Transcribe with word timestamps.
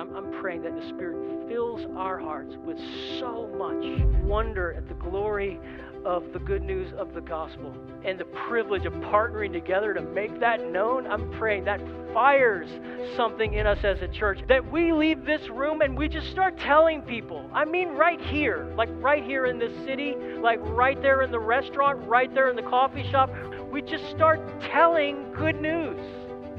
I'm, 0.00 0.16
I'm 0.16 0.32
praying 0.40 0.62
that 0.62 0.74
the 0.74 0.88
Spirit 0.88 1.46
fills 1.46 1.82
our 1.94 2.18
hearts 2.18 2.56
with 2.64 2.78
so 3.18 3.46
much 3.58 3.84
wonder 4.24 4.72
at 4.72 4.88
the 4.88 4.94
glory 4.94 5.60
of 6.06 6.32
the 6.32 6.38
good 6.38 6.62
news 6.62 6.90
of 6.94 7.12
the 7.12 7.20
gospel 7.20 7.74
and 8.02 8.18
the 8.18 8.24
privilege 8.48 8.86
of 8.86 8.94
partnering 8.94 9.52
together 9.52 9.92
to 9.92 10.00
make 10.00 10.40
that 10.40 10.66
known, 10.70 11.06
I'm 11.06 11.30
praying 11.32 11.64
that 11.64 11.82
fires 12.14 12.70
something 13.14 13.52
in 13.52 13.66
us 13.66 13.84
as 13.84 14.00
a 14.00 14.08
church. 14.08 14.40
That 14.48 14.72
we 14.72 14.90
leave 14.94 15.26
this 15.26 15.46
room 15.50 15.82
and 15.82 15.98
we 15.98 16.08
just 16.08 16.30
start 16.30 16.56
telling 16.56 17.02
people. 17.02 17.44
I 17.52 17.66
mean, 17.66 17.90
right 17.90 18.22
here, 18.22 18.72
like 18.76 18.88
right 19.02 19.22
here 19.22 19.44
in 19.44 19.58
this 19.58 19.76
city, 19.84 20.16
like 20.40 20.60
right 20.62 21.00
there 21.02 21.20
in 21.20 21.30
the 21.30 21.38
restaurant, 21.38 22.08
right 22.08 22.32
there 22.32 22.48
in 22.48 22.56
the 22.56 22.62
coffee 22.62 23.06
shop. 23.10 23.30
We 23.70 23.82
just 23.82 24.08
start 24.08 24.40
telling 24.62 25.30
good 25.32 25.60
news. 25.60 26.00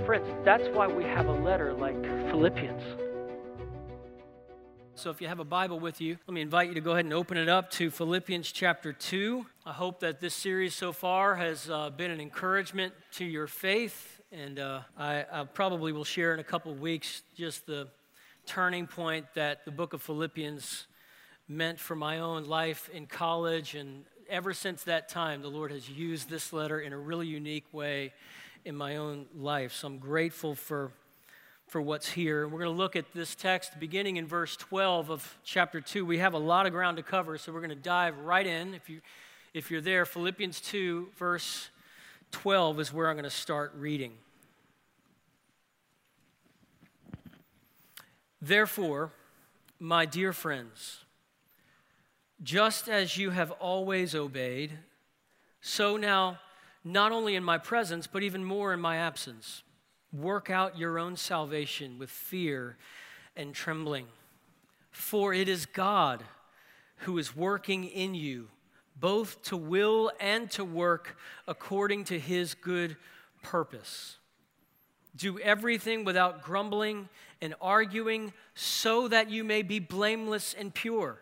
Friends, 0.06 0.28
that's 0.46 0.68
why 0.76 0.86
we 0.86 1.04
have 1.06 1.26
a 1.26 1.34
letter 1.34 1.74
like 1.74 2.00
Philippians. 2.30 3.11
So, 5.02 5.10
if 5.10 5.20
you 5.20 5.28
have 5.30 5.40
a 5.40 5.44
Bible 5.44 5.80
with 5.80 6.00
you, 6.00 6.20
let 6.28 6.34
me 6.36 6.42
invite 6.42 6.68
you 6.68 6.76
to 6.76 6.80
go 6.80 6.92
ahead 6.92 7.06
and 7.06 7.14
open 7.16 7.36
it 7.36 7.50
up 7.50 7.72
to 7.72 7.90
Philippians 7.90 8.52
chapter 8.52 8.94
2. 8.94 9.44
I 9.66 9.74
hope 9.74 10.00
that 10.02 10.20
this 10.20 10.36
series 10.36 10.76
so 10.76 10.94
far 10.94 11.34
has 11.38 11.72
uh, 11.72 11.90
been 11.90 12.12
an 12.12 12.22
encouragement 12.22 12.94
to 13.14 13.26
your 13.26 13.48
faith. 13.48 14.22
And 14.32 14.60
uh, 14.60 14.82
I, 14.96 15.26
I, 15.32 15.46
probably 15.46 15.92
will 15.92 16.04
share 16.04 16.36
in 16.36 16.40
a 16.40 16.44
couple 16.44 16.72
weeks 16.76 17.24
just 17.36 17.66
the 17.66 17.88
turning 18.46 18.86
point 18.86 19.26
that 19.34 19.66
the 19.66 19.72
book 19.72 19.94
of 19.94 20.04
Philippians 20.04 20.86
meant 21.48 21.80
for 21.80 21.96
my 21.96 22.20
own 22.20 22.46
life 22.46 22.88
in 22.94 23.08
college. 23.08 23.74
And 23.74 24.04
ever 24.30 24.54
since 24.54 24.84
that 24.84 25.10
time, 25.10 25.42
the 25.42 25.50
Lord 25.50 25.72
has 25.72 25.90
used 25.90 26.30
this 26.30 26.54
letter 26.54 26.80
in 26.80 26.94
a 26.94 27.00
really 27.00 27.26
unique 27.26 27.66
way 27.74 28.14
in 28.66 28.76
my 28.76 28.98
own 28.98 29.26
life. 29.36 29.74
So 29.74 29.88
I'm 29.88 29.98
grateful 29.98 30.54
for 30.54 30.92
for 31.72 31.82
what's 31.82 32.10
here. 32.10 32.50
We're 32.50 32.60
going 32.60 32.76
to 32.76 32.78
look 32.78 32.98
at 32.98 33.14
this 33.14 33.34
text 33.34 33.80
beginning 33.80 34.18
in 34.18 34.28
verse 34.28 34.58
12 34.58 35.10
of 35.10 35.38
chapter 35.46 35.80
2. 35.80 36.06
We 36.06 36.18
have 36.18 36.34
a 36.34 36.38
lot 36.38 36.66
of 36.66 36.74
ground 36.74 36.98
to 36.98 37.04
cover, 37.04 37.38
so 37.38 37.54
we're 37.54 37.62
going 37.62 37.70
to 37.70 37.78
dive 37.78 38.18
right 38.18 38.46
in. 38.46 38.74
If, 38.74 38.90
you, 38.90 39.00
if 39.54 39.72
you're 39.72 39.80
there, 39.80 40.04
Philippians 40.06 40.60
2, 40.60 41.12
verse 41.18 41.70
12 42.32 42.82
is 42.82 42.92
where 42.92 43.08
I'm 43.08 43.16
going 43.16 43.24
to 43.24 43.30
start 43.30 43.72
reading. 43.78 44.12
Therefore, 48.42 49.14
my 49.80 50.06
dear 50.06 50.34
friends, 50.34 51.06
just 52.44 52.90
as 52.90 53.16
you 53.16 53.30
have 53.30 53.52
always 53.52 54.14
obeyed, 54.14 54.74
so 55.62 55.96
now, 55.96 56.38
not 56.84 57.14
only 57.14 57.36
in 57.36 57.46
my 57.46 57.58
presence, 57.58 58.08
but 58.08 58.24
even 58.24 58.44
more 58.44 58.74
in 58.74 58.82
my 58.82 58.98
absence, 58.98 59.64
Work 60.14 60.50
out 60.50 60.78
your 60.78 61.00
own 61.00 61.16
salvation 61.16 61.98
with 61.98 62.10
fear 62.10 62.78
and 63.36 63.54
trembling. 63.54 64.08
For 64.92 65.34
it 65.34 65.48
is 65.48 65.66
God 65.66 66.24
who 66.98 67.18
is 67.18 67.36
working 67.36 67.86
in 67.86 68.14
you, 68.14 68.50
both 69.00 69.42
to 69.44 69.58
will 69.58 70.12
and 70.20 70.52
to 70.52 70.66
work 70.66 71.18
according 71.48 72.04
to 72.06 72.20
his 72.20 72.54
good 72.54 72.98
purpose. 73.42 74.18
Do 75.16 75.40
everything 75.40 76.04
without 76.04 76.44
grumbling 76.44 77.10
and 77.42 77.56
arguing, 77.60 78.34
so 78.54 79.08
that 79.08 79.30
you 79.30 79.44
may 79.44 79.64
be 79.64 79.80
blameless 79.80 80.54
and 80.54 80.74
pure, 80.74 81.20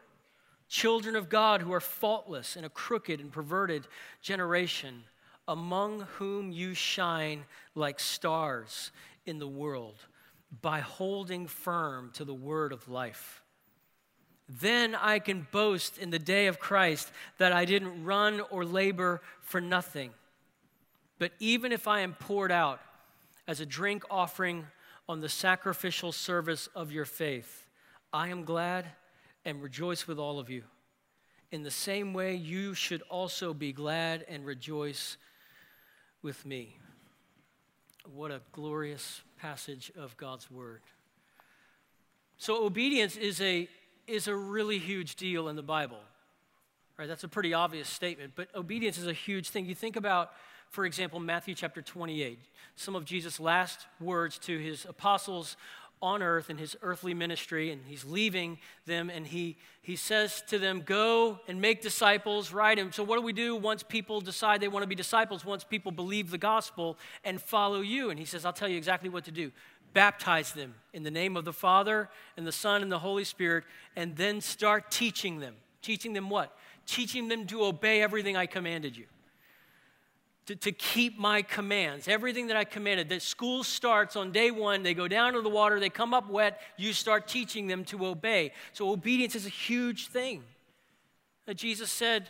children 0.68 1.16
of 1.16 1.30
God 1.30 1.62
who 1.62 1.72
are 1.72 1.80
faultless 1.80 2.58
in 2.58 2.66
a 2.66 2.70
crooked 2.70 3.22
and 3.22 3.31
perverted 3.31 3.88
generation 4.22 5.03
among 5.50 6.02
whom 6.19 6.52
you 6.52 6.75
shine 6.75 7.44
like 7.73 8.00
stars 8.00 8.92
in 9.25 9.39
the 9.39 9.47
world 9.47 9.95
by 10.61 10.80
holding 10.80 11.47
firm 11.47 12.11
to 12.14 12.23
the 12.23 12.33
word 12.33 12.72
of 12.72 12.88
life. 12.88 13.41
Then 14.47 14.94
I 14.94 15.17
can 15.17 15.47
boast 15.52 15.97
in 15.97 16.11
the 16.11 16.19
day 16.19 16.45
of 16.45 16.59
Christ 16.59 17.11
that 17.39 17.52
I 17.52 17.66
didn't 17.66 18.03
run 18.03 18.41
or 18.52 18.64
labor 18.64 19.22
for 19.41 19.59
nothing. 19.59 20.12
But 21.18 21.31
even 21.40 21.72
if 21.72 21.88
I 21.88 22.01
am 22.01 22.13
poured 22.13 22.51
out 22.51 22.79
as 23.47 23.59
a 23.59 23.66
drink 23.66 24.03
offering 24.09 24.68
on 25.07 25.19
the 25.19 25.29
sacrificial 25.29 26.12
service 26.12 26.68
of 26.75 26.91
your 26.91 27.06
faith, 27.06 27.66
I 28.13 28.29
am 28.29 28.44
glad 28.44 28.85
and 29.45 29.63
rejoice 29.63 30.07
with 30.07 30.19
all 30.19 30.40
of 30.40 30.51
you. 30.51 30.63
In 31.51 31.63
the 31.63 31.72
same 31.72 32.13
way, 32.13 32.35
you 32.35 32.75
should 32.75 33.01
also 33.09 33.51
be 33.51 33.74
glad 33.74 34.24
and 34.29 34.45
rejoice 34.45 35.18
with 36.22 36.46
me. 36.46 36.78
What 38.13 38.31
a 38.31 38.41
glorious 38.52 39.22
passage 39.40 39.91
of 39.97 40.18
God's 40.18 40.50
word. 40.50 40.81
So 42.38 42.66
obedience 42.66 43.16
is 43.16 43.41
a 43.41 43.68
is 44.07 44.28
a 44.28 44.35
really 44.35 44.80
huge 44.80 45.16
deal 45.16 45.50
in 45.50 45.56
the 45.56 45.62
Bible. 45.62 46.00
Right? 46.97 47.07
That's 47.07 47.24
a 47.24 47.28
pretty 47.28 47.53
obvious 47.53 47.88
statement, 47.88 48.34
but 48.35 48.53
obedience 48.56 48.97
is 48.97 49.07
a 49.07 49.13
huge 49.13 49.50
thing. 49.50 49.66
You 49.66 49.75
think 49.75 49.96
about 49.96 50.31
for 50.69 50.85
example 50.85 51.19
Matthew 51.19 51.56
chapter 51.56 51.81
28. 51.81 52.40
Some 52.75 52.96
of 52.96 53.06
Jesus' 53.06 53.40
last 53.40 53.88
words 54.00 54.38
to 54.40 54.57
his 54.57 54.86
apostles 54.86 55.57
on 56.02 56.22
earth 56.24 56.50
in 56.50 56.58
his 56.58 56.78
earthly 56.82 57.14
ministry, 57.14 57.72
and 57.72 57.82
he's 57.86 58.06
leaving 58.06 58.58
them, 58.86 59.10
and 59.10 59.28
he, 59.28 59.58
he 59.82 59.96
says 59.96 60.42
to 60.48 60.58
them, 60.58 60.82
Go 60.86 61.40
and 61.48 61.60
make 61.60 61.82
disciples, 61.82 62.54
right? 62.54 62.78
And 62.78 62.94
so, 62.94 63.04
what 63.04 63.18
do 63.18 63.22
we 63.22 63.34
do 63.34 63.56
once 63.56 63.84
people 63.84 64.22
decide 64.22 64.62
they 64.62 64.68
want 64.68 64.84
to 64.84 64.88
be 64.88 64.96
disciples, 64.96 65.44
once 65.44 65.64
people 65.64 65.92
believe 65.92 66.32
the 66.32 66.38
gospel 66.38 66.98
and 67.24 67.42
follow 67.42 67.82
you? 67.82 68.10
And 68.10 68.20
he 68.20 68.26
says, 68.26 68.46
I'll 68.46 68.54
tell 68.54 68.70
you 68.70 68.78
exactly 68.78 69.10
what 69.10 69.26
to 69.26 69.32
do. 69.32 69.52
Baptize 69.94 70.54
them 70.54 70.76
in 70.94 71.04
the 71.04 71.12
name 71.12 71.36
of 71.36 71.46
the 71.46 71.54
Father, 71.54 72.10
and 72.38 72.46
the 72.46 72.52
Son, 72.52 72.81
and 72.81 72.92
the 72.92 73.00
Holy 73.00 73.24
Spirit, 73.24 73.64
and 73.96 74.16
then 74.16 74.42
start 74.42 74.92
teaching 74.92 75.40
them. 75.40 75.56
Teaching 75.81 76.14
them 76.14 76.30
what? 76.30 76.56
Teaching 76.86 77.28
them 77.28 77.46
to 77.48 77.64
obey 77.64 78.02
everything 78.02 78.38
I 78.38 78.46
commanded 78.46 78.96
you 78.96 79.06
to, 80.50 80.56
to 80.56 80.72
keep 80.72 81.20
my 81.20 81.44
commands, 81.44 82.08
everything 82.08 82.48
that 82.48 82.58
I 82.58 82.64
commanded. 82.64 83.10
That 83.10 83.22
school 83.22 83.64
starts 83.64 84.16
on 84.16 84.32
day 84.32 84.50
one, 84.50 84.82
they 84.82 84.96
go 84.96 85.08
down 85.08 85.34
to 85.34 85.42
the 85.42 85.50
water, 85.50 85.80
they 85.80 85.92
come 85.92 86.12
up 86.12 86.28
wet, 86.28 86.60
you 86.76 86.92
start 86.92 87.28
teaching 87.28 87.68
them 87.68 87.86
to 87.86 88.08
obey. 88.08 88.54
So 88.74 88.90
obedience 88.90 89.36
is 89.36 89.46
a 89.46 89.50
huge 89.50 90.08
thing. 90.08 90.44
That 91.46 91.54
Jesus 91.54 91.92
said 91.92 92.30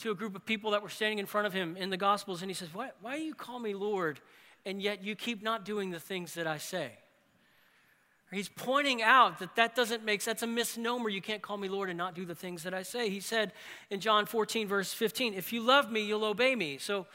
to 0.00 0.10
a 0.10 0.16
group 0.16 0.34
of 0.34 0.44
people 0.44 0.72
that 0.72 0.82
were 0.82 0.88
standing 0.88 1.20
in 1.20 1.26
front 1.26 1.46
of 1.46 1.52
him 1.52 1.76
in 1.76 1.90
the 1.90 1.96
Gospels, 1.96 2.42
and 2.42 2.50
he 2.50 2.54
says, 2.54 2.74
Why, 2.74 2.90
why 3.02 3.18
do 3.18 3.22
you 3.22 3.34
call 3.34 3.60
me 3.60 3.72
Lord, 3.72 4.18
and 4.66 4.82
yet 4.82 5.04
you 5.04 5.14
keep 5.14 5.40
not 5.40 5.64
doing 5.64 5.92
the 5.92 6.00
things 6.00 6.34
that 6.34 6.48
I 6.48 6.58
say? 6.58 6.90
He's 8.32 8.48
pointing 8.48 9.00
out 9.00 9.38
that 9.38 9.54
that 9.54 9.76
doesn't 9.76 10.04
make 10.04 10.22
sense. 10.22 10.40
That's 10.40 10.42
a 10.42 10.48
misnomer. 10.48 11.08
You 11.08 11.22
can't 11.22 11.42
call 11.42 11.56
me 11.56 11.68
Lord 11.68 11.88
and 11.88 11.98
not 11.98 12.16
do 12.16 12.24
the 12.24 12.34
things 12.34 12.64
that 12.64 12.74
I 12.74 12.82
say. 12.82 13.10
He 13.10 13.20
said 13.20 13.52
in 13.90 14.00
John 14.00 14.26
14, 14.26 14.66
verse 14.66 14.92
15, 14.92 15.34
If 15.34 15.52
you 15.52 15.62
love 15.62 15.92
me, 15.92 16.02
you'll 16.02 16.24
obey 16.24 16.56
me. 16.56 16.78
So 16.78 17.06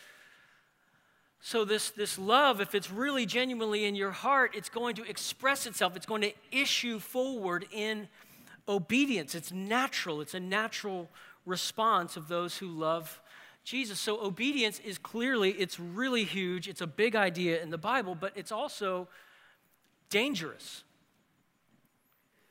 so, 1.47 1.63
this, 1.63 1.91
this 1.91 2.17
love, 2.17 2.59
if 2.59 2.73
it's 2.73 2.89
really 2.89 3.28
genuinely 3.28 3.85
in 3.85 3.94
your 3.94 4.09
heart, 4.09 4.56
it's 4.56 4.67
going 4.67 4.95
to 4.95 5.03
express 5.07 5.67
itself, 5.67 5.95
it's 5.95 6.07
going 6.07 6.23
to 6.23 6.33
issue 6.51 6.97
forward 6.97 7.67
in 7.72 8.07
obedience. 8.67 9.35
It's 9.35 9.51
natural, 9.51 10.22
it's 10.22 10.33
a 10.33 10.39
natural 10.39 11.07
response 11.45 12.17
of 12.17 12.29
those 12.29 12.57
who 12.57 12.66
love 12.66 13.22
Jesus. 13.63 14.00
So, 14.00 14.25
obedience 14.25 14.79
is 14.79 14.97
clearly, 14.97 15.51
it's 15.51 15.79
really 15.79 16.23
huge. 16.23 16.67
It's 16.67 16.81
a 16.81 16.88
big 16.88 17.16
idea 17.16 17.62
in 17.62 17.69
the 17.69 17.77
Bible, 17.77 18.16
but 18.16 18.33
it's 18.35 18.51
also 18.51 19.07
dangerous. 20.09 20.83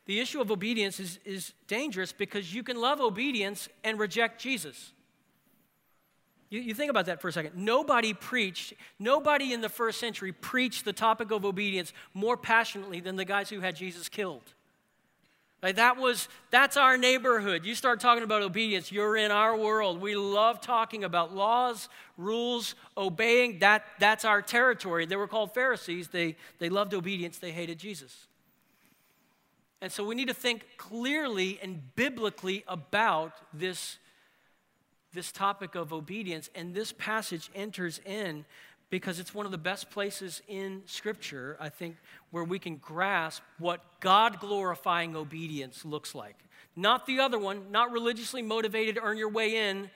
The 0.06 0.20
issue 0.20 0.40
of 0.40 0.52
obedience 0.52 1.00
is, 1.00 1.18
is 1.24 1.52
dangerous 1.66 2.12
because 2.12 2.54
you 2.54 2.62
can 2.62 2.80
love 2.80 3.00
obedience 3.00 3.68
and 3.82 3.98
reject 3.98 4.40
Jesus. 4.40 4.92
You, 6.50 6.60
you, 6.60 6.74
think 6.74 6.90
about 6.90 7.06
that 7.06 7.20
for 7.20 7.28
a 7.28 7.32
second. 7.32 7.56
Nobody 7.56 8.12
preached, 8.14 8.74
nobody 8.98 9.52
in 9.52 9.60
the 9.60 9.68
first 9.68 9.98
century 9.98 10.32
preached 10.32 10.84
the 10.84 10.92
topic 10.92 11.30
of 11.30 11.44
obedience 11.44 11.92
more 12.12 12.36
passionately 12.36 13.00
than 13.00 13.16
the 13.16 13.24
guys 13.24 13.50
who 13.50 13.60
had 13.60 13.74
Jesus 13.76 14.08
killed. 14.08 14.54
Like 15.64 15.76
that 15.76 15.96
was, 15.96 16.28
that's 16.50 16.76
our 16.76 16.98
neighborhood. 16.98 17.64
You 17.64 17.74
start 17.74 17.98
talking 17.98 18.22
about 18.22 18.42
obedience, 18.42 18.92
you're 18.92 19.16
in 19.16 19.30
our 19.30 19.56
world. 19.56 19.98
We 19.98 20.14
love 20.14 20.60
talking 20.60 21.04
about 21.04 21.34
laws, 21.34 21.88
rules, 22.18 22.74
obeying. 22.98 23.60
That, 23.60 23.86
that's 23.98 24.26
our 24.26 24.42
territory. 24.42 25.06
They 25.06 25.16
were 25.16 25.26
called 25.26 25.54
Pharisees. 25.54 26.08
They, 26.08 26.36
they 26.58 26.68
loved 26.68 26.92
obedience, 26.92 27.38
they 27.38 27.50
hated 27.50 27.78
Jesus. 27.78 28.26
And 29.80 29.90
so 29.90 30.04
we 30.04 30.14
need 30.14 30.28
to 30.28 30.34
think 30.34 30.66
clearly 30.76 31.58
and 31.62 31.94
biblically 31.96 32.62
about 32.68 33.32
this 33.54 33.98
this 35.14 35.32
topic 35.32 35.74
of 35.74 35.92
obedience, 35.92 36.50
and 36.54 36.74
this 36.74 36.92
passage 36.92 37.50
enters 37.54 38.00
in 38.04 38.44
because 38.90 39.18
it's 39.18 39.34
one 39.34 39.46
of 39.46 39.52
the 39.52 39.58
best 39.58 39.90
places 39.90 40.42
in 40.46 40.82
Scripture, 40.86 41.56
I 41.58 41.68
think, 41.68 41.96
where 42.30 42.44
we 42.44 42.58
can 42.58 42.76
grasp 42.76 43.42
what 43.58 43.80
God 44.00 44.38
glorifying 44.40 45.16
obedience 45.16 45.84
looks 45.84 46.14
like. 46.14 46.36
Not 46.76 47.06
the 47.06 47.20
other 47.20 47.38
one, 47.38 47.70
not 47.70 47.90
religiously 47.90 48.42
motivated, 48.42 48.98
earn 49.02 49.16
your 49.16 49.30
way 49.30 49.68
in, 49.68 49.90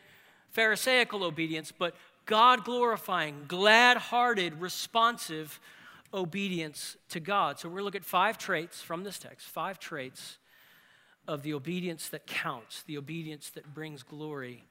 Pharisaical 0.50 1.24
obedience, 1.24 1.72
but 1.76 1.94
God 2.24 2.64
glorifying, 2.64 3.44
glad 3.46 3.98
hearted, 3.98 4.60
responsive 4.60 5.60
obedience 6.12 6.96
to 7.10 7.20
God. 7.20 7.58
So 7.58 7.68
we're 7.68 7.74
going 7.74 7.80
to 7.82 7.84
look 7.84 7.96
at 7.96 8.04
five 8.04 8.38
traits 8.38 8.80
from 8.80 9.04
this 9.04 9.18
text, 9.18 9.46
five 9.46 9.78
traits 9.78 10.38
of 11.26 11.42
the 11.42 11.52
obedience 11.52 12.08
that 12.08 12.26
counts, 12.26 12.82
the 12.84 12.96
obedience 12.96 13.50
that 13.50 13.74
brings 13.74 14.02
glory 14.02 14.64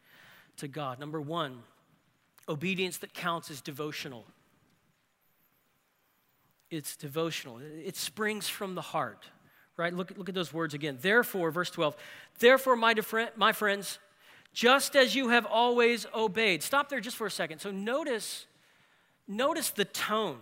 to 0.58 0.68
God. 0.68 1.00
Number 1.00 1.22
one, 1.22 1.64
obedience 2.50 2.98
that 3.00 3.14
counts 3.14 3.50
is 3.50 3.62
devotional. 3.62 4.26
It's 6.70 6.96
devotional. 6.96 7.60
It 7.60 7.96
springs 7.96 8.48
from 8.50 8.76
the 8.76 8.82
heart, 8.82 9.26
right? 9.78 9.94
Look, 9.94 10.14
look 10.18 10.30
at 10.30 10.36
those 10.36 10.54
words 10.54 10.74
again. 10.74 10.98
Therefore, 11.02 11.52
verse 11.52 11.70
12, 11.70 11.96
therefore, 12.40 12.76
my, 12.76 12.94
my 13.36 13.54
friends, 13.54 14.00
just 14.54 14.96
as 14.96 15.16
you 15.16 15.30
have 15.30 15.46
always 15.46 16.06
obeyed. 16.14 16.64
Stop 16.64 16.90
there 16.90 17.00
just 17.00 17.16
for 17.16 17.28
a 17.28 17.32
second. 17.32 17.60
So 17.60 17.72
notice, 17.72 18.48
notice 19.28 19.70
the 19.70 19.86
tone. 19.86 20.40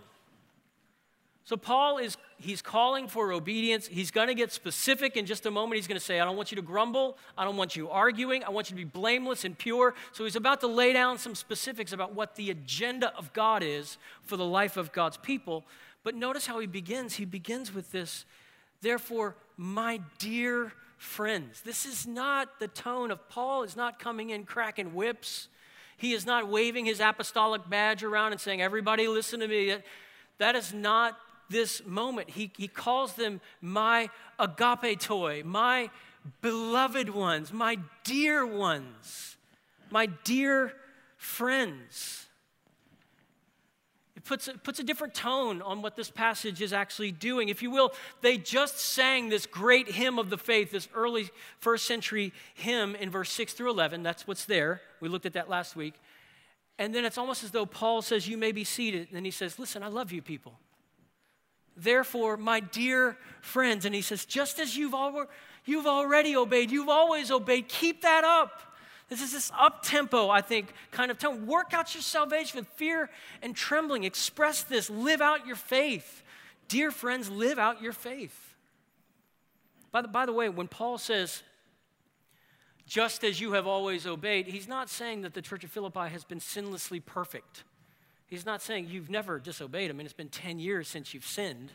So 1.44 1.58
Paul 1.58 2.00
is 2.00 2.18
he's 2.40 2.62
calling 2.62 3.08
for 3.08 3.32
obedience. 3.32 3.88
He's 3.88 4.12
going 4.12 4.28
to 4.28 4.36
get 4.36 4.52
specific 4.52 5.16
in 5.16 5.26
just 5.26 5.46
a 5.46 5.52
moment. 5.52 5.78
He's 5.78 5.88
going 5.88 6.00
to 6.00 6.06
say, 6.06 6.20
"I 6.20 6.26
don't 6.26 6.36
want 6.36 6.52
you 6.52 6.56
to 6.56 6.62
grumble. 6.62 7.18
I 7.38 7.44
don't 7.44 7.58
want 7.58 7.76
you 7.76 7.90
arguing. 7.90 8.44
I 8.44 8.50
want 8.50 8.70
you 8.70 8.76
to 8.76 8.82
be 8.82 8.90
blameless 8.90 9.46
and 9.46 9.58
pure." 9.58 9.94
So 10.12 10.24
he's 10.24 10.36
about 10.36 10.62
to 10.62 10.68
lay 10.68 10.94
down 10.94 11.18
some 11.18 11.36
specifics 11.36 11.92
about 11.92 12.14
what 12.14 12.36
the 12.36 12.52
agenda 12.52 13.16
of 13.16 13.34
God 13.34 13.64
is 13.64 13.98
for 14.24 14.38
the 14.38 14.46
life 14.46 14.78
of 14.78 14.92
God's 14.92 15.18
people. 15.18 15.66
But 16.04 16.16
notice 16.16 16.46
how 16.46 16.60
he 16.60 16.68
begins. 16.68 17.16
He 17.16 17.26
begins 17.26 17.74
with 17.74 17.92
this, 17.92 18.26
"Therefore, 18.82 19.36
my 19.58 20.02
dear 20.20 20.74
friends." 20.98 21.62
This 21.62 21.86
is 21.86 22.06
not 22.06 22.60
the 22.60 22.68
tone 22.68 23.12
of 23.12 23.28
Paul 23.30 23.64
is 23.64 23.76
not 23.76 23.98
coming 24.00 24.30
in 24.30 24.46
cracking 24.46 24.94
whips. 24.94 25.48
He 25.98 26.14
is 26.14 26.26
not 26.26 26.48
waving 26.48 26.86
his 26.86 27.00
apostolic 27.00 27.70
badge 27.70 28.04
around 28.04 28.34
and 28.34 28.42
saying, 28.42 28.62
"Everybody 28.62 29.08
listen 29.08 29.40
to 29.40 29.48
me." 29.48 29.78
That 30.38 30.56
is 30.56 30.74
not 30.74 31.18
this 31.50 31.86
moment. 31.86 32.30
He, 32.30 32.52
he 32.58 32.68
calls 32.68 33.14
them 33.14 33.42
my 33.62 34.10
agapetoi, 34.40 35.44
my 35.44 35.90
beloved 36.42 37.10
ones, 37.10 37.54
my 37.54 37.78
dear 38.04 38.46
ones, 38.46 39.38
my 39.92 40.08
dear 40.24 40.74
friends. 41.18 42.26
It 44.16 44.24
puts, 44.24 44.48
it 44.48 44.64
puts 44.64 44.80
a 44.80 44.84
different 44.84 45.14
tone 45.14 45.62
on 45.62 45.82
what 45.82 45.96
this 45.96 46.10
passage 46.10 46.62
is 46.62 46.74
actually 46.74 47.12
doing. 47.12 47.50
If 47.50 47.62
you 47.62 47.70
will, 47.70 47.94
they 48.22 48.38
just 48.38 48.80
sang 48.80 49.30
this 49.30 49.46
great 49.46 49.92
hymn 49.92 50.18
of 50.18 50.30
the 50.30 50.38
faith, 50.38 50.72
this 50.72 50.88
early 50.96 51.30
first 51.60 51.86
century 51.86 52.34
hymn 52.56 52.96
in 52.96 53.10
verse 53.10 53.30
6 53.32 53.54
through 53.54 53.70
11. 53.70 54.04
That's 54.04 54.28
what's 54.28 54.46
there. 54.46 54.82
We 55.00 55.10
looked 55.10 55.26
at 55.26 55.34
that 55.34 55.50
last 55.50 55.76
week. 55.76 55.96
And 56.78 56.94
then 56.94 57.06
it's 57.06 57.18
almost 57.18 57.44
as 57.44 57.52
though 57.52 57.66
Paul 57.66 58.02
says, 58.02 58.28
You 58.28 58.38
may 58.38 58.52
be 58.52 58.64
seated. 58.64 59.08
And 59.08 59.16
then 59.16 59.26
he 59.26 59.32
says, 59.32 59.60
Listen, 59.60 59.84
I 59.84 59.88
love 59.88 60.12
you 60.12 60.22
people. 60.22 60.60
Therefore, 61.78 62.38
my 62.38 62.60
dear 62.60 63.18
friends, 63.42 63.86
and 63.86 63.94
he 63.94 64.02
says, 64.02 64.26
just 64.26 64.60
as 64.60 64.78
you've, 64.78 64.94
al- 64.94 65.28
you've 65.66 65.88
already 65.88 66.36
obeyed, 66.36 66.72
you've 66.72 66.90
always 66.90 67.32
obeyed, 67.32 67.68
keep 67.68 68.02
that 68.04 68.24
up. 68.24 68.62
This 69.08 69.22
is 69.22 69.34
this 69.34 69.52
up 69.58 69.84
tempo, 69.84 70.30
I 70.30 70.42
think, 70.42 70.74
kind 70.92 71.12
of 71.12 71.20
tone. 71.20 71.46
Work 71.46 71.74
out 71.74 71.94
your 71.94 72.02
salvation 72.02 72.60
with 72.60 72.68
fear 72.70 73.10
and 73.42 73.56
trembling. 73.56 74.04
Express 74.04 74.64
this. 74.64 74.90
Live 74.90 75.22
out 75.22 75.46
your 75.46 75.56
faith. 75.56 76.24
Dear 76.68 76.90
friends, 76.90 77.30
live 77.30 77.60
out 77.60 77.82
your 77.82 77.94
faith. 77.94 78.56
By 79.92 80.02
the, 80.02 80.08
by 80.08 80.26
the 80.26 80.34
way, 80.34 80.50
when 80.50 80.68
Paul 80.68 80.98
says, 80.98 81.44
just 82.88 83.24
as 83.24 83.40
you 83.40 83.54
have 83.54 83.68
always 83.68 84.08
obeyed, 84.08 84.48
he's 84.48 84.68
not 84.68 84.90
saying 84.90 85.22
that 85.22 85.34
the 85.34 85.42
church 85.42 85.64
of 85.64 85.72
Philippi 85.72 86.10
has 86.10 86.24
been 86.24 86.40
sinlessly 86.40 87.04
perfect. 87.04 87.64
He's 88.28 88.46
not 88.46 88.62
saying 88.62 88.88
you've 88.90 89.10
never 89.10 89.40
disobeyed 89.40 89.90
him 89.90 90.00
and 90.00 90.06
it's 90.06 90.14
been 90.14 90.30
10 90.30 90.60
years 90.60 90.88
since 90.88 91.14
you've 91.14 91.26
sinned. 91.26 91.72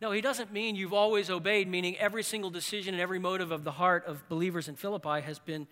No, 0.00 0.12
he 0.12 0.20
doesn't 0.20 0.52
mean 0.52 0.76
you've 0.76 0.94
always 0.94 1.28
obeyed, 1.28 1.68
meaning 1.68 1.96
every 1.98 2.22
single 2.22 2.50
decision 2.50 2.94
and 2.94 3.02
every 3.02 3.18
motive 3.18 3.52
of 3.52 3.64
the 3.64 3.72
heart 3.72 4.06
of 4.06 4.26
believers 4.28 4.66
in 4.66 4.76
Philippi 4.76 5.20
has 5.20 5.38
been 5.38 5.66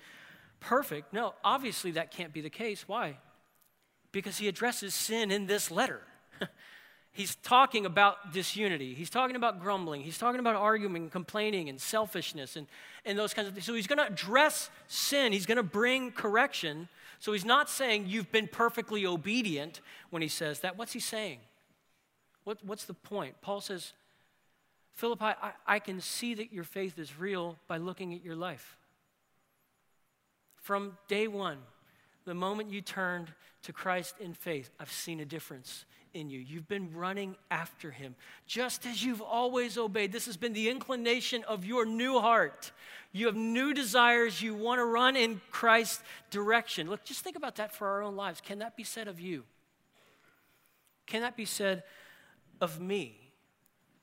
perfect. 0.60 1.12
No, 1.12 1.34
obviously 1.42 1.92
that 1.92 2.10
can't 2.10 2.32
be 2.32 2.42
the 2.42 2.50
case. 2.50 2.86
Why? 2.86 3.16
Because 4.12 4.36
he 4.38 4.46
addresses 4.46 4.94
sin 4.94 5.30
in 5.30 5.46
this 5.46 5.70
letter. 5.70 6.02
He's 7.12 7.36
talking 7.36 7.86
about 7.86 8.32
disunity. 8.32 8.94
He's 8.94 9.10
talking 9.10 9.34
about 9.34 9.60
grumbling. 9.60 10.02
He's 10.02 10.18
talking 10.18 10.40
about 10.40 10.56
arguing, 10.56 10.94
and 10.94 11.10
complaining, 11.10 11.68
and 11.68 11.80
selfishness, 11.80 12.54
and, 12.54 12.66
and 13.04 13.18
those 13.18 13.34
kinds 13.34 13.48
of 13.48 13.54
things. 13.54 13.66
So 13.66 13.74
he's 13.74 13.88
going 13.88 13.98
to 13.98 14.06
address 14.06 14.70
sin. 14.86 15.32
He's 15.32 15.46
going 15.46 15.56
to 15.56 15.64
bring 15.64 16.12
correction. 16.12 16.88
So 17.18 17.32
he's 17.32 17.44
not 17.44 17.68
saying 17.68 18.04
you've 18.06 18.30
been 18.30 18.48
perfectly 18.48 19.04
obedient 19.04 19.80
when 20.10 20.22
he 20.22 20.28
says 20.28 20.60
that. 20.60 20.78
What's 20.78 20.92
he 20.92 21.00
saying? 21.00 21.40
What, 22.44 22.64
what's 22.64 22.84
the 22.84 22.94
point? 22.94 23.34
Paul 23.42 23.60
says, 23.60 23.92
Philippi, 24.94 25.24
I, 25.24 25.52
I 25.66 25.78
can 25.78 26.00
see 26.00 26.34
that 26.34 26.52
your 26.52 26.64
faith 26.64 26.98
is 26.98 27.18
real 27.18 27.56
by 27.66 27.76
looking 27.76 28.14
at 28.14 28.24
your 28.24 28.36
life. 28.36 28.76
From 30.56 30.96
day 31.08 31.28
one, 31.28 31.58
the 32.28 32.34
moment 32.34 32.70
you 32.70 32.80
turned 32.80 33.32
to 33.62 33.72
Christ 33.72 34.14
in 34.20 34.34
faith, 34.34 34.70
I've 34.78 34.92
seen 34.92 35.20
a 35.20 35.24
difference 35.24 35.84
in 36.14 36.30
you. 36.30 36.38
You've 36.38 36.68
been 36.68 36.94
running 36.94 37.36
after 37.50 37.90
him, 37.90 38.14
just 38.46 38.86
as 38.86 39.02
you've 39.02 39.20
always 39.20 39.76
obeyed. 39.76 40.12
This 40.12 40.26
has 40.26 40.36
been 40.36 40.52
the 40.52 40.68
inclination 40.68 41.44
of 41.44 41.64
your 41.64 41.84
new 41.84 42.20
heart. 42.20 42.72
You 43.12 43.26
have 43.26 43.36
new 43.36 43.74
desires. 43.74 44.40
You 44.40 44.54
want 44.54 44.78
to 44.78 44.84
run 44.84 45.16
in 45.16 45.40
Christ's 45.50 46.02
direction. 46.30 46.88
Look, 46.88 47.04
just 47.04 47.22
think 47.22 47.36
about 47.36 47.56
that 47.56 47.72
for 47.72 47.88
our 47.88 48.02
own 48.02 48.16
lives. 48.16 48.40
Can 48.40 48.58
that 48.60 48.76
be 48.76 48.84
said 48.84 49.08
of 49.08 49.18
you? 49.20 49.44
Can 51.06 51.22
that 51.22 51.36
be 51.36 51.46
said 51.46 51.82
of 52.60 52.80
me? 52.80 53.16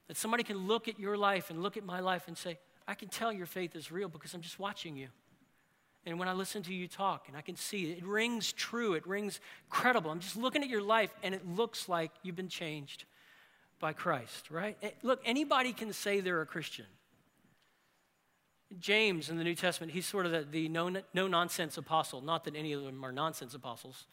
That 0.08 0.18
somebody 0.18 0.44
can 0.44 0.68
look 0.68 0.88
at 0.88 1.00
your 1.00 1.18
life 1.18 1.50
and 1.50 1.62
look 1.62 1.78
at 1.78 1.86
my 1.86 2.00
life 2.00 2.28
and 2.28 2.38
say, 2.38 2.58
I 2.88 2.94
can 2.96 3.10
tell 3.10 3.32
your 3.32 3.46
faith 3.46 3.76
is 3.76 3.92
real 3.92 4.10
because 4.10 4.34
I'm 4.34 4.42
just 4.42 4.60
watching 4.60 4.96
you. 4.96 5.08
And 6.06 6.20
when 6.20 6.28
I 6.28 6.34
listen 6.34 6.62
to 6.64 6.74
you 6.74 6.88
talk 6.88 7.28
and 7.28 7.36
I 7.36 7.42
can 7.42 7.56
see 7.56 7.92
it, 7.92 8.00
it 8.00 8.06
rings 8.06 8.54
true, 8.54 8.94
it 8.94 9.06
rings 9.08 9.40
credible. 9.70 10.12
I'm 10.12 10.20
just 10.20 10.38
looking 10.38 10.62
at 10.62 10.70
your 10.70 10.82
life 10.82 11.14
and 11.24 11.34
it 11.34 11.48
looks 11.48 11.90
like 11.90 12.12
you've 12.22 12.36
been 12.36 12.50
changed 12.50 13.06
by 13.80 13.94
Christ, 13.94 14.52
right? 14.52 14.78
Eh, 14.84 14.92
look, 15.02 15.20
anybody 15.26 15.74
can 15.74 15.92
say 15.94 16.20
they're 16.20 16.42
a 16.42 16.46
Christian. 16.46 16.86
James 18.80 19.30
in 19.30 19.38
the 19.38 19.44
New 19.44 19.56
Testament, 19.56 19.94
he's 19.94 20.06
sort 20.06 20.26
of 20.26 20.32
the, 20.32 20.46
the 20.50 20.70
no, 20.70 20.96
no 21.14 21.28
nonsense 21.28 21.78
apostle. 21.78 22.22
Not 22.22 22.44
that 22.46 22.56
any 22.56 22.74
of 22.74 22.84
them 22.84 23.04
are 23.04 23.12
nonsense 23.12 23.54
apostles, 23.54 24.06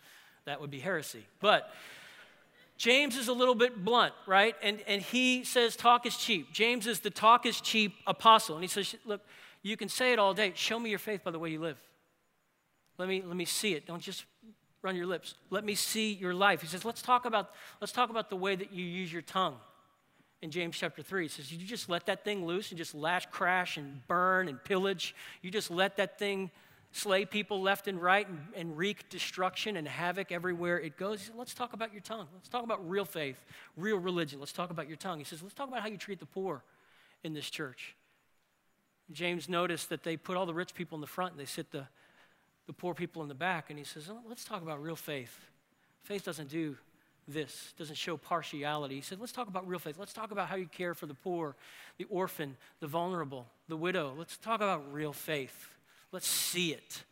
that 0.45 0.61
would 0.61 0.71
be 0.71 0.81
heresy. 0.81 1.25
But 1.41 1.71
James 2.77 3.17
is 3.17 3.29
a 3.29 3.33
little 3.33 3.55
bit 3.55 3.85
blunt, 3.85 4.15
right? 4.27 4.57
And, 4.63 4.81
and 4.87 5.03
he 5.03 5.45
says 5.45 5.77
talk 5.77 6.07
is 6.07 6.17
cheap. 6.17 6.53
James 6.53 6.87
is 6.87 7.01
the 7.01 7.11
talk 7.11 7.47
is 7.47 7.61
cheap 7.61 7.95
apostle. 8.07 8.57
And 8.57 8.65
he 8.65 8.69
says, 8.69 8.95
look, 9.05 9.21
you 9.63 9.77
can 9.77 9.89
say 9.89 10.13
it 10.13 10.19
all 10.19 10.35
day. 10.35 10.53
Show 10.55 10.79
me 10.79 10.91
your 10.91 10.99
faith 10.99 11.23
by 11.25 11.31
the 11.31 11.39
way 11.39 11.51
you 11.51 11.61
live. 11.61 11.79
Let 12.99 13.09
me, 13.09 13.23
let 13.25 13.37
me 13.37 13.45
see 13.45 13.75
it. 13.75 13.87
Don't 13.87 14.03
just 14.03 14.25
run 14.83 14.97
your 14.97 15.07
lips. 15.07 15.35
Let 15.51 15.65
me 15.65 15.75
see 15.75 16.13
your 16.13 16.35
life. 16.35 16.61
He 16.61 16.67
says, 16.67 16.85
let's 16.85 17.03
talk 17.03 17.25
about, 17.25 17.51
let's 17.81 17.93
talk 17.93 18.11
about 18.11 18.29
the 18.29 18.37
way 18.37 18.57
that 18.57 18.73
you 18.73 18.85
use 18.85 19.13
your 19.13 19.23
tongue. 19.23 19.57
In 20.43 20.51
James 20.51 20.77
chapter 20.77 21.03
3, 21.03 21.23
he 21.23 21.29
says, 21.29 21.53
You 21.53 21.65
just 21.65 21.89
let 21.89 22.07
that 22.07 22.25
thing 22.25 22.45
loose 22.45 22.71
and 22.71 22.79
just 22.79 22.97
lash, 22.97 23.27
crash, 23.27 23.77
and 23.77 24.05
burn 24.09 24.49
and 24.49 24.63
pillage. 24.65 25.15
You 25.41 25.53
just 25.53 25.71
let 25.71 25.97
that 25.99 26.19
thing 26.19 26.51
slay 26.91 27.25
people 27.25 27.63
left 27.63 27.87
and 27.87 28.03
right 28.03 28.29
and, 28.29 28.41
and 28.57 28.77
wreak 28.77 29.09
destruction 29.09 29.77
and 29.77 29.87
havoc 29.87 30.33
everywhere 30.33 30.81
it 30.81 30.97
goes. 30.97 31.21
He 31.21 31.27
said, 31.27 31.37
Let's 31.37 31.55
talk 31.55 31.75
about 31.75 31.93
your 31.93 32.03
tongue. 32.03 32.27
Let's 32.35 32.49
talk 32.49 32.65
about 32.65 32.89
real 32.91 33.05
faith, 33.05 33.41
real 33.77 33.99
religion. 33.99 34.41
Let's 34.41 34.53
talk 34.53 34.71
about 34.71 34.89
your 34.89 34.97
tongue. 34.97 35.19
He 35.19 35.25
says, 35.25 35.45
Let's 35.45 35.55
talk 35.55 35.69
about 35.69 35.83
how 35.83 35.89
you 35.89 35.97
treat 35.97 36.19
the 36.19 36.27
poor 36.27 36.65
in 37.23 37.35
this 37.35 37.49
church. 37.49 37.95
James 39.15 39.49
noticed 39.49 39.89
that 39.91 40.03
they 40.03 40.17
put 40.17 40.37
all 40.37 40.47
the 40.47 40.55
rich 40.55 40.75
people 40.75 40.97
in 40.97 41.01
the 41.01 41.07
front 41.07 41.33
and 41.33 41.41
they 41.41 41.47
sit 41.47 41.71
the, 41.71 41.87
the 42.67 42.73
poor 42.73 42.95
people 42.95 43.23
in 43.23 43.29
the 43.29 43.35
back. 43.35 43.71
And 43.71 43.79
he 43.79 43.85
says, 43.85 44.11
let's 44.29 44.45
talk 44.45 44.63
about 44.63 44.83
real 44.83 44.97
faith. 44.97 45.37
Faith 46.03 46.25
doesn't 46.25 46.49
do 46.49 46.77
this, 47.29 47.73
doesn't 47.79 47.97
show 47.97 48.17
partiality. 48.17 48.97
He 48.97 49.01
said, 49.01 49.21
let's 49.21 49.33
talk 49.33 49.49
about 49.49 49.67
real 49.69 49.79
faith. 49.79 49.97
Let's 49.99 50.13
talk 50.13 50.31
about 50.31 50.49
how 50.49 50.57
you 50.57 50.67
care 50.67 50.95
for 50.95 51.07
the 51.07 51.15
poor, 51.15 51.55
the 51.99 52.07
orphan, 52.11 52.57
the 52.81 52.89
vulnerable, 52.89 53.47
the 53.69 53.77
widow. 53.77 54.15
Let's 54.17 54.37
talk 54.37 54.57
about 54.57 54.93
real 54.93 55.13
faith. 55.13 55.69
Let's 56.11 56.27
see 56.27 56.73
it 56.73 57.05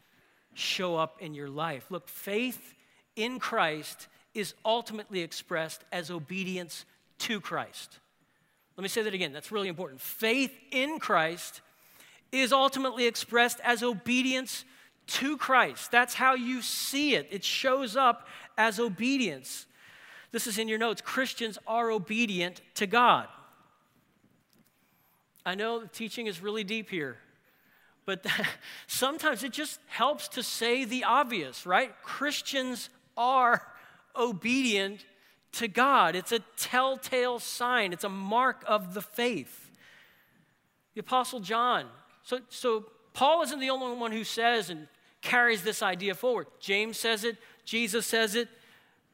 show 0.55 0.97
up 0.97 1.17
in 1.21 1.35
your 1.35 1.49
life. 1.49 1.87
Look, 1.91 2.09
faith 2.09 2.75
in 3.17 3.39
Christ 3.39 4.09
is 4.35 4.55
ultimately 4.65 5.21
expressed 5.21 5.83
as 5.93 6.11
obedience 6.11 6.85
to 7.19 7.41
Christ. 7.41 7.99
Let 8.77 8.83
me 8.83 8.89
say 8.89 9.03
that 9.03 9.15
again. 9.15 9.33
That's 9.33 9.53
really 9.53 9.69
important. 9.69 10.01
Faith 10.01 10.53
in 10.71 10.99
Christ 10.99 11.61
is 12.33 12.53
ultimately 12.53 13.07
expressed 13.07 13.61
as 13.65 13.83
obedience 13.83 14.65
to 15.07 15.37
Christ. 15.37 15.91
That's 15.91 16.15
how 16.15 16.35
you 16.35 16.63
see 16.63 17.15
it. 17.15 17.29
It 17.31 17.45
shows 17.45 17.97
up 17.97 18.27
as 18.57 18.79
obedience. 18.79 19.67
This 20.33 20.47
is 20.47 20.59
in 20.59 20.69
your 20.69 20.79
notes. 20.79 21.01
Christians 21.01 21.59
are 21.67 21.91
obedient 21.91 22.61
to 22.75 22.87
God. 22.87 23.27
I 25.45 25.55
know 25.55 25.81
the 25.81 25.89
teaching 25.89 26.27
is 26.27 26.41
really 26.41 26.65
deep 26.65 26.91
here, 26.91 27.17
but 28.05 28.25
sometimes 28.87 29.43
it 29.43 29.53
just 29.53 29.81
helps 29.89 30.29
to 30.29 30.43
say 30.43 30.85
the 30.85 31.05
obvious, 31.05 31.67
right? 31.67 31.93
Christians 32.03 32.91
are 33.17 33.67
obedient 34.15 35.05
to 35.53 35.67
God. 35.67 36.15
It's 36.15 36.33
a 36.33 36.41
telltale 36.57 37.39
sign, 37.39 37.93
it's 37.93 38.05
a 38.05 38.09
mark 38.09 38.63
of 38.67 38.95
the 38.95 39.03
faith. 39.03 39.71
The 40.95 41.01
Apostle 41.01 41.41
John. 41.41 41.87
So, 42.23 42.41
so 42.49 42.87
Paul 43.13 43.43
isn't 43.43 43.61
the 43.61 43.71
only 43.71 43.97
one 43.97 44.13
who 44.13 44.25
says 44.25 44.71
and 44.71 44.87
carries 45.21 45.63
this 45.63 45.83
idea 45.83 46.15
forward. 46.15 46.47
James 46.61 46.99
says 46.99 47.25
it, 47.25 47.37
Jesus 47.65 48.07
says 48.07 48.35
it, 48.35 48.49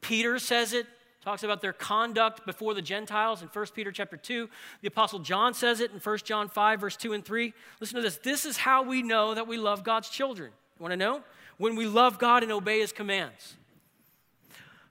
Peter 0.00 0.38
says 0.38 0.72
it, 0.72 0.86
talks 1.22 1.42
about 1.42 1.60
their 1.60 1.72
conduct 1.72 2.46
before 2.46 2.72
the 2.72 2.82
Gentiles 2.82 3.42
in 3.42 3.48
1 3.48 3.66
Peter 3.74 3.90
chapter 3.90 4.16
2. 4.16 4.48
The 4.82 4.88
apostle 4.88 5.18
John 5.18 5.54
says 5.54 5.80
it 5.80 5.90
in 5.90 5.98
1 5.98 6.18
John 6.18 6.48
5 6.48 6.80
verse 6.80 6.96
2 6.96 7.14
and 7.14 7.24
3. 7.24 7.52
Listen 7.80 7.96
to 7.96 8.02
this. 8.02 8.18
This 8.18 8.46
is 8.46 8.56
how 8.56 8.84
we 8.84 9.02
know 9.02 9.34
that 9.34 9.48
we 9.48 9.56
love 9.56 9.82
God's 9.82 10.08
children. 10.08 10.52
You 10.78 10.82
want 10.82 10.92
to 10.92 10.96
know? 10.96 11.22
When 11.58 11.74
we 11.74 11.86
love 11.86 12.18
God 12.18 12.44
and 12.44 12.52
obey 12.52 12.80
his 12.80 12.92
commands. 12.92 13.56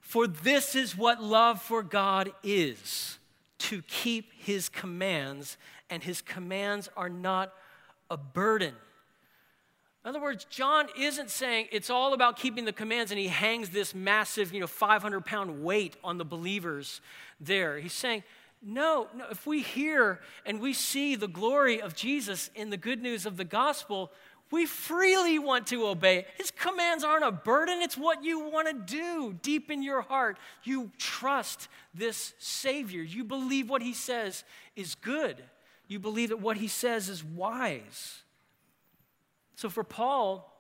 For 0.01 0.27
this 0.27 0.75
is 0.75 0.98
what 0.98 1.24
love 1.24 1.62
for 1.62 1.84
God 1.84 2.31
is 2.43 3.17
to 3.60 3.81
keep 3.84 4.31
his 4.34 4.67
commands, 4.69 5.57
and 5.89 6.03
his 6.03 6.22
commands 6.22 6.89
are 6.98 7.10
not 7.10 7.53
a 8.09 8.17
burden. 8.17 8.74
In 10.03 10.09
other 10.09 10.21
words, 10.21 10.45
John 10.45 10.88
isn't 10.97 11.31
saying 11.31 11.69
it's 11.71 11.89
all 11.89 12.13
about 12.13 12.38
keeping 12.38 12.65
the 12.65 12.74
commands 12.74 13.12
and 13.12 13.19
he 13.19 13.27
hangs 13.27 13.69
this 13.69 13.95
massive, 13.95 14.53
you 14.53 14.59
know, 14.59 14.67
500 14.67 15.25
pound 15.25 15.63
weight 15.63 15.95
on 16.03 16.19
the 16.19 16.25
believers 16.25 17.01
there. 17.39 17.79
He's 17.79 17.93
saying, 17.93 18.24
no, 18.62 19.07
no, 19.15 19.25
if 19.31 19.47
we 19.47 19.62
hear 19.62 20.19
and 20.45 20.59
we 20.59 20.74
see 20.74 21.15
the 21.15 21.27
glory 21.27 21.81
of 21.81 21.95
Jesus 21.95 22.51
in 22.53 22.69
the 22.69 22.77
good 22.77 23.01
news 23.01 23.25
of 23.25 23.35
the 23.38 23.43
gospel, 23.43 24.12
we 24.51 24.65
freely 24.65 25.39
want 25.39 25.67
to 25.67 25.88
obey. 25.88 26.25
His 26.38 26.51
commands 26.51 27.03
aren't 27.03 27.25
a 27.25 27.31
burden, 27.31 27.81
it's 27.81 27.97
what 27.97 28.24
you 28.24 28.39
want 28.39 28.67
to 28.67 28.95
do 28.95 29.33
deep 29.41 29.71
in 29.71 29.81
your 29.81 30.01
heart. 30.01 30.38
You 30.63 30.91
trust 30.97 31.67
this 31.93 32.33
Savior. 32.38 33.01
You 33.01 33.24
believe 33.24 33.69
what 33.69 33.81
He 33.81 33.93
says 33.93 34.43
is 34.75 34.95
good, 34.95 35.43
you 35.87 35.99
believe 35.99 36.29
that 36.29 36.39
what 36.39 36.57
He 36.57 36.67
says 36.67 37.09
is 37.09 37.23
wise. 37.23 38.23
So 39.55 39.69
for 39.69 39.83
Paul, 39.83 40.51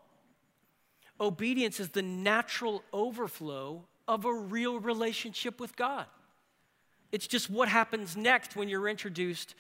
obedience 1.19 1.79
is 1.79 1.89
the 1.89 2.01
natural 2.01 2.83
overflow 2.93 3.83
of 4.07 4.25
a 4.25 4.33
real 4.33 4.79
relationship 4.79 5.59
with 5.59 5.75
God. 5.75 6.05
It's 7.11 7.27
just 7.27 7.49
what 7.49 7.69
happens 7.69 8.17
next 8.17 8.55
when 8.55 8.69
you're 8.69 8.87
introduced 8.87 9.55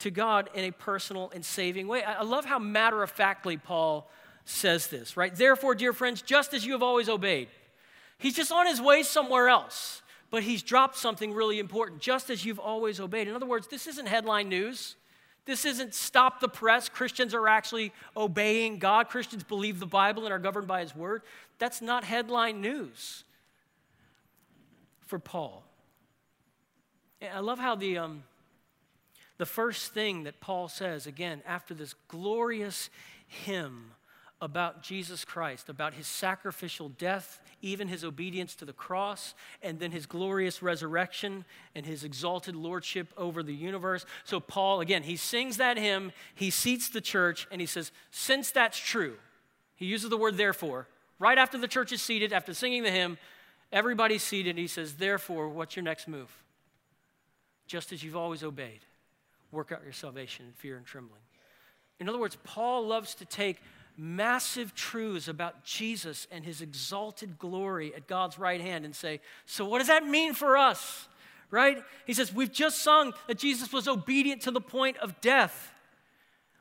to 0.00 0.10
God 0.10 0.48
in 0.54 0.64
a 0.64 0.70
personal 0.70 1.30
and 1.34 1.44
saving 1.44 1.88
way. 1.88 2.02
I 2.02 2.22
love 2.22 2.44
how 2.44 2.58
matter 2.58 3.02
of 3.02 3.10
factly 3.10 3.56
Paul 3.56 4.10
says 4.44 4.86
this, 4.86 5.16
right? 5.16 5.34
Therefore, 5.34 5.74
dear 5.74 5.92
friends, 5.92 6.22
just 6.22 6.54
as 6.54 6.64
you 6.64 6.72
have 6.72 6.82
always 6.82 7.08
obeyed, 7.08 7.48
he's 8.18 8.34
just 8.34 8.52
on 8.52 8.66
his 8.66 8.80
way 8.80 9.02
somewhere 9.02 9.48
else, 9.48 10.02
but 10.30 10.42
he's 10.42 10.62
dropped 10.62 10.96
something 10.96 11.32
really 11.32 11.58
important, 11.58 12.00
just 12.00 12.30
as 12.30 12.44
you've 12.44 12.58
always 12.58 13.00
obeyed. 13.00 13.28
In 13.28 13.34
other 13.34 13.46
words, 13.46 13.66
this 13.68 13.86
isn't 13.86 14.06
headline 14.06 14.48
news. 14.48 14.96
This 15.46 15.64
isn't 15.64 15.94
stop 15.94 16.40
the 16.40 16.48
press. 16.48 16.88
Christians 16.88 17.32
are 17.32 17.48
actually 17.48 17.92
obeying 18.16 18.78
God. 18.78 19.08
Christians 19.08 19.42
believe 19.42 19.80
the 19.80 19.86
Bible 19.86 20.24
and 20.24 20.32
are 20.32 20.38
governed 20.38 20.66
by 20.66 20.80
His 20.80 20.94
Word. 20.94 21.22
That's 21.58 21.80
not 21.80 22.04
headline 22.04 22.60
news 22.60 23.24
for 25.06 25.18
Paul. 25.18 25.64
And 27.22 27.32
I 27.32 27.40
love 27.40 27.58
how 27.58 27.74
the, 27.74 27.96
um, 27.96 28.24
the 29.38 29.46
first 29.46 29.94
thing 29.94 30.24
that 30.24 30.40
Paul 30.40 30.68
says, 30.68 31.06
again, 31.06 31.42
after 31.46 31.72
this 31.72 31.94
glorious 32.08 32.90
hymn 33.26 33.92
about 34.40 34.82
Jesus 34.82 35.24
Christ, 35.24 35.68
about 35.68 35.94
his 35.94 36.06
sacrificial 36.06 36.88
death, 36.90 37.40
even 37.60 37.88
his 37.88 38.04
obedience 38.04 38.54
to 38.56 38.64
the 38.64 38.72
cross, 38.72 39.34
and 39.62 39.80
then 39.80 39.90
his 39.90 40.06
glorious 40.06 40.62
resurrection 40.62 41.44
and 41.74 41.84
his 41.84 42.04
exalted 42.04 42.54
lordship 42.54 43.08
over 43.16 43.42
the 43.42 43.54
universe. 43.54 44.06
So, 44.24 44.38
Paul, 44.38 44.80
again, 44.80 45.02
he 45.02 45.16
sings 45.16 45.56
that 45.56 45.76
hymn, 45.76 46.12
he 46.34 46.50
seats 46.50 46.88
the 46.88 47.00
church, 47.00 47.48
and 47.50 47.60
he 47.60 47.66
says, 47.66 47.90
Since 48.10 48.52
that's 48.52 48.78
true, 48.78 49.16
he 49.74 49.86
uses 49.86 50.10
the 50.10 50.16
word 50.16 50.36
therefore. 50.36 50.86
Right 51.18 51.38
after 51.38 51.58
the 51.58 51.68
church 51.68 51.90
is 51.90 52.00
seated, 52.00 52.32
after 52.32 52.54
singing 52.54 52.84
the 52.84 52.92
hymn, 52.92 53.18
everybody's 53.72 54.22
seated, 54.22 54.56
he 54.56 54.68
says, 54.68 54.94
Therefore, 54.94 55.48
what's 55.48 55.74
your 55.74 55.82
next 55.82 56.06
move? 56.06 56.30
Just 57.66 57.92
as 57.92 58.04
you've 58.04 58.16
always 58.16 58.44
obeyed, 58.44 58.80
work 59.50 59.72
out 59.72 59.82
your 59.82 59.92
salvation 59.92 60.46
in 60.46 60.52
fear 60.52 60.76
and 60.76 60.86
trembling. 60.86 61.20
In 62.00 62.08
other 62.08 62.18
words, 62.18 62.38
Paul 62.44 62.86
loves 62.86 63.16
to 63.16 63.24
take 63.24 63.60
massive 63.98 64.74
truths 64.74 65.26
about 65.26 65.64
Jesus 65.64 66.28
and 66.30 66.44
his 66.44 66.62
exalted 66.62 67.38
glory 67.38 67.92
at 67.94 68.06
God's 68.06 68.38
right 68.38 68.60
hand 68.60 68.84
and 68.84 68.94
say, 68.94 69.20
So, 69.44 69.64
what 69.64 69.78
does 69.78 69.88
that 69.88 70.06
mean 70.06 70.34
for 70.34 70.56
us? 70.56 71.08
Right? 71.50 71.82
He 72.06 72.14
says, 72.14 72.32
We've 72.32 72.52
just 72.52 72.82
sung 72.82 73.12
that 73.26 73.38
Jesus 73.38 73.72
was 73.72 73.88
obedient 73.88 74.42
to 74.42 74.50
the 74.50 74.60
point 74.60 74.96
of 74.98 75.20
death. 75.20 75.72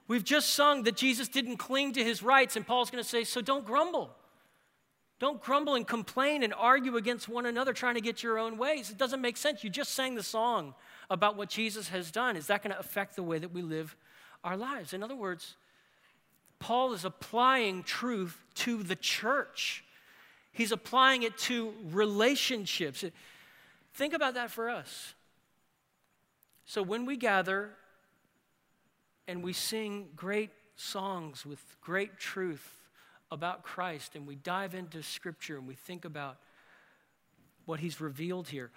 We've 0.07 0.23
just 0.23 0.53
sung 0.53 0.83
that 0.83 0.95
Jesus 0.95 1.27
didn't 1.27 1.57
cling 1.57 1.93
to 1.93 2.03
his 2.03 2.23
rights, 2.23 2.55
and 2.55 2.65
Paul's 2.65 2.89
going 2.89 3.03
to 3.03 3.09
say, 3.09 3.23
So 3.23 3.41
don't 3.41 3.65
grumble. 3.65 4.15
Don't 5.19 5.41
grumble 5.41 5.75
and 5.75 5.87
complain 5.87 6.43
and 6.43 6.53
argue 6.53 6.95
against 6.95 7.27
one 7.27 7.45
another 7.45 7.73
trying 7.73 7.95
to 7.95 8.01
get 8.01 8.21
your 8.21 8.37
own 8.37 8.57
ways. 8.57 8.91
It 8.91 8.97
doesn't 8.97 9.21
make 9.21 9.35
sense. 9.35 9.63
You 9.63 9.69
just 9.69 9.95
sang 9.95 10.15
the 10.15 10.23
song 10.23 10.75
about 11.09 11.35
what 11.35 11.49
Jesus 11.49 11.89
has 11.89 12.11
done. 12.11 12.35
Is 12.35 12.47
that 12.47 12.61
going 12.61 12.73
to 12.73 12.79
affect 12.79 13.15
the 13.15 13.23
way 13.23 13.39
that 13.39 13.51
we 13.51 13.63
live 13.63 13.95
our 14.43 14.55
lives? 14.55 14.93
In 14.93 15.01
other 15.01 15.15
words, 15.15 15.55
Paul 16.59 16.93
is 16.93 17.05
applying 17.05 17.83
truth 17.83 18.37
to 18.55 18.83
the 18.83 18.95
church. 18.95 19.83
He's 20.51 20.71
applying 20.71 21.23
it 21.23 21.37
to 21.39 21.73
relationships. 21.91 23.03
Think 23.93 24.13
about 24.13 24.33
that 24.33 24.49
for 24.51 24.69
us. 24.69 25.13
So 26.65 26.81
when 26.81 27.05
we 27.05 27.15
gather 27.15 27.71
and 29.27 29.43
we 29.43 29.53
sing 29.53 30.07
great 30.15 30.49
songs 30.75 31.45
with 31.45 31.59
great 31.81 32.17
truth 32.17 32.67
about 33.31 33.63
Christ 33.63 34.15
and 34.15 34.25
we 34.25 34.35
dive 34.35 34.73
into 34.73 35.03
Scripture 35.03 35.57
and 35.57 35.67
we 35.67 35.75
think 35.75 36.05
about 36.05 36.37
what 37.65 37.79
He's 37.79 38.01
revealed 38.01 38.49
here, 38.49 38.71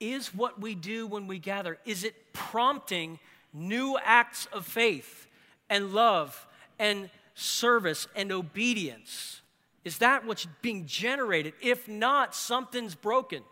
is 0.00 0.34
what 0.34 0.60
we 0.60 0.74
do 0.74 1.06
when 1.06 1.26
we 1.26 1.38
gather, 1.38 1.78
is 1.84 2.04
it 2.04 2.32
prompting 2.32 3.18
new 3.52 3.98
acts 4.02 4.46
of 4.52 4.66
faith 4.66 5.26
and 5.68 5.92
love 5.92 6.46
and 6.82 7.08
service 7.34 8.08
and 8.16 8.32
obedience? 8.32 9.40
Is 9.84 9.98
that 9.98 10.26
what's 10.26 10.46
being 10.62 10.84
generated? 10.84 11.54
If 11.62 11.86
not, 11.86 12.34
something's 12.34 12.96
broken. 12.96 13.44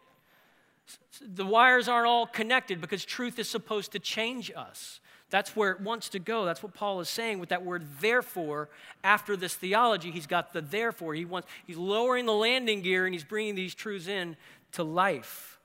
The 1.22 1.46
wires 1.46 1.88
aren't 1.88 2.08
all 2.08 2.26
connected 2.26 2.80
because 2.80 3.04
truth 3.04 3.38
is 3.38 3.48
supposed 3.48 3.92
to 3.92 4.00
change 4.00 4.50
us. 4.56 4.98
That's 5.30 5.54
where 5.54 5.70
it 5.70 5.80
wants 5.80 6.08
to 6.08 6.18
go. 6.18 6.44
That's 6.44 6.60
what 6.60 6.74
Paul 6.74 6.98
is 6.98 7.08
saying 7.08 7.38
with 7.38 7.50
that 7.50 7.64
word 7.64 7.86
therefore. 8.00 8.68
After 9.04 9.36
this 9.36 9.54
theology, 9.54 10.10
he's 10.10 10.26
got 10.26 10.52
the 10.52 10.60
therefore. 10.60 11.14
He 11.14 11.24
wants, 11.24 11.46
he's 11.68 11.76
lowering 11.76 12.26
the 12.26 12.32
landing 12.32 12.82
gear 12.82 13.06
and 13.06 13.14
he's 13.14 13.22
bringing 13.22 13.54
these 13.54 13.74
truths 13.74 14.08
in 14.08 14.36
to 14.72 14.82
life. 14.82 15.60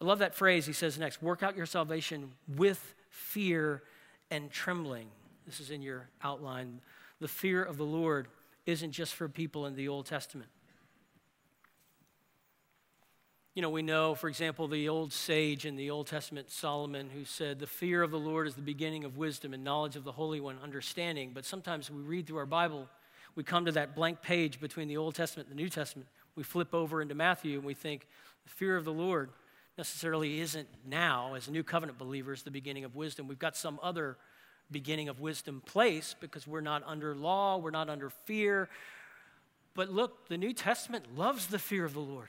I 0.00 0.06
love 0.06 0.20
that 0.20 0.34
phrase 0.34 0.64
he 0.64 0.72
says 0.72 0.98
next 0.98 1.22
work 1.22 1.42
out 1.42 1.54
your 1.54 1.66
salvation 1.66 2.32
with 2.56 2.94
fear 3.10 3.82
and 4.30 4.50
trembling. 4.50 5.08
This 5.46 5.60
is 5.60 5.70
in 5.70 5.82
your 5.82 6.08
outline. 6.22 6.80
The 7.20 7.28
fear 7.28 7.62
of 7.62 7.76
the 7.76 7.84
Lord 7.84 8.28
isn't 8.66 8.92
just 8.92 9.14
for 9.14 9.28
people 9.28 9.66
in 9.66 9.76
the 9.76 9.88
Old 9.88 10.06
Testament. 10.06 10.50
You 13.54 13.62
know, 13.62 13.70
we 13.70 13.82
know, 13.82 14.16
for 14.16 14.28
example, 14.28 14.66
the 14.66 14.88
old 14.88 15.12
sage 15.12 15.64
in 15.64 15.76
the 15.76 15.90
Old 15.90 16.08
Testament, 16.08 16.50
Solomon, 16.50 17.08
who 17.08 17.24
said, 17.24 17.60
The 17.60 17.68
fear 17.68 18.02
of 18.02 18.10
the 18.10 18.18
Lord 18.18 18.48
is 18.48 18.56
the 18.56 18.62
beginning 18.62 19.04
of 19.04 19.16
wisdom 19.16 19.54
and 19.54 19.62
knowledge 19.62 19.94
of 19.94 20.02
the 20.02 20.10
Holy 20.10 20.40
One, 20.40 20.58
understanding. 20.60 21.30
But 21.32 21.44
sometimes 21.44 21.88
we 21.88 22.02
read 22.02 22.26
through 22.26 22.38
our 22.38 22.46
Bible, 22.46 22.88
we 23.36 23.44
come 23.44 23.64
to 23.66 23.72
that 23.72 23.94
blank 23.94 24.22
page 24.22 24.60
between 24.60 24.88
the 24.88 24.96
Old 24.96 25.14
Testament 25.14 25.48
and 25.48 25.56
the 25.56 25.62
New 25.62 25.68
Testament. 25.68 26.08
We 26.34 26.42
flip 26.42 26.74
over 26.74 27.00
into 27.00 27.14
Matthew 27.14 27.58
and 27.58 27.64
we 27.64 27.74
think, 27.74 28.08
The 28.42 28.50
fear 28.50 28.76
of 28.76 28.84
the 28.84 28.92
Lord 28.92 29.30
necessarily 29.78 30.40
isn't 30.40 30.68
now, 30.84 31.34
as 31.34 31.48
new 31.48 31.62
covenant 31.62 31.96
believers, 31.96 32.42
the 32.42 32.50
beginning 32.50 32.84
of 32.84 32.96
wisdom. 32.96 33.28
We've 33.28 33.38
got 33.38 33.56
some 33.56 33.78
other 33.84 34.16
beginning 34.70 35.08
of 35.08 35.20
wisdom 35.20 35.62
place 35.64 36.14
because 36.20 36.46
we're 36.46 36.60
not 36.60 36.82
under 36.86 37.14
law, 37.14 37.58
we're 37.58 37.70
not 37.70 37.88
under 37.88 38.10
fear. 38.10 38.68
But 39.74 39.90
look, 39.90 40.28
the 40.28 40.38
New 40.38 40.52
Testament 40.52 41.16
loves 41.16 41.48
the 41.48 41.58
fear 41.58 41.84
of 41.84 41.94
the 41.94 42.00
Lord. 42.00 42.28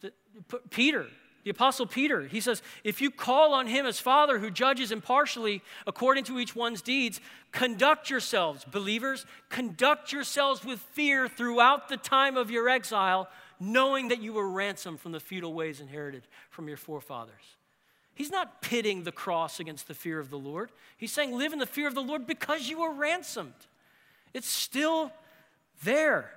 The, 0.00 0.12
Peter, 0.70 1.06
the 1.44 1.50
Apostle 1.50 1.86
Peter, 1.86 2.22
he 2.22 2.40
says, 2.40 2.62
If 2.84 3.00
you 3.00 3.10
call 3.10 3.52
on 3.54 3.66
him 3.66 3.86
as 3.86 4.00
Father 4.00 4.38
who 4.38 4.50
judges 4.50 4.92
impartially 4.92 5.62
according 5.86 6.24
to 6.24 6.38
each 6.38 6.56
one's 6.56 6.82
deeds, 6.82 7.20
conduct 7.52 8.10
yourselves, 8.10 8.64
believers, 8.64 9.26
conduct 9.50 10.12
yourselves 10.12 10.64
with 10.64 10.80
fear 10.80 11.28
throughout 11.28 11.88
the 11.88 11.96
time 11.98 12.36
of 12.36 12.50
your 12.50 12.68
exile, 12.68 13.28
knowing 13.60 14.08
that 14.08 14.22
you 14.22 14.32
were 14.32 14.48
ransomed 14.48 15.00
from 15.00 15.12
the 15.12 15.20
futile 15.20 15.52
ways 15.52 15.80
inherited 15.80 16.26
from 16.50 16.66
your 16.66 16.78
forefathers. 16.78 17.56
He's 18.14 18.30
not 18.30 18.62
pitting 18.62 19.02
the 19.02 19.12
cross 19.12 19.58
against 19.58 19.88
the 19.88 19.94
fear 19.94 20.18
of 20.18 20.30
the 20.30 20.38
Lord. 20.38 20.70
He's 20.96 21.12
saying, 21.12 21.36
live 21.36 21.52
in 21.52 21.58
the 21.58 21.66
fear 21.66 21.88
of 21.88 21.94
the 21.94 22.02
Lord 22.02 22.26
because 22.26 22.68
you 22.68 22.80
were 22.80 22.92
ransomed. 22.92 23.54
It's 24.32 24.48
still 24.48 25.12
there. 25.82 26.30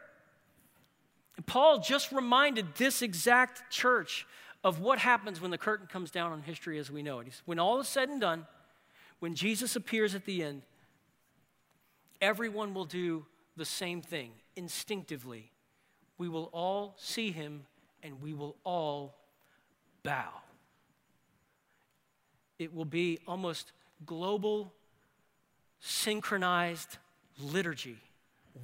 Paul 1.46 1.80
just 1.80 2.12
reminded 2.12 2.76
this 2.76 3.02
exact 3.02 3.72
church 3.72 4.26
of 4.64 4.80
what 4.80 5.00
happens 5.00 5.40
when 5.40 5.52
the 5.52 5.58
curtain 5.58 5.88
comes 5.88 6.10
down 6.10 6.32
on 6.32 6.42
history 6.42 6.80
as 6.80 6.90
we 6.90 7.04
know 7.04 7.20
it. 7.20 7.28
When 7.46 7.60
all 7.60 7.80
is 7.80 7.88
said 7.88 8.10
and 8.10 8.20
done, 8.20 8.48
when 9.20 9.36
Jesus 9.36 9.76
appears 9.76 10.16
at 10.16 10.26
the 10.26 10.44
end, 10.44 10.64
everyone 12.22 12.74
will 12.74 12.86
do 12.86 13.26
the 13.56 13.66
same 13.66 14.02
thing 14.02 14.32
instinctively. 14.56 15.52
We 16.18 16.28
will 16.28 16.50
all 16.54 16.96
see 16.98 17.32
him 17.32 17.66
and 18.02 18.22
we 18.22 18.34
will 18.34 18.56
all 18.64 19.16
bow. 20.04 20.30
It 22.60 22.74
will 22.74 22.86
be 22.86 23.20
almost 23.28 23.72
global, 24.06 24.74
synchronized 25.80 26.98
liturgy 27.40 27.98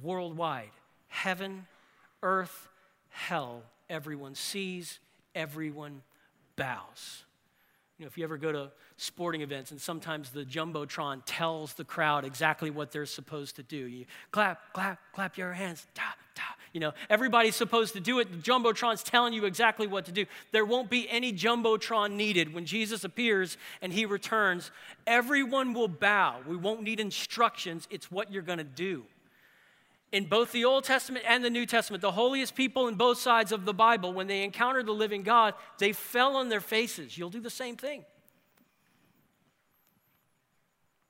worldwide. 0.02 0.70
Heaven, 1.08 1.66
earth, 2.22 2.68
hell. 3.10 3.62
Everyone 3.88 4.34
sees, 4.34 4.98
everyone 5.34 6.02
bows. 6.56 7.24
You 7.98 8.04
know, 8.04 8.08
if 8.08 8.18
you 8.18 8.24
ever 8.24 8.36
go 8.36 8.50
to 8.50 8.72
sporting 8.96 9.42
events 9.42 9.70
and 9.70 9.80
sometimes 9.80 10.30
the 10.30 10.44
Jumbotron 10.44 11.22
tells 11.24 11.74
the 11.74 11.84
crowd 11.84 12.24
exactly 12.24 12.70
what 12.70 12.90
they're 12.90 13.06
supposed 13.06 13.56
to 13.56 13.62
do. 13.62 13.76
You 13.76 14.06
clap, 14.32 14.72
clap, 14.72 14.98
clap 15.12 15.38
your 15.38 15.52
hands. 15.52 15.86
You 16.74 16.80
know, 16.80 16.92
everybody's 17.08 17.54
supposed 17.54 17.94
to 17.94 18.00
do 18.00 18.18
it. 18.18 18.30
The 18.30 18.38
Jumbotron's 18.38 19.04
telling 19.04 19.32
you 19.32 19.44
exactly 19.44 19.86
what 19.86 20.04
to 20.06 20.12
do. 20.12 20.26
There 20.50 20.64
won't 20.64 20.90
be 20.90 21.08
any 21.08 21.32
Jumbotron 21.32 22.12
needed. 22.12 22.52
When 22.52 22.66
Jesus 22.66 23.04
appears 23.04 23.56
and 23.80 23.92
he 23.92 24.04
returns, 24.04 24.72
everyone 25.06 25.72
will 25.72 25.88
bow. 25.88 26.40
We 26.46 26.56
won't 26.56 26.82
need 26.82 26.98
instructions. 26.98 27.86
It's 27.90 28.10
what 28.10 28.32
you're 28.32 28.42
going 28.42 28.58
to 28.58 28.64
do 28.64 29.04
in 30.10 30.26
both 30.26 30.52
the 30.52 30.64
Old 30.64 30.84
Testament 30.84 31.24
and 31.28 31.44
the 31.44 31.50
New 31.50 31.64
Testament, 31.64 32.00
the 32.00 32.12
holiest 32.12 32.54
people 32.54 32.86
in 32.86 32.94
both 32.94 33.18
sides 33.18 33.50
of 33.50 33.64
the 33.64 33.74
Bible, 33.74 34.12
when 34.12 34.28
they 34.28 34.44
encountered 34.44 34.86
the 34.86 34.92
living 34.92 35.24
God, 35.24 35.54
they 35.78 35.92
fell 35.92 36.36
on 36.36 36.48
their 36.48 36.60
faces. 36.60 37.18
You'll 37.18 37.30
do 37.30 37.40
the 37.40 37.50
same 37.50 37.76
thing. 37.76 38.04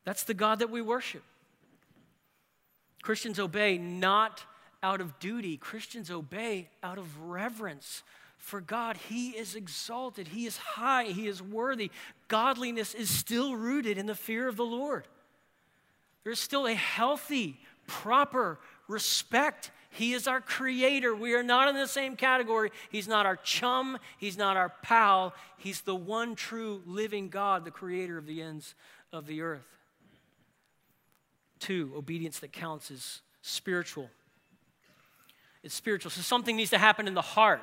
That's 0.04 0.25
the 0.25 0.33
God 0.33 0.59
that 0.59 0.71
we 0.71 0.80
worship. 0.80 1.23
Christians 3.02 3.38
obey 3.38 3.76
not 3.76 4.44
out 4.85 5.00
of 5.00 5.19
duty, 5.19 5.57
Christians 5.57 6.11
obey 6.11 6.69
out 6.83 6.99
of 6.99 7.23
reverence 7.23 8.03
for 8.37 8.61
God. 8.61 8.99
He 9.09 9.31
is 9.31 9.55
exalted, 9.55 10.29
He 10.29 10.45
is 10.45 10.59
high, 10.59 11.05
He 11.05 11.26
is 11.26 11.43
worthy. 11.43 11.91
Godliness 12.29 12.95
is 12.95 13.09
still 13.09 13.57
rooted 13.57 13.97
in 13.97 14.05
the 14.05 14.14
fear 14.14 14.47
of 14.47 14.57
the 14.57 14.64
Lord. 14.64 15.09
There's 16.23 16.38
still 16.38 16.67
a 16.67 16.75
healthy, 16.75 17.59
proper 17.87 18.59
respect. 18.87 19.71
He 19.88 20.12
is 20.12 20.26
our 20.29 20.43
creator. 20.43 21.14
We 21.14 21.35
are 21.35 21.43
not 21.43 21.69
in 21.69 21.76
the 21.76 21.87
same 21.87 22.14
category. 22.14 22.71
He's 22.91 23.09
not 23.09 23.25
our 23.25 23.37
chum. 23.37 23.99
He's 24.19 24.37
not 24.37 24.59
our 24.59 24.69
pal. 24.83 25.33
He's 25.57 25.81
the 25.81 25.95
one 25.95 26.35
true 26.35 26.83
living 26.85 27.31
God, 27.31 27.64
the 27.64 27.71
creator 27.71 28.19
of 28.19 28.26
the 28.26 28.43
ends 28.43 28.75
of 29.12 29.26
the 29.26 29.41
earth. 29.41 29.67
Two, 31.59 31.93
obedience 31.97 32.41
that 32.41 32.53
counts 32.53 32.91
is 32.91 33.23
spiritual. 33.41 34.11
It's 35.64 35.75
spiritual. 35.75 36.11
So 36.11 36.21
something 36.21 36.56
needs 36.56 36.71
to 36.71 36.78
happen 36.78 37.09
in 37.09 37.14
the 37.14 37.23
heart, 37.23 37.62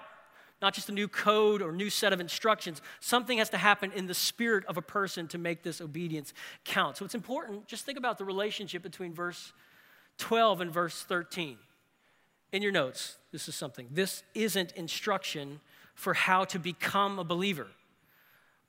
not 0.59 0.73
just 0.73 0.89
a 0.89 0.91
new 0.91 1.07
code 1.07 1.61
or 1.61 1.71
new 1.71 1.91
set 1.91 2.11
of 2.11 2.19
instructions. 2.19 2.81
Something 2.99 3.37
has 3.37 3.51
to 3.51 3.57
happen 3.57 3.91
in 3.93 4.07
the 4.07 4.13
spirit 4.15 4.65
of 4.65 4.75
a 4.75 4.81
person 4.81 5.27
to 5.29 5.37
make 5.37 5.61
this 5.61 5.79
obedience 5.79 6.33
count. 6.65 6.97
So 6.97 7.05
it's 7.05 7.15
important. 7.15 7.67
Just 7.67 7.85
think 7.85 7.99
about 7.99 8.17
the 8.17 8.25
relationship 8.25 8.81
between 8.81 9.13
verse 9.13 9.53
12 10.17 10.61
and 10.61 10.71
verse 10.71 11.03
13. 11.03 11.57
In 12.51 12.61
your 12.61 12.71
notes, 12.71 13.17
this 13.31 13.47
is 13.47 13.55
something. 13.55 13.87
This 13.91 14.23
isn't 14.33 14.71
instruction 14.73 15.61
for 15.93 16.15
how 16.15 16.43
to 16.45 16.57
become 16.59 17.19
a 17.19 17.23
believer, 17.23 17.67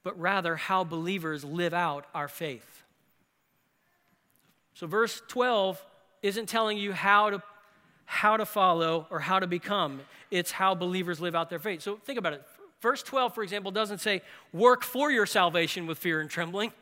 but 0.02 0.18
rather 0.20 0.56
how 0.56 0.84
believers 0.84 1.42
live 1.42 1.72
out 1.72 2.06
our 2.14 2.28
faith. 2.28 2.82
So, 4.74 4.86
verse 4.86 5.22
12 5.28 5.84
isn't 6.22 6.48
telling 6.48 6.78
you 6.78 6.92
how 6.92 7.30
to, 7.30 7.42
how 8.04 8.36
to 8.36 8.44
follow 8.44 9.06
or 9.10 9.20
how 9.20 9.38
to 9.38 9.46
become, 9.46 10.00
it's 10.30 10.52
how 10.52 10.74
believers 10.74 11.20
live 11.20 11.34
out 11.34 11.50
their 11.50 11.58
faith. 11.58 11.82
So, 11.82 11.96
think 11.96 12.18
about 12.18 12.32
it. 12.34 12.42
Verse 12.80 13.02
12, 13.02 13.34
for 13.34 13.42
example, 13.42 13.70
doesn't 13.70 14.00
say, 14.00 14.22
work 14.52 14.82
for 14.82 15.10
your 15.10 15.24
salvation 15.24 15.86
with 15.86 15.98
fear 15.98 16.20
and 16.20 16.28
trembling. 16.28 16.72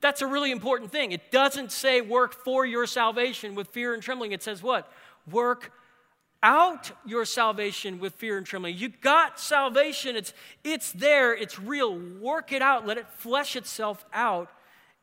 That's 0.00 0.22
a 0.22 0.26
really 0.26 0.52
important 0.52 0.92
thing. 0.92 1.10
It 1.10 1.32
doesn't 1.32 1.72
say 1.72 2.00
work 2.00 2.32
for 2.44 2.64
your 2.64 2.86
salvation 2.86 3.56
with 3.56 3.68
fear 3.68 3.94
and 3.94 4.02
trembling. 4.02 4.30
It 4.30 4.42
says 4.44 4.62
what? 4.62 4.90
Work 5.28 5.72
out 6.40 6.92
your 7.04 7.24
salvation 7.24 7.98
with 7.98 8.14
fear 8.14 8.38
and 8.38 8.46
trembling. 8.46 8.76
You 8.76 8.90
got 8.90 9.40
salvation. 9.40 10.14
It's, 10.14 10.32
it's 10.62 10.92
there. 10.92 11.34
It's 11.34 11.58
real. 11.58 11.98
Work 11.98 12.52
it 12.52 12.62
out. 12.62 12.86
Let 12.86 12.96
it 12.96 13.08
flesh 13.08 13.56
itself 13.56 14.04
out 14.12 14.48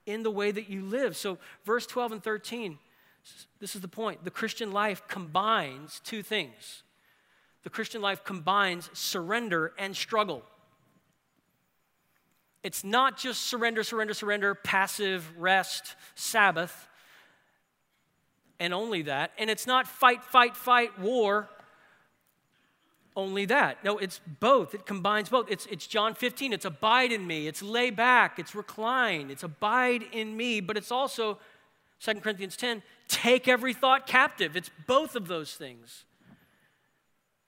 in 0.05 0.23
the 0.23 0.31
way 0.31 0.51
that 0.51 0.69
you 0.69 0.83
live. 0.85 1.17
So, 1.17 1.37
verse 1.65 1.85
12 1.85 2.13
and 2.13 2.23
13, 2.23 2.77
this 3.59 3.75
is 3.75 3.81
the 3.81 3.87
point. 3.87 4.23
The 4.23 4.31
Christian 4.31 4.71
life 4.71 5.07
combines 5.07 6.01
two 6.03 6.21
things. 6.21 6.83
The 7.63 7.69
Christian 7.69 8.01
life 8.01 8.23
combines 8.23 8.89
surrender 8.93 9.73
and 9.77 9.95
struggle. 9.95 10.43
It's 12.63 12.83
not 12.83 13.17
just 13.17 13.41
surrender, 13.41 13.83
surrender, 13.83 14.13
surrender, 14.13 14.55
passive, 14.55 15.37
rest, 15.37 15.95
Sabbath, 16.15 16.87
and 18.59 18.73
only 18.73 19.03
that. 19.03 19.31
And 19.37 19.49
it's 19.49 19.67
not 19.67 19.87
fight, 19.87 20.23
fight, 20.23 20.55
fight, 20.55 20.97
war, 20.99 21.49
only 23.15 23.45
that. 23.45 23.83
No, 23.83 23.97
it's 23.97 24.19
both. 24.39 24.73
It 24.73 24.85
combines 24.85 25.29
both. 25.29 25.49
It's, 25.49 25.65
it's 25.67 25.87
John 25.87 26.13
15. 26.13 26.53
It's 26.53 26.65
abide 26.65 27.11
in 27.11 27.25
me. 27.25 27.47
It's 27.47 27.61
lay 27.61 27.89
back. 27.89 28.39
It's 28.39 28.53
recline. 28.53 29.31
It's 29.31 29.43
abide 29.43 30.03
in 30.11 30.35
me. 30.35 30.59
But 30.59 30.75
it's 30.75 30.91
also, 30.91 31.39
2 32.01 32.15
Corinthians 32.15 32.57
10, 32.57 32.83
take 33.07 33.47
every 33.47 33.73
thought 33.73 34.07
captive. 34.07 34.55
It's 34.55 34.71
both 34.87 35.15
of 35.15 35.27
those 35.27 35.53
things. 35.53 36.05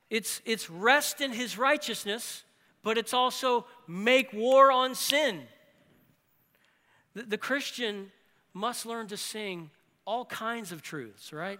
It's, 0.10 0.41
it's 0.46 0.70
rest 0.70 1.22
in 1.22 1.32
his 1.32 1.58
righteousness 1.58 2.43
but 2.88 2.98
it's 2.98 3.13
also 3.13 3.65
make 3.86 4.32
war 4.32 4.72
on 4.72 4.96
sin. 4.96 5.41
The, 7.15 7.24
the 7.24 7.38
Christian 7.38 8.13
must 8.54 8.86
learn 8.86 9.08
to 9.08 9.17
sing 9.17 9.72
all 10.06 10.24
kinds 10.24 10.72
of 10.72 10.82
truths, 10.82 11.34
right? 11.34 11.60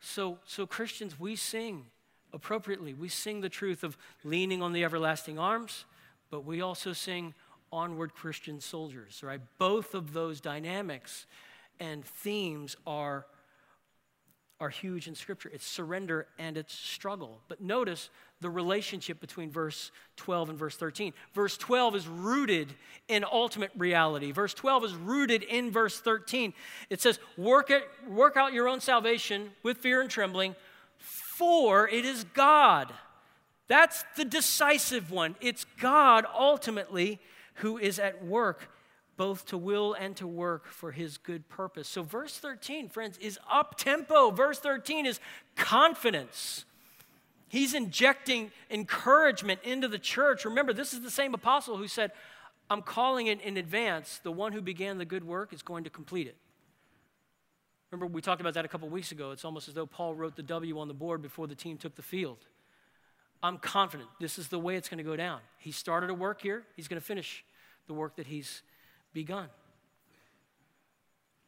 So, 0.00 0.38
so 0.46 0.66
Christians, 0.66 1.20
we 1.20 1.36
sing 1.36 1.84
appropriately. 2.32 2.94
We 2.94 3.10
sing 3.10 3.42
the 3.42 3.50
truth 3.50 3.84
of 3.84 3.98
leaning 4.24 4.62
on 4.62 4.72
the 4.72 4.82
everlasting 4.82 5.38
arms, 5.38 5.84
but 6.30 6.46
we 6.46 6.62
also 6.62 6.94
sing 6.94 7.34
onward 7.70 8.14
Christian 8.14 8.58
soldiers, 8.58 9.22
right? 9.22 9.42
Both 9.58 9.94
of 9.94 10.14
those 10.14 10.40
dynamics 10.40 11.26
and 11.80 12.02
themes 12.02 12.76
are 12.86 13.26
are 14.62 14.68
huge 14.68 15.08
in 15.08 15.14
Scripture. 15.16 15.50
It's 15.52 15.66
surrender 15.66 16.28
and 16.38 16.56
it's 16.56 16.72
struggle. 16.72 17.40
But 17.48 17.60
notice 17.60 18.10
the 18.40 18.48
relationship 18.48 19.20
between 19.20 19.50
verse 19.50 19.90
12 20.14 20.50
and 20.50 20.58
verse 20.58 20.76
13. 20.76 21.12
Verse 21.34 21.56
12 21.56 21.96
is 21.96 22.06
rooted 22.06 22.72
in 23.08 23.24
ultimate 23.24 23.72
reality. 23.76 24.30
Verse 24.30 24.54
12 24.54 24.84
is 24.84 24.94
rooted 24.94 25.42
in 25.42 25.72
verse 25.72 25.98
13. 25.98 26.54
It 26.90 27.00
says, 27.00 27.18
Work, 27.36 27.70
it, 27.70 27.82
work 28.08 28.36
out 28.36 28.52
your 28.52 28.68
own 28.68 28.80
salvation 28.80 29.50
with 29.64 29.78
fear 29.78 30.00
and 30.00 30.08
trembling, 30.08 30.54
for 30.96 31.88
it 31.88 32.04
is 32.04 32.22
God. 32.32 32.92
That's 33.66 34.04
the 34.16 34.24
decisive 34.24 35.10
one. 35.10 35.34
It's 35.40 35.66
God 35.80 36.24
ultimately 36.38 37.18
who 37.54 37.78
is 37.78 37.98
at 37.98 38.24
work 38.24 38.68
both 39.16 39.46
to 39.46 39.58
will 39.58 39.94
and 39.94 40.16
to 40.16 40.26
work 40.26 40.66
for 40.66 40.92
his 40.92 41.18
good 41.18 41.48
purpose. 41.48 41.88
So, 41.88 42.02
verse 42.02 42.38
13, 42.38 42.88
friends, 42.88 43.18
is 43.18 43.38
up 43.50 43.76
tempo. 43.76 44.30
Verse 44.30 44.58
13 44.58 45.06
is 45.06 45.20
confidence. 45.56 46.64
He's 47.48 47.74
injecting 47.74 48.50
encouragement 48.70 49.60
into 49.62 49.86
the 49.86 49.98
church. 49.98 50.44
Remember, 50.44 50.72
this 50.72 50.94
is 50.94 51.02
the 51.02 51.10
same 51.10 51.34
apostle 51.34 51.76
who 51.76 51.86
said, 51.86 52.12
I'm 52.70 52.80
calling 52.80 53.26
it 53.26 53.42
in 53.42 53.58
advance. 53.58 54.20
The 54.22 54.32
one 54.32 54.52
who 54.52 54.62
began 54.62 54.96
the 54.96 55.04
good 55.04 55.24
work 55.24 55.52
is 55.52 55.60
going 55.60 55.84
to 55.84 55.90
complete 55.90 56.26
it. 56.26 56.36
Remember, 57.90 58.06
we 58.06 58.22
talked 58.22 58.40
about 58.40 58.54
that 58.54 58.64
a 58.64 58.68
couple 58.68 58.88
weeks 58.88 59.12
ago. 59.12 59.32
It's 59.32 59.44
almost 59.44 59.68
as 59.68 59.74
though 59.74 59.84
Paul 59.84 60.14
wrote 60.14 60.34
the 60.34 60.42
W 60.42 60.78
on 60.78 60.88
the 60.88 60.94
board 60.94 61.20
before 61.20 61.46
the 61.46 61.54
team 61.54 61.76
took 61.76 61.94
the 61.94 62.02
field. 62.02 62.38
I'm 63.42 63.58
confident 63.58 64.08
this 64.18 64.38
is 64.38 64.48
the 64.48 64.58
way 64.58 64.76
it's 64.76 64.88
going 64.88 64.98
to 64.98 65.04
go 65.04 65.16
down. 65.16 65.40
He 65.58 65.72
started 65.72 66.08
a 66.08 66.14
work 66.14 66.40
here, 66.40 66.64
he's 66.74 66.88
going 66.88 67.00
to 67.00 67.06
finish 67.06 67.44
the 67.86 67.92
work 67.92 68.16
that 68.16 68.28
he's 68.28 68.62
begun. 69.12 69.48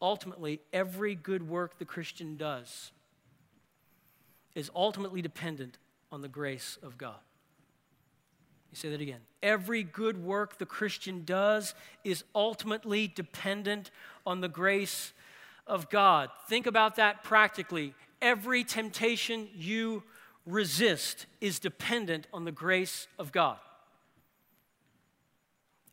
Ultimately, 0.00 0.60
every 0.72 1.14
good 1.14 1.48
work 1.48 1.78
the 1.78 1.84
Christian 1.84 2.36
does 2.36 2.92
is 4.54 4.70
ultimately 4.74 5.22
dependent 5.22 5.78
on 6.12 6.22
the 6.22 6.28
grace 6.28 6.78
of 6.82 6.98
God. 6.98 7.18
You 8.70 8.76
say 8.76 8.90
that 8.90 9.00
again. 9.00 9.20
Every 9.42 9.82
good 9.82 10.22
work 10.22 10.58
the 10.58 10.66
Christian 10.66 11.24
does 11.24 11.74
is 12.02 12.24
ultimately 12.34 13.06
dependent 13.06 13.90
on 14.26 14.40
the 14.40 14.48
grace 14.48 15.12
of 15.66 15.88
God. 15.88 16.28
Think 16.48 16.66
about 16.66 16.96
that 16.96 17.22
practically. 17.22 17.94
Every 18.20 18.64
temptation 18.64 19.48
you 19.54 20.02
resist 20.44 21.26
is 21.40 21.58
dependent 21.58 22.26
on 22.32 22.44
the 22.44 22.52
grace 22.52 23.06
of 23.18 23.32
God. 23.32 23.58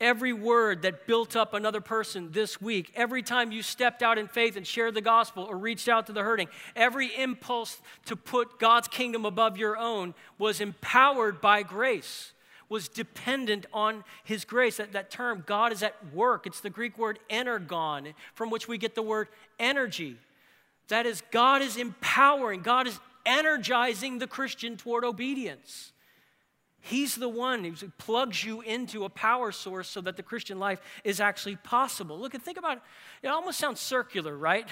Every 0.02 0.34
word 0.34 0.82
that 0.82 1.06
built 1.06 1.36
up 1.36 1.54
another 1.54 1.80
person 1.80 2.32
this 2.32 2.60
week, 2.60 2.92
every 2.96 3.22
time 3.22 3.52
you 3.52 3.62
stepped 3.62 4.02
out 4.02 4.18
in 4.18 4.28
faith 4.28 4.56
and 4.58 4.66
shared 4.66 4.96
the 4.96 5.02
gospel 5.02 5.44
or 5.44 5.56
reached 5.56 5.88
out 5.88 6.08
to 6.08 6.12
the 6.12 6.24
hurting, 6.24 6.48
every 6.76 7.16
impulse 7.16 7.80
to 8.06 8.16
put 8.16 8.58
God's 8.60 8.88
kingdom 8.88 9.26
above 9.26 9.58
your 9.58 9.78
own 9.78 10.16
was 10.40 10.60
empowered 10.60 11.40
by 11.40 11.62
grace, 11.62 12.34
was 12.68 12.88
dependent 12.88 13.68
on 13.72 14.04
His 14.24 14.44
grace. 14.44 14.78
That, 14.78 14.94
that 14.94 15.12
term, 15.12 15.44
God 15.46 15.72
is 15.72 15.84
at 15.84 15.96
work, 16.12 16.48
it's 16.48 16.62
the 16.62 16.72
Greek 16.72 16.98
word 16.98 17.20
energon, 17.30 18.16
from 18.34 18.50
which 18.50 18.68
we 18.68 18.80
get 18.80 18.96
the 18.96 19.04
word 19.04 19.28
energy. 19.60 20.18
That 20.88 21.06
is, 21.06 21.22
God 21.30 21.62
is 21.62 21.78
empowering, 21.78 22.64
God 22.64 22.88
is 22.88 23.00
energizing 23.24 24.18
the 24.18 24.26
Christian 24.26 24.78
toward 24.78 25.06
obedience. 25.06 25.92
He's 26.82 27.16
the 27.16 27.30
one 27.30 27.64
who 27.64 27.74
plugs 27.98 28.44
you 28.44 28.62
into 28.62 29.06
a 29.06 29.10
power 29.10 29.52
source 29.52 29.88
so 29.88 30.02
that 30.02 30.18
the 30.18 30.24
Christian 30.24 30.60
life 30.60 30.82
is 31.04 31.20
actually 31.20 31.56
possible. 31.58 32.20
Look 32.20 32.34
and 32.34 32.44
think 32.44 32.58
about 32.58 32.78
it. 32.78 32.84
It 33.24 33.28
almost 33.28 33.60
sounds 33.60 33.80
circular, 33.80 34.36
right? 34.36 34.68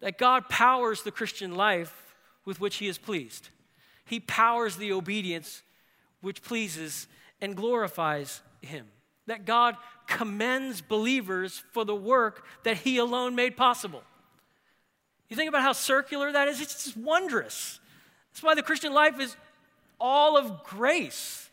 That 0.00 0.16
God 0.16 0.48
powers 0.48 1.02
the 1.02 1.10
Christian 1.10 1.54
life 1.54 2.14
with 2.44 2.60
which 2.60 2.76
He 2.76 2.86
is 2.86 2.98
pleased. 2.98 3.48
He 4.04 4.20
powers 4.20 4.76
the 4.76 4.92
obedience 4.92 5.62
which 6.20 6.42
pleases 6.42 7.08
and 7.40 7.56
glorifies 7.56 8.40
Him. 8.60 8.86
That 9.26 9.44
God 9.44 9.76
commends 10.06 10.80
believers 10.80 11.64
for 11.72 11.84
the 11.84 11.96
work 11.96 12.44
that 12.62 12.78
He 12.78 12.98
alone 12.98 13.34
made 13.34 13.56
possible. 13.56 14.02
You 15.28 15.36
think 15.36 15.48
about 15.48 15.62
how 15.62 15.72
circular 15.72 16.30
that 16.30 16.46
is? 16.46 16.60
It's 16.60 16.84
just 16.84 16.96
wondrous. 16.96 17.80
That's 18.32 18.42
why 18.42 18.54
the 18.54 18.62
Christian 18.62 18.92
life 18.92 19.18
is 19.18 19.36
all 20.02 20.36
of 20.36 20.64
grace. 20.64 21.48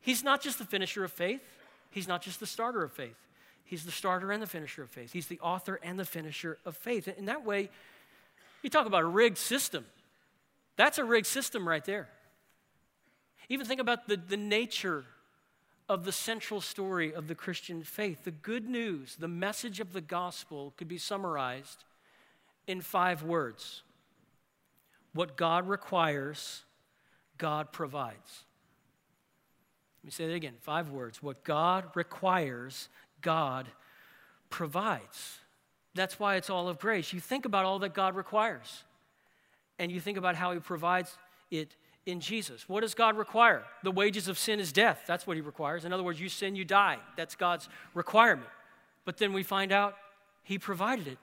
He's 0.00 0.24
not 0.24 0.42
just 0.42 0.58
the 0.58 0.64
finisher 0.64 1.04
of 1.04 1.12
faith, 1.12 1.42
He's 1.90 2.08
not 2.08 2.20
just 2.20 2.40
the 2.40 2.46
starter 2.46 2.82
of 2.82 2.92
faith. 2.92 3.16
He's 3.64 3.86
the 3.86 3.90
starter 3.90 4.30
and 4.30 4.42
the 4.42 4.46
finisher 4.46 4.82
of 4.82 4.90
faith. 4.90 5.12
He's 5.12 5.28
the 5.28 5.40
author 5.40 5.80
and 5.82 5.98
the 5.98 6.04
finisher 6.04 6.58
of 6.66 6.76
faith. 6.76 7.08
In 7.08 7.24
that 7.24 7.44
way, 7.44 7.70
you 8.62 8.68
talk 8.68 8.86
about 8.86 9.02
a 9.02 9.06
rigged 9.06 9.38
system. 9.38 9.86
That's 10.76 10.98
a 10.98 11.04
rigged 11.04 11.26
system 11.26 11.66
right 11.66 11.84
there. 11.84 12.08
Even 13.48 13.66
think 13.66 13.80
about 13.80 14.08
the, 14.08 14.18
the 14.18 14.36
nature 14.36 15.04
of 15.88 16.04
the 16.04 16.12
central 16.12 16.60
story 16.60 17.14
of 17.14 17.28
the 17.28 17.34
Christian 17.34 17.82
faith. 17.82 18.24
The 18.24 18.30
good 18.30 18.68
news, 18.68 19.16
the 19.16 19.26
message 19.26 19.80
of 19.80 19.92
the 19.92 20.00
gospel 20.00 20.74
could 20.76 20.88
be 20.88 20.98
summarized 20.98 21.84
in 22.66 22.82
five 22.82 23.22
words 23.22 23.82
What 25.14 25.36
God 25.36 25.66
requires 25.66 26.64
God 27.38 27.72
provides. 27.72 28.44
Let 30.02 30.04
me 30.04 30.10
say 30.10 30.26
that 30.26 30.34
again 30.34 30.54
five 30.60 30.90
words. 30.90 31.22
What 31.22 31.44
God 31.44 31.84
requires, 31.94 32.88
God 33.22 33.66
provides. 34.50 35.38
That's 35.94 36.20
why 36.20 36.36
it's 36.36 36.50
all 36.50 36.68
of 36.68 36.78
grace. 36.78 37.12
You 37.12 37.20
think 37.20 37.44
about 37.44 37.64
all 37.64 37.78
that 37.80 37.94
God 37.94 38.14
requires, 38.14 38.84
and 39.78 39.90
you 39.90 40.00
think 40.00 40.18
about 40.18 40.36
how 40.36 40.52
He 40.52 40.60
provides 40.60 41.16
it 41.50 41.74
in 42.04 42.20
Jesus. 42.20 42.68
What 42.68 42.82
does 42.82 42.94
God 42.94 43.16
require? 43.16 43.64
The 43.82 43.90
wages 43.90 44.28
of 44.28 44.38
sin 44.38 44.60
is 44.60 44.72
death. 44.72 45.02
That's 45.06 45.26
what 45.26 45.36
He 45.36 45.40
requires. 45.40 45.84
In 45.84 45.92
other 45.92 46.02
words, 46.02 46.20
you 46.20 46.28
sin, 46.28 46.54
you 46.54 46.64
die. 46.64 46.98
That's 47.16 47.34
God's 47.34 47.68
requirement. 47.94 48.48
But 49.04 49.16
then 49.18 49.32
we 49.32 49.42
find 49.42 49.72
out 49.72 49.96
He 50.44 50.58
provided 50.58 51.08
it. 51.08 51.18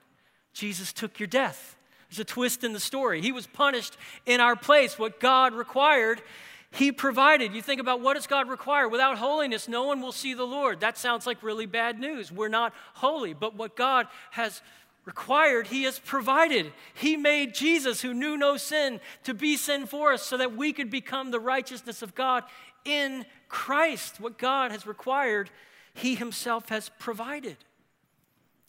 Jesus 0.53 0.91
took 0.91 1.19
your 1.19 1.27
death. 1.27 1.77
There's 2.13 2.19
a 2.19 2.25
twist 2.25 2.63
in 2.63 2.73
the 2.73 2.79
story. 2.79 3.21
He 3.21 3.31
was 3.31 3.47
punished 3.47 3.97
in 4.27 4.39
our 4.39 4.55
place. 4.55 4.99
What 4.99 5.19
God 5.19 5.55
required, 5.55 6.21
He 6.69 6.91
provided. 6.91 7.55
You 7.55 7.61
think 7.63 7.81
about 7.81 8.01
what 8.01 8.13
does 8.13 8.27
God 8.27 8.47
require? 8.49 8.87
Without 8.87 9.17
holiness, 9.17 9.67
no 9.67 9.85
one 9.85 9.99
will 9.99 10.11
see 10.11 10.35
the 10.35 10.43
Lord. 10.43 10.81
That 10.81 10.95
sounds 10.95 11.25
like 11.25 11.41
really 11.41 11.65
bad 11.65 11.99
news. 11.99 12.31
We're 12.31 12.49
not 12.49 12.71
holy. 12.93 13.33
But 13.33 13.55
what 13.55 13.75
God 13.75 14.05
has 14.29 14.61
required, 15.05 15.65
He 15.65 15.83
has 15.83 15.97
provided. 15.97 16.71
He 16.93 17.17
made 17.17 17.55
Jesus, 17.55 18.03
who 18.03 18.13
knew 18.13 18.37
no 18.37 18.57
sin, 18.57 18.99
to 19.23 19.33
be 19.33 19.57
sin 19.57 19.87
for 19.87 20.13
us 20.13 20.21
so 20.21 20.37
that 20.37 20.55
we 20.55 20.71
could 20.71 20.91
become 20.91 21.31
the 21.31 21.39
righteousness 21.39 22.03
of 22.03 22.13
God 22.13 22.43
in 22.85 23.25
Christ. 23.49 24.19
What 24.19 24.37
God 24.37 24.69
has 24.69 24.85
required, 24.85 25.49
He 25.95 26.13
Himself 26.13 26.69
has 26.69 26.91
provided. 26.99 27.57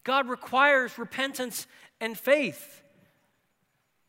God 0.03 0.31
requires 0.31 0.97
repentance 0.97 1.67
and 2.01 2.17
faith. 2.17 2.81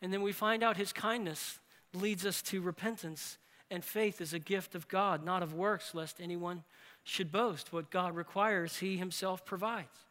And 0.01 0.11
then 0.11 0.21
we 0.21 0.31
find 0.31 0.63
out 0.63 0.77
his 0.77 0.93
kindness 0.93 1.59
leads 1.93 2.25
us 2.25 2.41
to 2.43 2.61
repentance, 2.61 3.37
and 3.71 3.83
faith 3.83 4.21
is 4.21 4.33
a 4.33 4.39
gift 4.39 4.75
of 4.75 4.87
God, 4.87 5.23
not 5.23 5.41
of 5.41 5.53
works, 5.53 5.95
lest 5.95 6.19
anyone 6.19 6.63
should 7.03 7.31
boast. 7.31 7.71
What 7.71 7.89
God 7.89 8.15
requires, 8.15 8.77
he 8.77 8.97
himself 8.97 9.45
provides. 9.45 10.05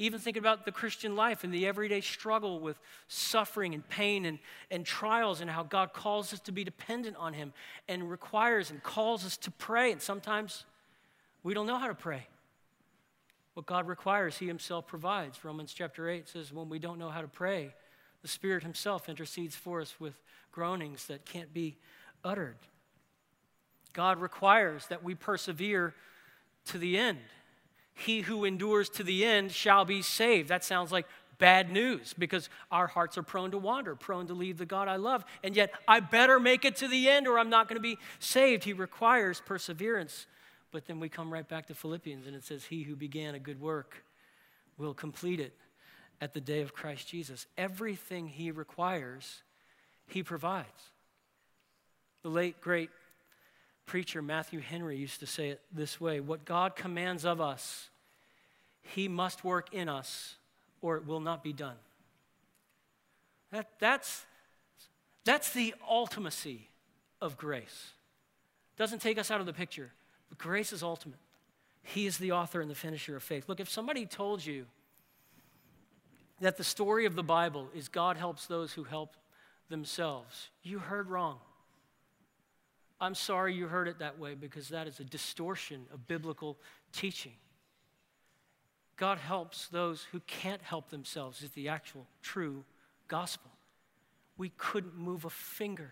Even 0.00 0.20
thinking 0.20 0.40
about 0.40 0.64
the 0.64 0.70
Christian 0.70 1.16
life 1.16 1.42
and 1.42 1.52
the 1.52 1.66
everyday 1.66 2.00
struggle 2.00 2.60
with 2.60 2.78
suffering 3.08 3.74
and 3.74 3.86
pain 3.88 4.26
and, 4.26 4.38
and 4.70 4.86
trials, 4.86 5.40
and 5.40 5.50
how 5.50 5.64
God 5.64 5.92
calls 5.92 6.32
us 6.32 6.38
to 6.40 6.52
be 6.52 6.62
dependent 6.62 7.16
on 7.16 7.32
Him 7.32 7.52
and 7.88 8.08
requires 8.08 8.70
and 8.70 8.80
calls 8.80 9.26
us 9.26 9.36
to 9.38 9.50
pray. 9.50 9.90
And 9.90 10.00
sometimes 10.00 10.64
we 11.42 11.52
don't 11.52 11.66
know 11.66 11.78
how 11.78 11.88
to 11.88 11.96
pray. 11.96 12.28
What 13.54 13.66
God 13.66 13.88
requires, 13.88 14.38
He 14.38 14.46
Himself 14.46 14.86
provides. 14.86 15.44
Romans 15.44 15.72
chapter 15.74 16.08
8 16.08 16.28
says, 16.28 16.52
when 16.52 16.68
we 16.68 16.78
don't 16.78 17.00
know 17.00 17.10
how 17.10 17.20
to 17.20 17.28
pray, 17.28 17.74
the 18.22 18.28
Spirit 18.28 18.62
Himself 18.62 19.08
intercedes 19.08 19.54
for 19.54 19.80
us 19.80 19.94
with 19.98 20.20
groanings 20.52 21.06
that 21.06 21.24
can't 21.24 21.52
be 21.52 21.76
uttered. 22.24 22.56
God 23.92 24.20
requires 24.20 24.86
that 24.86 25.02
we 25.02 25.14
persevere 25.14 25.94
to 26.66 26.78
the 26.78 26.98
end. 26.98 27.18
He 27.94 28.20
who 28.20 28.44
endures 28.44 28.88
to 28.90 29.02
the 29.02 29.24
end 29.24 29.52
shall 29.52 29.84
be 29.84 30.02
saved. 30.02 30.48
That 30.48 30.64
sounds 30.64 30.92
like 30.92 31.06
bad 31.38 31.70
news 31.70 32.14
because 32.16 32.48
our 32.70 32.86
hearts 32.86 33.16
are 33.16 33.22
prone 33.22 33.50
to 33.52 33.58
wander, 33.58 33.94
prone 33.94 34.26
to 34.26 34.34
leave 34.34 34.58
the 34.58 34.66
God 34.66 34.88
I 34.88 34.96
love. 34.96 35.24
And 35.42 35.56
yet, 35.56 35.72
I 35.86 36.00
better 36.00 36.38
make 36.38 36.64
it 36.64 36.76
to 36.76 36.88
the 36.88 37.08
end 37.08 37.26
or 37.26 37.38
I'm 37.38 37.50
not 37.50 37.68
going 37.68 37.76
to 37.76 37.82
be 37.82 37.98
saved. 38.18 38.64
He 38.64 38.72
requires 38.72 39.40
perseverance. 39.44 40.26
But 40.70 40.86
then 40.86 41.00
we 41.00 41.08
come 41.08 41.32
right 41.32 41.48
back 41.48 41.66
to 41.66 41.74
Philippians 41.74 42.26
and 42.26 42.36
it 42.36 42.44
says, 42.44 42.64
He 42.64 42.82
who 42.82 42.94
began 42.94 43.34
a 43.34 43.38
good 43.38 43.60
work 43.60 44.04
will 44.76 44.94
complete 44.94 45.40
it 45.40 45.56
at 46.20 46.34
the 46.34 46.40
day 46.40 46.60
of 46.60 46.74
Christ 46.74 47.08
Jesus. 47.08 47.46
Everything 47.56 48.28
he 48.28 48.50
requires, 48.50 49.42
he 50.06 50.22
provides. 50.22 50.90
The 52.22 52.28
late, 52.28 52.60
great 52.60 52.90
preacher 53.86 54.20
Matthew 54.20 54.60
Henry 54.60 54.96
used 54.96 55.20
to 55.20 55.26
say 55.26 55.50
it 55.50 55.60
this 55.72 56.00
way 56.00 56.20
What 56.20 56.44
God 56.44 56.76
commands 56.76 57.24
of 57.24 57.40
us, 57.40 57.90
he 58.82 59.08
must 59.08 59.44
work 59.44 59.72
in 59.72 59.88
us, 59.88 60.36
or 60.80 60.96
it 60.96 61.06
will 61.06 61.20
not 61.20 61.42
be 61.42 61.52
done. 61.52 61.76
That, 63.50 63.70
that's, 63.78 64.24
that's 65.24 65.52
the 65.52 65.74
ultimacy 65.90 66.60
of 67.20 67.36
grace. 67.36 67.92
Doesn't 68.76 69.00
take 69.00 69.18
us 69.18 69.30
out 69.30 69.40
of 69.40 69.46
the 69.46 69.52
picture, 69.52 69.90
but 70.28 70.38
grace 70.38 70.72
is 70.72 70.82
ultimate. 70.82 71.18
He 71.82 72.06
is 72.06 72.18
the 72.18 72.32
author 72.32 72.60
and 72.60 72.70
the 72.70 72.74
finisher 72.74 73.16
of 73.16 73.22
faith. 73.22 73.48
Look, 73.48 73.60
if 73.60 73.70
somebody 73.70 74.04
told 74.04 74.44
you 74.44 74.66
that 76.40 76.56
the 76.56 76.64
story 76.64 77.06
of 77.06 77.14
the 77.14 77.22
Bible 77.22 77.68
is 77.74 77.88
God 77.88 78.16
helps 78.16 78.46
those 78.46 78.72
who 78.72 78.84
help 78.84 79.16
themselves. 79.68 80.50
You 80.62 80.78
heard 80.78 81.08
wrong. 81.08 81.38
I'm 83.00 83.14
sorry 83.14 83.54
you 83.54 83.68
heard 83.68 83.88
it 83.88 84.00
that 84.00 84.18
way 84.18 84.34
because 84.34 84.68
that 84.70 84.88
is 84.88 84.98
a 85.00 85.04
distortion 85.04 85.86
of 85.92 86.06
biblical 86.08 86.58
teaching. 86.92 87.34
God 88.96 89.18
helps 89.18 89.68
those 89.68 90.06
who 90.10 90.20
can't 90.26 90.62
help 90.62 90.90
themselves, 90.90 91.42
is 91.42 91.50
the 91.50 91.68
actual 91.68 92.06
true 92.22 92.64
gospel. 93.06 93.50
We 94.36 94.50
couldn't 94.56 94.96
move 94.96 95.24
a 95.24 95.30
finger. 95.30 95.90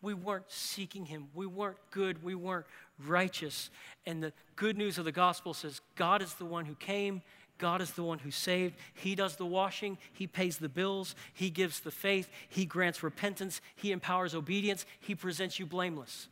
We 0.00 0.14
weren't 0.14 0.50
seeking 0.50 1.04
Him. 1.04 1.28
We 1.34 1.46
weren't 1.46 1.78
good. 1.90 2.22
We 2.22 2.34
weren't 2.34 2.66
righteous. 3.06 3.70
And 4.06 4.22
the 4.22 4.32
good 4.54 4.78
news 4.78 4.96
of 4.98 5.04
the 5.04 5.12
gospel 5.12 5.52
says 5.52 5.80
God 5.96 6.22
is 6.22 6.34
the 6.34 6.44
one 6.46 6.64
who 6.64 6.74
came 6.74 7.22
God 7.58 7.80
is 7.80 7.92
the 7.92 8.02
one 8.02 8.18
who 8.18 8.30
saved. 8.30 8.74
He 8.94 9.14
does 9.14 9.36
the 9.36 9.46
washing, 9.46 9.98
He 10.12 10.26
pays 10.26 10.58
the 10.58 10.68
bills, 10.68 11.14
He 11.32 11.50
gives 11.50 11.80
the 11.80 11.90
faith, 11.90 12.28
He 12.48 12.64
grants 12.64 13.02
repentance, 13.02 13.60
He 13.74 13.92
empowers 13.92 14.34
obedience, 14.34 14.84
He 15.00 15.14
presents 15.14 15.58
you 15.58 15.66
blameless. 15.66 16.28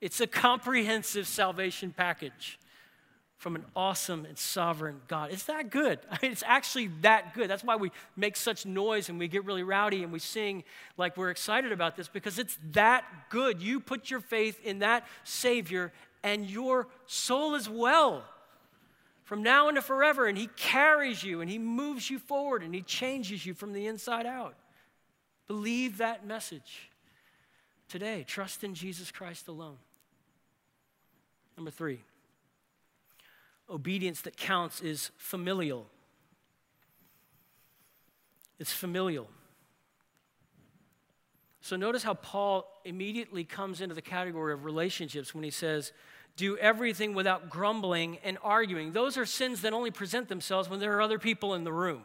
It's 0.00 0.20
a 0.20 0.26
comprehensive 0.26 1.26
salvation 1.26 1.92
package 1.96 2.58
from 3.40 3.56
an 3.56 3.64
awesome 3.74 4.26
and 4.26 4.36
sovereign 4.36 5.00
God. 5.08 5.30
It's 5.32 5.44
that 5.44 5.70
good. 5.70 5.98
I 6.10 6.18
mean, 6.22 6.30
it's 6.30 6.44
actually 6.46 6.88
that 7.00 7.34
good. 7.34 7.48
That's 7.48 7.64
why 7.64 7.76
we 7.76 7.90
make 8.14 8.36
such 8.36 8.66
noise 8.66 9.08
and 9.08 9.18
we 9.18 9.28
get 9.28 9.46
really 9.46 9.62
rowdy 9.62 10.02
and 10.02 10.12
we 10.12 10.18
sing 10.18 10.62
like 10.98 11.16
we're 11.16 11.30
excited 11.30 11.72
about 11.72 11.96
this 11.96 12.06
because 12.06 12.38
it's 12.38 12.58
that 12.72 13.04
good. 13.30 13.62
You 13.62 13.80
put 13.80 14.10
your 14.10 14.20
faith 14.20 14.60
in 14.62 14.80
that 14.80 15.06
Savior 15.24 15.90
and 16.22 16.50
your 16.50 16.86
soul 17.06 17.54
is 17.54 17.68
well 17.68 18.24
from 19.30 19.44
now 19.44 19.68
into 19.68 19.80
forever, 19.80 20.26
and 20.26 20.36
He 20.36 20.48
carries 20.56 21.22
you 21.22 21.40
and 21.40 21.48
He 21.48 21.56
moves 21.56 22.10
you 22.10 22.18
forward 22.18 22.64
and 22.64 22.74
He 22.74 22.82
changes 22.82 23.46
you 23.46 23.54
from 23.54 23.72
the 23.72 23.86
inside 23.86 24.26
out. 24.26 24.56
Believe 25.46 25.98
that 25.98 26.26
message. 26.26 26.90
today. 27.88 28.24
Trust 28.26 28.64
in 28.64 28.74
Jesus 28.74 29.12
Christ 29.12 29.46
alone. 29.46 29.76
Number 31.56 31.70
three, 31.70 32.00
obedience 33.68 34.20
that 34.22 34.36
counts 34.36 34.80
is 34.80 35.12
familial. 35.16 35.86
It's 38.58 38.72
familial. 38.72 39.28
So 41.60 41.76
notice 41.76 42.02
how 42.02 42.14
Paul 42.14 42.66
immediately 42.84 43.44
comes 43.44 43.80
into 43.80 43.94
the 43.94 44.02
category 44.02 44.52
of 44.52 44.64
relationships 44.64 45.36
when 45.36 45.44
he 45.44 45.50
says, 45.50 45.92
do 46.36 46.56
everything 46.58 47.14
without 47.14 47.50
grumbling 47.50 48.18
and 48.24 48.38
arguing. 48.42 48.92
Those 48.92 49.16
are 49.16 49.26
sins 49.26 49.62
that 49.62 49.72
only 49.72 49.90
present 49.90 50.28
themselves 50.28 50.68
when 50.68 50.80
there 50.80 50.96
are 50.96 51.02
other 51.02 51.18
people 51.18 51.54
in 51.54 51.64
the 51.64 51.72
room. 51.72 52.04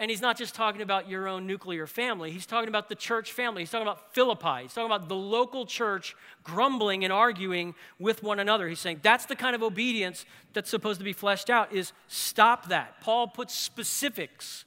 And 0.00 0.10
he's 0.10 0.22
not 0.22 0.38
just 0.38 0.54
talking 0.54 0.80
about 0.80 1.08
your 1.08 1.26
own 1.26 1.46
nuclear 1.46 1.86
family, 1.86 2.30
he's 2.30 2.46
talking 2.46 2.68
about 2.68 2.88
the 2.88 2.94
church 2.94 3.32
family. 3.32 3.62
He's 3.62 3.70
talking 3.70 3.86
about 3.86 4.14
Philippi. 4.14 4.62
He's 4.62 4.72
talking 4.72 4.90
about 4.90 5.08
the 5.08 5.16
local 5.16 5.66
church 5.66 6.14
grumbling 6.44 7.02
and 7.02 7.12
arguing 7.12 7.74
with 7.98 8.22
one 8.22 8.38
another. 8.38 8.68
He's 8.68 8.78
saying 8.78 9.00
that's 9.02 9.26
the 9.26 9.34
kind 9.34 9.56
of 9.56 9.62
obedience 9.62 10.24
that's 10.52 10.70
supposed 10.70 11.00
to 11.00 11.04
be 11.04 11.12
fleshed 11.12 11.50
out 11.50 11.72
is 11.72 11.92
stop 12.06 12.68
that. 12.68 13.00
Paul 13.00 13.26
puts 13.26 13.54
specifics 13.54 14.64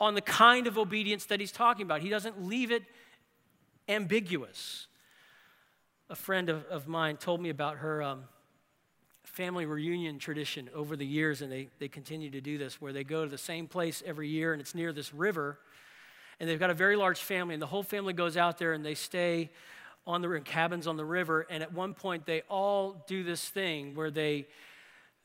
on 0.00 0.14
the 0.14 0.20
kind 0.20 0.68
of 0.68 0.78
obedience 0.78 1.24
that 1.26 1.40
he's 1.40 1.50
talking 1.50 1.82
about. 1.82 2.00
He 2.00 2.08
doesn't 2.08 2.46
leave 2.46 2.70
it 2.70 2.84
ambiguous. 3.88 4.86
A 6.10 6.16
friend 6.16 6.48
of, 6.48 6.64
of 6.66 6.88
mine 6.88 7.16
told 7.18 7.40
me 7.40 7.50
about 7.50 7.78
her 7.78 8.02
um, 8.02 8.24
family 9.24 9.66
reunion 9.66 10.18
tradition 10.18 10.70
over 10.74 10.96
the 10.96 11.04
years, 11.06 11.42
and 11.42 11.52
they, 11.52 11.68
they 11.78 11.88
continue 11.88 12.30
to 12.30 12.40
do 12.40 12.56
this, 12.56 12.80
where 12.80 12.92
they 12.92 13.04
go 13.04 13.24
to 13.24 13.30
the 13.30 13.36
same 13.36 13.66
place 13.66 14.02
every 14.06 14.28
year, 14.28 14.52
and 14.52 14.60
it's 14.62 14.74
near 14.74 14.92
this 14.92 15.12
river. 15.12 15.58
And 16.40 16.48
they've 16.48 16.58
got 16.58 16.70
a 16.70 16.74
very 16.74 16.96
large 16.96 17.20
family, 17.20 17.54
and 17.54 17.62
the 17.62 17.66
whole 17.66 17.82
family 17.82 18.12
goes 18.14 18.36
out 18.36 18.58
there 18.58 18.72
and 18.72 18.84
they 18.84 18.94
stay 18.94 19.50
on 20.06 20.22
the 20.22 20.30
in 20.32 20.42
cabins 20.42 20.86
on 20.86 20.96
the 20.96 21.04
river. 21.04 21.46
And 21.50 21.62
at 21.62 21.72
one 21.72 21.92
point, 21.92 22.24
they 22.24 22.42
all 22.48 23.04
do 23.06 23.22
this 23.22 23.46
thing 23.46 23.94
where 23.94 24.10
they 24.10 24.46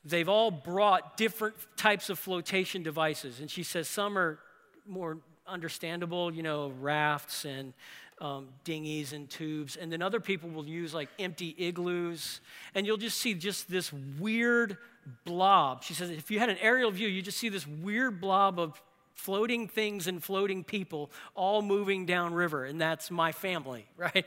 they've 0.04 0.28
all 0.28 0.50
brought 0.50 1.16
different 1.16 1.54
types 1.76 2.10
of 2.10 2.18
flotation 2.18 2.82
devices. 2.82 3.40
And 3.40 3.50
she 3.50 3.62
says 3.62 3.88
some 3.88 4.18
are 4.18 4.38
more 4.86 5.18
understandable, 5.46 6.32
you 6.34 6.42
know, 6.42 6.72
rafts 6.80 7.46
and 7.46 7.72
um, 8.20 8.48
dinghies 8.64 9.12
and 9.12 9.28
tubes. 9.28 9.76
And 9.76 9.92
then 9.92 10.02
other 10.02 10.20
people 10.20 10.50
will 10.50 10.66
use 10.66 10.94
like 10.94 11.08
empty 11.18 11.54
igloos. 11.58 12.40
And 12.74 12.86
you'll 12.86 12.96
just 12.96 13.18
see 13.18 13.34
just 13.34 13.70
this 13.70 13.92
weird 13.92 14.76
blob. 15.24 15.82
She 15.82 15.94
says, 15.94 16.10
if 16.10 16.30
you 16.30 16.38
had 16.38 16.48
an 16.48 16.58
aerial 16.60 16.90
view, 16.90 17.08
you 17.08 17.22
just 17.22 17.38
see 17.38 17.48
this 17.48 17.66
weird 17.66 18.20
blob 18.20 18.58
of 18.58 18.80
floating 19.14 19.68
things 19.68 20.06
and 20.06 20.22
floating 20.22 20.64
people 20.64 21.10
all 21.34 21.62
moving 21.62 22.06
downriver. 22.06 22.64
And 22.64 22.80
that's 22.80 23.10
my 23.10 23.32
family, 23.32 23.86
right? 23.96 24.26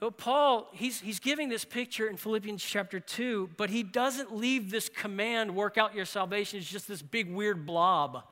But 0.00 0.16
Paul, 0.16 0.68
he's, 0.72 1.00
he's 1.00 1.18
giving 1.18 1.48
this 1.48 1.64
picture 1.64 2.06
in 2.06 2.16
Philippians 2.16 2.62
chapter 2.62 3.00
2, 3.00 3.50
but 3.56 3.68
he 3.68 3.82
doesn't 3.82 4.34
leave 4.34 4.70
this 4.70 4.88
command, 4.88 5.56
work 5.56 5.76
out 5.76 5.94
your 5.94 6.04
salvation, 6.04 6.60
it's 6.60 6.70
just 6.70 6.86
this 6.86 7.02
big 7.02 7.32
weird 7.32 7.66
blob. 7.66 8.22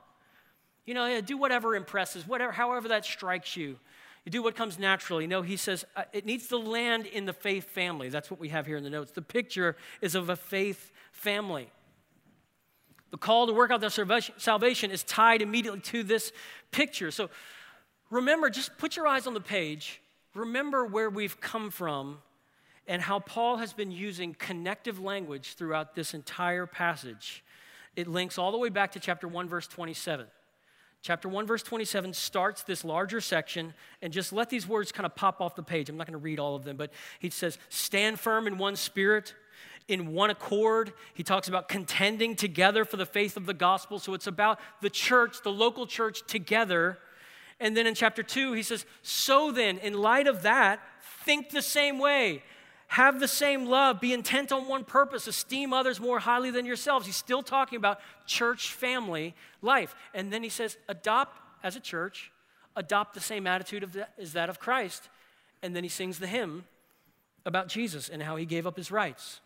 You 0.85 0.95
know, 0.95 1.07
yeah, 1.07 1.21
do 1.21 1.37
whatever 1.37 1.75
impresses, 1.75 2.27
whatever, 2.27 2.53
however 2.53 2.89
that 2.89 3.05
strikes 3.05 3.57
you. 3.57 3.79
You 4.27 4.33
do 4.33 4.43
what 4.43 4.57
comes 4.57 4.77
naturally. 4.77 5.29
No, 5.29 5.43
he 5.43 5.57
says 5.57 5.85
uh, 5.95 6.03
it 6.13 6.27
needs 6.27 6.49
to 6.49 6.57
land 6.57 7.07
in 7.07 7.27
the 7.27 7.33
faith 7.33 7.71
family. 7.71 8.09
That's 8.09 8.29
what 8.29 8.41
we 8.41 8.49
have 8.49 8.67
here 8.67 8.77
in 8.77 8.83
the 8.83 8.91
notes. 8.91 9.13
The 9.13 9.23
picture 9.23 9.77
is 10.03 10.17
of 10.17 10.29
a 10.29 10.35
faith 10.35 10.91
family. 11.13 11.71
The 13.13 13.19
call 13.19 13.47
to 13.47 13.53
work 13.53 13.71
out 13.71 13.81
their 13.81 14.21
salvation 14.37 14.91
is 14.91 15.05
tied 15.05 15.43
immediately 15.43 15.81
to 15.81 16.03
this 16.03 16.33
picture. 16.73 17.13
So 17.13 17.31
remember, 18.11 18.51
just 18.51 18.77
put 18.79 18.97
your 18.97 19.07
eyes 19.07 19.29
on 19.29 19.35
the 19.35 19.41
page. 19.41 20.03
Remember 20.35 20.85
where 20.85 21.09
we've 21.09 21.41
come 21.41 21.71
from 21.71 22.19
and 22.89 23.01
how 23.01 23.21
Paul 23.21 23.59
has 23.59 23.73
been 23.73 23.93
using 23.93 24.35
connective 24.35 24.99
language 24.99 25.55
throughout 25.55 25.95
this 25.95 26.15
entire 26.15 26.67
passage. 26.67 27.45
It 27.95 28.09
links 28.09 28.39
all 28.39 28.51
the 28.51 28.59
way 28.59 28.71
back 28.71 28.91
to 28.93 29.01
chapter 29.01 29.29
1, 29.29 29.49
verse 29.49 29.69
27. 29.69 30.27
Chapter 31.07 31.29
1, 31.29 31.47
verse 31.47 31.63
27 31.63 32.13
starts 32.15 32.65
this 32.65 32.85
larger 32.85 33.21
section, 33.21 33.75
and 34.03 34.13
just 34.13 34.33
let 34.33 34.51
these 34.51 34.67
words 34.67 34.91
kind 34.91 35.07
of 35.07 35.15
pop 35.15 35.41
off 35.41 35.55
the 35.55 35.63
page. 35.63 35.89
I'm 35.89 35.97
not 35.97 36.09
going 36.09 36.19
to 36.19 36.25
read 36.25 36.41
all 36.41 36.57
of 36.57 36.65
them, 36.65 36.77
but 36.77 36.93
he 37.21 37.31
says, 37.31 37.59
Stand 37.69 38.19
firm 38.19 38.49
in 38.49 38.59
one 38.59 38.75
spirit, 38.75 39.33
in 39.87 40.15
one 40.15 40.31
accord. 40.31 40.93
He 41.15 41.23
talks 41.23 41.47
about 41.47 41.69
contending 41.69 42.35
together 42.35 42.85
for 42.85 42.97
the 42.97 43.07
faith 43.07 43.37
of 43.37 43.47
the 43.47 43.55
gospel. 43.55 44.01
So 44.01 44.15
it's 44.15 44.27
about 44.27 44.59
the 44.81 44.91
church, 44.91 45.43
the 45.45 45.53
local 45.53 45.87
church 45.87 46.27
together. 46.27 46.99
And 47.61 47.77
then 47.77 47.87
in 47.87 47.95
chapter 47.95 48.25
2, 48.25 48.55
he 48.55 48.65
says, 48.65 48.85
So 49.03 49.53
then, 49.53 49.79
in 49.79 49.95
light 49.95 50.27
of 50.27 50.43
that, 50.43 50.81
think 51.25 51.51
the 51.51 51.63
same 51.63 52.01
way 52.01 52.43
have 52.89 53.21
the 53.21 53.29
same 53.29 53.67
love, 53.67 54.01
be 54.01 54.13
intent 54.13 54.53
on 54.53 54.69
one 54.69 54.85
purpose, 54.85 55.27
esteem 55.27 55.73
others 55.73 56.01
more 56.01 56.19
highly 56.19 56.51
than 56.51 56.65
yourselves. 56.65 57.07
He's 57.07 57.17
still 57.17 57.43
talking 57.43 57.77
about 57.77 58.01
church 58.27 58.73
family 58.73 59.35
life. 59.61 59.95
And 60.15 60.33
then 60.33 60.43
he 60.43 60.49
says, 60.49 60.77
adopt 60.89 61.41
as 61.63 61.77
a 61.77 61.81
church, 61.81 62.31
adopt 62.77 63.15
the 63.15 63.21
same 63.21 63.47
attitude 63.47 63.83
of 63.83 63.93
that, 63.95 64.13
as 64.19 64.35
that 64.35 64.49
of 64.49 64.61
Christ. 64.61 65.09
And 65.63 65.75
then 65.75 65.83
he 65.83 65.89
sings 65.89 66.19
the 66.19 66.27
hymn 66.27 66.65
about 67.45 67.69
Jesus 67.69 68.09
and 68.09 68.23
how 68.23 68.37
he 68.37 68.45
gave 68.45 68.67
up 68.67 68.77
his 68.77 68.91
rights 68.91 69.41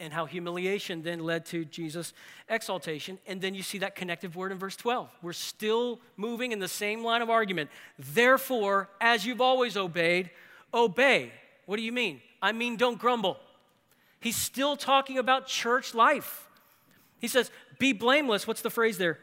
and 0.00 0.12
how 0.12 0.26
humiliation 0.26 1.02
then 1.02 1.20
led 1.20 1.44
to 1.46 1.64
Jesus' 1.64 2.12
exaltation. 2.48 3.18
And 3.26 3.40
then 3.40 3.54
you 3.54 3.62
see 3.62 3.78
that 3.78 3.96
connective 3.96 4.36
word 4.36 4.52
in 4.52 4.58
verse 4.58 4.76
12. 4.76 5.10
We're 5.22 5.32
still 5.32 6.00
moving 6.16 6.52
in 6.52 6.60
the 6.60 6.68
same 6.68 7.02
line 7.02 7.20
of 7.20 7.30
argument. 7.30 7.70
Therefore, 7.98 8.88
as 9.00 9.26
you've 9.26 9.40
always 9.40 9.76
obeyed, 9.76 10.30
obey. 10.72 11.32
What 11.66 11.76
do 11.76 11.82
you 11.82 11.92
mean? 11.92 12.20
I 12.40 12.52
mean, 12.52 12.76
don't 12.76 12.98
grumble. 12.98 13.38
He's 14.20 14.36
still 14.36 14.76
talking 14.76 15.18
about 15.18 15.46
church 15.46 15.94
life. 15.94 16.48
He 17.18 17.28
says, 17.28 17.50
be 17.78 17.92
blameless. 17.92 18.46
What's 18.46 18.62
the 18.62 18.70
phrase 18.70 18.98
there? 18.98 19.18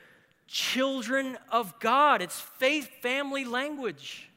Children 0.47 1.37
of 1.51 1.79
God. 1.79 2.21
It's 2.21 2.39
faith 2.39 2.89
family 3.01 3.45
language. 3.45 4.29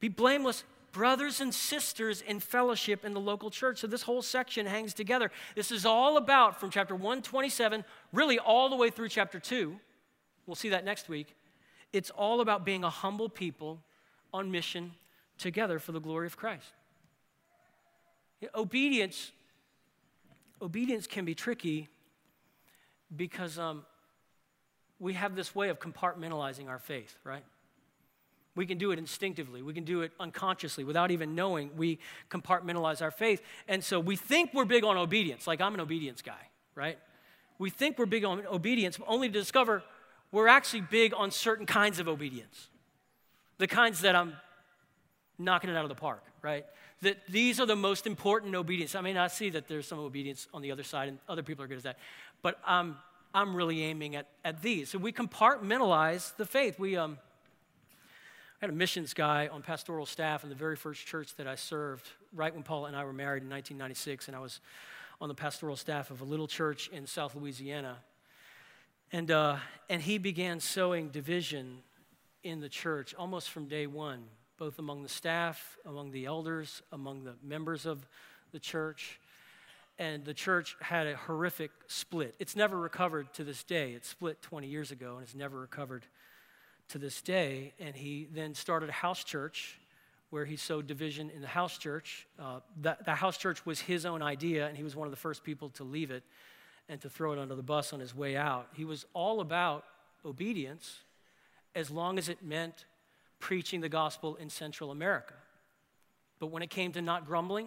Be 0.00 0.08
blameless, 0.08 0.64
brothers 0.92 1.40
and 1.40 1.54
sisters 1.54 2.22
in 2.22 2.40
fellowship 2.40 3.04
in 3.04 3.14
the 3.14 3.20
local 3.20 3.50
church. 3.50 3.78
So 3.78 3.86
this 3.86 4.02
whole 4.02 4.22
section 4.22 4.66
hangs 4.66 4.94
together. 4.94 5.30
This 5.54 5.70
is 5.70 5.86
all 5.86 6.16
about 6.16 6.60
from 6.60 6.70
chapter 6.70 6.94
127, 6.94 7.84
really 8.12 8.38
all 8.38 8.68
the 8.68 8.76
way 8.76 8.90
through 8.90 9.08
chapter 9.08 9.38
2. 9.38 9.76
We'll 10.46 10.54
see 10.54 10.70
that 10.70 10.84
next 10.84 11.08
week. 11.08 11.34
It's 11.92 12.10
all 12.10 12.40
about 12.40 12.64
being 12.64 12.84
a 12.84 12.90
humble 12.90 13.28
people 13.28 13.80
on 14.32 14.50
mission 14.50 14.92
together 15.38 15.78
for 15.78 15.92
the 15.92 16.00
glory 16.00 16.26
of 16.26 16.36
Christ. 16.36 16.72
Obedience, 18.54 19.32
obedience 20.60 21.06
can 21.06 21.24
be 21.24 21.34
tricky 21.34 21.88
because 23.14 23.58
um, 23.58 23.84
we 24.98 25.14
have 25.14 25.34
this 25.34 25.54
way 25.54 25.68
of 25.68 25.78
compartmentalizing 25.78 26.68
our 26.68 26.78
faith, 26.78 27.16
right? 27.24 27.44
We 28.56 28.66
can 28.66 28.78
do 28.78 28.92
it 28.92 28.98
instinctively. 28.98 29.62
We 29.62 29.74
can 29.74 29.84
do 29.84 30.02
it 30.02 30.12
unconsciously 30.20 30.84
without 30.84 31.10
even 31.10 31.34
knowing 31.34 31.70
we 31.76 31.98
compartmentalize 32.30 33.02
our 33.02 33.10
faith. 33.10 33.42
And 33.66 33.82
so 33.82 33.98
we 33.98 34.16
think 34.16 34.54
we're 34.54 34.64
big 34.64 34.84
on 34.84 34.96
obedience, 34.96 35.46
like 35.46 35.60
I'm 35.60 35.74
an 35.74 35.80
obedience 35.80 36.22
guy, 36.22 36.48
right? 36.74 36.98
We 37.58 37.70
think 37.70 37.98
we're 37.98 38.06
big 38.06 38.24
on 38.24 38.46
obedience, 38.46 38.98
only 39.06 39.28
to 39.28 39.32
discover 39.32 39.82
we're 40.30 40.48
actually 40.48 40.82
big 40.82 41.14
on 41.14 41.30
certain 41.30 41.66
kinds 41.66 41.98
of 41.98 42.08
obedience. 42.08 42.68
The 43.58 43.66
kinds 43.66 44.00
that 44.00 44.16
I'm 44.16 44.34
knocking 45.38 45.70
it 45.70 45.76
out 45.76 45.84
of 45.84 45.88
the 45.88 45.94
park, 45.94 46.24
right? 46.42 46.64
That 47.04 47.18
these 47.28 47.60
are 47.60 47.66
the 47.66 47.76
most 47.76 48.06
important 48.06 48.54
obedience. 48.54 48.94
I 48.94 49.00
mean, 49.02 49.16
I 49.16 49.28
see 49.28 49.50
that 49.50 49.68
there's 49.68 49.86
some 49.86 49.98
obedience 49.98 50.48
on 50.52 50.62
the 50.62 50.72
other 50.72 50.82
side, 50.82 51.08
and 51.08 51.18
other 51.28 51.42
people 51.42 51.64
are 51.64 51.68
good 51.68 51.78
at 51.78 51.84
that. 51.84 51.98
But 52.42 52.58
um, 52.66 52.96
I'm 53.34 53.54
really 53.54 53.82
aiming 53.82 54.16
at, 54.16 54.26
at 54.44 54.62
these. 54.62 54.90
So 54.90 54.98
we 54.98 55.12
compartmentalize 55.12 56.34
the 56.36 56.46
faith. 56.46 56.78
We 56.78 56.96
um, 56.96 57.18
I 58.60 58.66
had 58.66 58.70
a 58.70 58.72
missions 58.72 59.12
guy 59.12 59.48
on 59.48 59.60
pastoral 59.60 60.06
staff 60.06 60.44
in 60.44 60.48
the 60.48 60.54
very 60.54 60.76
first 60.76 61.06
church 61.06 61.34
that 61.36 61.46
I 61.46 61.56
served, 61.56 62.08
right 62.32 62.54
when 62.54 62.62
Paula 62.62 62.88
and 62.88 62.96
I 62.96 63.04
were 63.04 63.12
married 63.12 63.42
in 63.42 63.50
1996, 63.50 64.28
and 64.28 64.36
I 64.36 64.40
was 64.40 64.60
on 65.20 65.28
the 65.28 65.34
pastoral 65.34 65.76
staff 65.76 66.10
of 66.10 66.22
a 66.22 66.24
little 66.24 66.46
church 66.46 66.88
in 66.88 67.06
South 67.06 67.34
Louisiana. 67.34 67.98
And, 69.12 69.30
uh, 69.30 69.58
and 69.90 70.00
he 70.00 70.16
began 70.18 70.60
sowing 70.60 71.10
division 71.10 71.82
in 72.42 72.60
the 72.60 72.68
church 72.68 73.14
almost 73.14 73.50
from 73.50 73.66
day 73.66 73.86
one 73.86 74.24
both 74.58 74.78
among 74.78 75.02
the 75.02 75.08
staff, 75.08 75.76
among 75.84 76.10
the 76.10 76.26
elders, 76.26 76.82
among 76.92 77.24
the 77.24 77.34
members 77.42 77.86
of 77.86 78.06
the 78.52 78.58
church. 78.60 79.18
And 79.98 80.24
the 80.24 80.34
church 80.34 80.76
had 80.80 81.06
a 81.06 81.16
horrific 81.16 81.70
split. 81.86 82.34
It's 82.38 82.56
never 82.56 82.78
recovered 82.78 83.32
to 83.34 83.44
this 83.44 83.62
day. 83.62 83.92
It 83.92 84.04
split 84.04 84.42
20 84.42 84.66
years 84.66 84.90
ago 84.90 85.14
and 85.14 85.22
it's 85.22 85.34
never 85.34 85.58
recovered 85.60 86.04
to 86.88 86.98
this 86.98 87.22
day. 87.22 87.72
And 87.78 87.94
he 87.94 88.28
then 88.32 88.54
started 88.54 88.88
a 88.88 88.92
house 88.92 89.22
church 89.22 89.78
where 90.30 90.44
he 90.44 90.56
sowed 90.56 90.88
division 90.88 91.30
in 91.30 91.40
the 91.40 91.46
house 91.46 91.78
church. 91.78 92.26
Uh, 92.40 92.58
the 92.80 93.14
house 93.14 93.38
church 93.38 93.64
was 93.64 93.78
his 93.78 94.04
own 94.04 94.20
idea, 94.20 94.66
and 94.66 94.76
he 94.76 94.82
was 94.82 94.96
one 94.96 95.06
of 95.06 95.12
the 95.12 95.16
first 95.16 95.44
people 95.44 95.68
to 95.70 95.84
leave 95.84 96.10
it 96.10 96.24
and 96.88 97.00
to 97.00 97.08
throw 97.08 97.32
it 97.32 97.38
under 97.38 97.54
the 97.54 97.62
bus 97.62 97.92
on 97.92 98.00
his 98.00 98.14
way 98.16 98.36
out. 98.36 98.66
He 98.74 98.84
was 98.84 99.06
all 99.14 99.40
about 99.40 99.84
obedience 100.24 100.98
as 101.74 101.88
long 101.88 102.18
as 102.18 102.28
it 102.28 102.42
meant 102.42 102.84
preaching 103.44 103.82
the 103.82 103.90
gospel 103.90 104.36
in 104.36 104.48
Central 104.48 104.90
America. 104.90 105.34
But 106.38 106.46
when 106.46 106.62
it 106.62 106.70
came 106.70 106.92
to 106.92 107.02
not 107.02 107.26
grumbling 107.26 107.66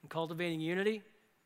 and 0.00 0.10
cultivating 0.10 0.58
unity, 0.58 1.02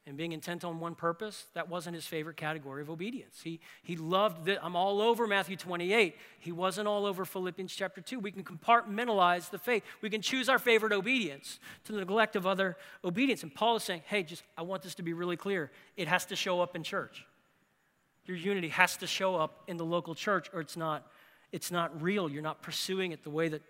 and 0.07 0.17
being 0.17 0.31
intent 0.31 0.65
on 0.65 0.79
one 0.79 0.95
purpose, 0.95 1.47
that 1.55 1.69
wasn't 1.69 1.97
his 1.97 2.07
favorite 2.07 2.37
category 2.37 2.81
of 2.81 2.89
obedience. 2.89 3.41
He, 3.43 3.59
he 3.83 3.97
loved 3.97 4.45
that. 4.45 4.65
I'm 4.65 4.77
all 4.77 5.03
over 5.03 5.27
Matthew 5.27 5.57
28. 5.57 6.15
He 6.39 6.53
wasn't 6.53 6.87
all 6.87 7.07
over 7.07 7.25
Philippians 7.25 7.75
chapter 7.75 8.01
2. 8.01 8.21
We 8.21 8.31
can 8.31 8.45
compartmentalize 8.45 9.51
the 9.51 9.59
faith. 9.59 9.83
We 10.01 10.11
can 10.11 10.23
choose 10.23 10.49
our 10.49 10.61
favorite 10.61 10.93
obedience 10.93 11.59
to 11.87 11.93
the 11.93 11.99
neglect 11.99 12.37
of 12.37 12.47
other 12.47 12.77
obedience. 13.05 13.43
And 13.43 13.53
Paul 13.53 13.75
is 13.75 13.83
saying, 13.83 14.03
hey, 14.07 14.23
just 14.23 14.45
I 14.57 14.63
want 14.63 14.83
this 14.83 14.95
to 14.95 15.03
be 15.03 15.13
really 15.13 15.37
clear. 15.37 15.73
It 15.97 16.07
has 16.07 16.25
to 16.27 16.37
show 16.37 16.61
up 16.61 16.77
in 16.77 16.85
church. 16.85 17.27
Your 18.27 18.37
unity 18.37 18.69
has 18.69 18.97
to 18.99 19.09
show 19.09 19.35
up 19.35 19.65
in 19.67 19.77
the 19.77 19.85
local 19.85 20.15
church, 20.15 20.49
or 20.55 20.61
it's 20.61 20.77
not, 20.77 21.11
it's 21.53 21.71
not 21.71 22.03
real. 22.03 22.31
You're 22.31 22.43
not 22.43 22.63
pursuing 22.63 23.13
it 23.13 23.23
the 23.23 23.31
way 23.31 23.49
that, 23.49 23.63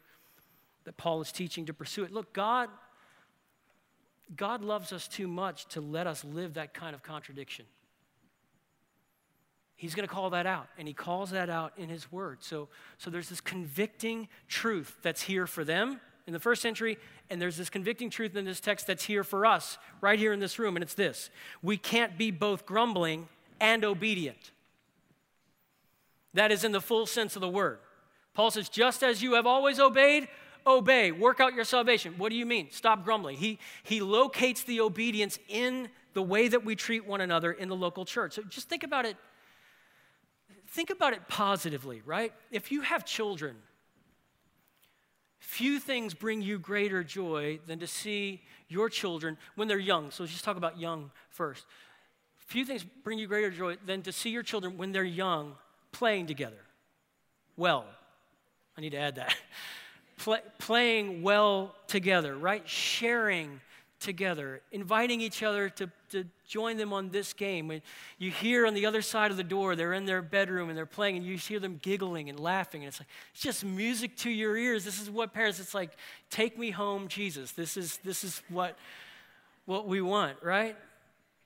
that 0.85 0.97
Paul 0.97 1.21
is 1.21 1.31
teaching 1.33 1.67
to 1.67 1.75
pursue 1.75 2.05
it. 2.05 2.13
Look, 2.13 2.33
God 2.33 2.69
God 4.35 4.65
loves 4.65 4.93
us 4.93 5.07
too 5.07 5.29
much 5.29 5.67
to 5.67 5.81
let 5.81 6.07
us 6.07 6.25
live 6.25 6.55
that 6.55 6.75
kind 6.75 6.95
of 6.95 7.03
contradiction. 7.03 7.65
He's 9.77 9.95
going 9.95 10.09
to 10.09 10.13
call 10.13 10.31
that 10.31 10.47
out, 10.47 10.69
and 10.79 10.89
he 10.89 10.95
calls 10.95 11.31
that 11.31 11.51
out 11.51 11.75
in 11.77 11.89
his 11.89 12.11
word. 12.11 12.39
So, 12.43 12.69
so 12.97 13.11
there's 13.11 13.29
this 13.29 13.43
convicting 13.43 14.29
truth 14.49 14.97
that's 15.03 15.23
here 15.23 15.47
for 15.47 15.65
them 15.65 16.01
in 16.27 16.33
the 16.33 16.41
first 16.41 16.63
century, 16.63 16.99
and 17.31 17.41
there's 17.41 17.57
this 17.57 17.71
convicting 17.71 18.11
truth 18.11 18.35
in 18.35 18.45
this 18.45 18.59
text 18.59 18.87
that's 18.87 19.05
here 19.05 19.23
for 19.23 19.47
us 19.47 19.79
right 20.01 20.19
here 20.19 20.33
in 20.33 20.41
this 20.41 20.59
room, 20.59 20.77
and 20.77 20.83
it's 20.83 20.95
this 20.95 21.31
we 21.63 21.77
can't 21.77 22.19
be 22.19 22.31
both 22.31 22.67
grumbling 22.67 23.29
and 23.61 23.85
obedient. 23.85 24.51
That 26.37 26.53
is 26.53 26.65
in 26.65 26.73
the 26.73 26.83
full 26.83 27.07
sense 27.07 27.35
of 27.35 27.41
the 27.41 27.49
word. 27.49 27.79
Paul 28.35 28.51
says, 28.51 28.69
just 28.69 29.03
as 29.03 29.23
you 29.23 29.35
have 29.35 29.47
always 29.47 29.81
obeyed, 29.81 30.29
obey, 30.67 31.11
work 31.11 31.41
out 31.41 31.55
your 31.55 31.65
salvation. 31.65 32.15
What 32.19 32.29
do 32.29 32.37
you 32.37 32.45
mean? 32.45 32.69
Stop 32.71 33.05
grumbling. 33.05 33.39
He, 33.39 33.59
he 33.83 34.03
locates 34.03 34.63
the 34.63 34.83
obedience 34.83 35.39
in 35.49 35.89
the 36.13 36.23
way 36.23 36.47
that 36.49 36.63
we 36.63 36.77
treat 36.77 37.07
one 37.07 37.23
another 37.23 37.53
in 37.53 37.71
the 37.71 37.75
local 37.75 38.05
church. 38.05 38.35
So 38.35 38.43
just 38.43 38.69
think 38.69 38.85
about 38.85 39.07
it. 39.07 39.17
Think 40.69 40.91
about 40.91 41.15
it 41.15 41.27
positively, 41.27 42.03
right? 42.05 42.35
If 42.51 42.71
you 42.71 42.83
have 42.83 43.07
children, 43.07 43.57
few 45.39 45.81
things 45.81 46.13
bring 46.13 46.43
you 46.43 46.59
greater 46.59 47.03
joy 47.03 47.61
than 47.67 47.79
to 47.79 47.87
see 47.87 48.43
your 48.69 48.91
children 48.91 49.39
when 49.55 49.69
they're 49.69 49.79
young. 49.79 50.11
So 50.11 50.25
let's 50.25 50.35
just 50.35 50.45
talk 50.45 50.59
about 50.59 50.79
young 50.79 51.13
first. 51.31 51.65
Few 52.37 52.67
things 52.67 52.85
bring 53.05 53.19
you 53.19 53.27
greater 53.27 53.51
joy 53.51 53.79
than 53.87 54.03
to 54.03 54.13
see 54.13 54.29
your 54.29 54.43
children 54.43 54.77
when 54.77 54.93
they're 54.93 55.03
young 55.03 55.55
playing 55.97 56.27
together. 56.27 56.61
Well, 57.57 57.87
I 58.77 58.83
need 58.83 58.91
to 58.91 58.99
add 58.99 59.15
that. 59.17 59.35
play, 60.19 60.41
playing 60.59 61.23
well 61.23 61.75
together, 61.87 62.37
right? 62.37 62.69
Sharing 62.69 63.61
together, 63.99 64.61
inviting 64.73 65.23
each 65.23 65.43
other 65.43 65.71
to, 65.71 65.91
to 66.11 66.25
join 66.47 66.77
them 66.77 66.93
on 66.93 67.09
this 67.09 67.33
game. 67.33 67.67
When 67.67 67.81
you 68.19 68.31
hear 68.31 68.67
on 68.67 68.75
the 68.75 68.85
other 68.85 69.01
side 69.01 69.31
of 69.31 69.39
the 69.39 69.45
door, 69.45 69.75
they're 69.75 69.95
in 69.95 70.05
their 70.05 70.21
bedroom 70.21 70.69
and 70.69 70.77
they're 70.77 70.85
playing, 70.85 71.17
and 71.17 71.25
you 71.25 71.39
hear 71.39 71.61
them 71.61 71.79
giggling 71.81 72.29
and 72.29 72.39
laughing, 72.39 72.83
and 72.83 72.89
it's 72.89 73.01
like 73.01 73.09
it's 73.33 73.43
just 73.43 73.65
music 73.65 74.17
to 74.19 74.31
your 74.31 74.55
ears. 74.55 74.85
This 74.85 75.01
is 75.01 75.11
what 75.11 75.33
parents. 75.33 75.61
It's 75.61 75.75
like, 75.75 75.93
take 76.29 76.59
me 76.59 76.71
home, 76.73 77.09
Jesus. 77.09 77.53
This 77.53 77.79
is 77.79 77.99
this 78.05 78.23
is 78.23 78.43
what 78.51 78.77
what 79.65 79.89
we 79.89 80.03
want, 80.03 80.37
right? 80.43 80.77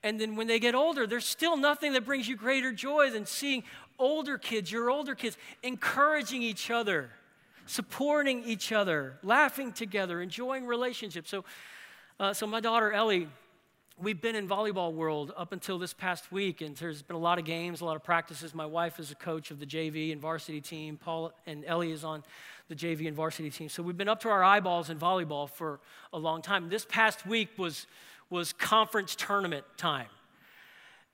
And 0.03 0.19
then 0.19 0.35
when 0.35 0.47
they 0.47 0.59
get 0.59 0.73
older, 0.73 1.05
there's 1.05 1.25
still 1.25 1.57
nothing 1.57 1.93
that 1.93 2.05
brings 2.05 2.27
you 2.27 2.35
greater 2.35 2.71
joy 2.71 3.11
than 3.11 3.25
seeing 3.25 3.63
older 4.01 4.37
kids, 4.37 4.71
your 4.71 4.89
older 4.89 5.15
kids, 5.15 5.37
encouraging 5.63 6.41
each 6.41 6.69
other 6.69 7.11
supporting 7.71 8.43
each 8.43 8.73
other, 8.73 9.17
laughing 9.23 9.71
together, 9.71 10.21
enjoying 10.21 10.65
relationships. 10.65 11.29
So, 11.29 11.45
uh, 12.19 12.33
so 12.33 12.45
my 12.45 12.59
daughter 12.59 12.91
Ellie, 12.91 13.29
we've 13.97 14.21
been 14.21 14.35
in 14.35 14.47
volleyball 14.47 14.93
world 14.93 15.31
up 15.37 15.53
until 15.53 15.79
this 15.79 15.93
past 15.93 16.31
week, 16.31 16.59
and 16.61 16.75
there's 16.75 17.01
been 17.01 17.15
a 17.15 17.19
lot 17.19 17.39
of 17.39 17.45
games, 17.45 17.79
a 17.79 17.85
lot 17.85 17.95
of 17.95 18.03
practices. 18.03 18.53
My 18.53 18.65
wife 18.65 18.99
is 18.99 19.11
a 19.11 19.15
coach 19.15 19.51
of 19.51 19.59
the 19.59 19.65
JV 19.65 20.11
and 20.11 20.19
varsity 20.19 20.59
team. 20.59 20.97
Paul 20.97 21.31
and 21.45 21.63
Ellie 21.65 21.91
is 21.91 22.03
on 22.03 22.23
the 22.67 22.75
JV 22.75 23.07
and 23.07 23.15
varsity 23.15 23.49
team. 23.49 23.69
So 23.69 23.83
we've 23.83 23.97
been 23.97 24.09
up 24.09 24.21
to 24.21 24.29
our 24.29 24.43
eyeballs 24.43 24.89
in 24.89 24.97
volleyball 24.99 25.49
for 25.49 25.79
a 26.11 26.19
long 26.19 26.41
time. 26.41 26.69
This 26.69 26.85
past 26.87 27.25
week 27.25 27.49
was 27.57 27.87
was 28.29 28.53
conference 28.53 29.13
tournament 29.15 29.65
time, 29.75 30.07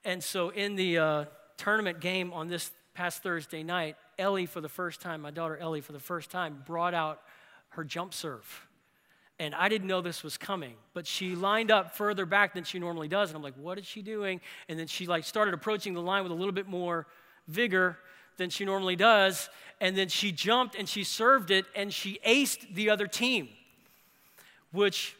and 0.05 0.23
so 0.23 0.49
in 0.49 0.75
the 0.75 0.97
uh, 0.99 1.25
tournament 1.57 1.99
game 1.99 2.31
on 2.31 2.47
this 2.47 2.69
past 2.97 3.21
Thursday 3.21 3.61
night, 3.61 3.95
Ellie, 4.17 4.47
for 4.47 4.59
the 4.59 4.67
first 4.67 5.01
time, 5.01 5.21
my 5.21 5.29
daughter 5.29 5.55
Ellie, 5.55 5.81
for 5.81 5.91
the 5.91 5.99
first 5.99 6.31
time, 6.31 6.63
brought 6.65 6.95
out 6.95 7.21
her 7.69 7.83
jump 7.83 8.11
serve. 8.11 8.67
And 9.37 9.53
I 9.53 9.69
didn't 9.69 9.85
know 9.85 10.01
this 10.01 10.23
was 10.23 10.35
coming, 10.35 10.73
but 10.95 11.05
she 11.05 11.35
lined 11.35 11.69
up 11.69 11.95
further 11.95 12.25
back 12.25 12.55
than 12.55 12.63
she 12.63 12.79
normally 12.79 13.07
does. 13.07 13.29
And 13.29 13.37
I'm 13.37 13.43
like, 13.43 13.53
what 13.53 13.77
is 13.77 13.85
she 13.85 14.01
doing? 14.01 14.41
And 14.67 14.79
then 14.79 14.87
she 14.87 15.05
like 15.05 15.25
started 15.25 15.53
approaching 15.53 15.93
the 15.93 16.01
line 16.01 16.23
with 16.23 16.31
a 16.31 16.35
little 16.35 16.51
bit 16.51 16.67
more 16.67 17.05
vigor 17.47 17.99
than 18.37 18.49
she 18.49 18.65
normally 18.65 18.95
does. 18.95 19.47
And 19.79 19.95
then 19.95 20.07
she 20.07 20.31
jumped 20.31 20.73
and 20.73 20.89
she 20.89 21.03
served 21.03 21.51
it 21.51 21.65
and 21.75 21.93
she 21.93 22.19
aced 22.25 22.73
the 22.73 22.89
other 22.89 23.05
team, 23.05 23.47
which 24.71 25.15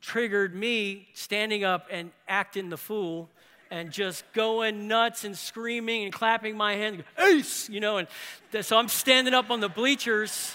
triggered 0.00 0.52
me 0.52 1.06
standing 1.14 1.62
up 1.62 1.86
and 1.92 2.10
acting 2.26 2.70
the 2.70 2.76
fool 2.76 3.30
and 3.70 3.90
just 3.90 4.24
going 4.32 4.88
nuts 4.88 5.24
and 5.24 5.36
screaming 5.36 6.04
and 6.04 6.12
clapping 6.12 6.56
my 6.56 6.74
hands, 6.74 7.02
ace, 7.18 7.68
you 7.68 7.80
know. 7.80 7.98
And 7.98 8.08
so 8.62 8.76
I'm 8.76 8.88
standing 8.88 9.32
up 9.34 9.50
on 9.50 9.60
the 9.60 9.68
bleachers, 9.68 10.54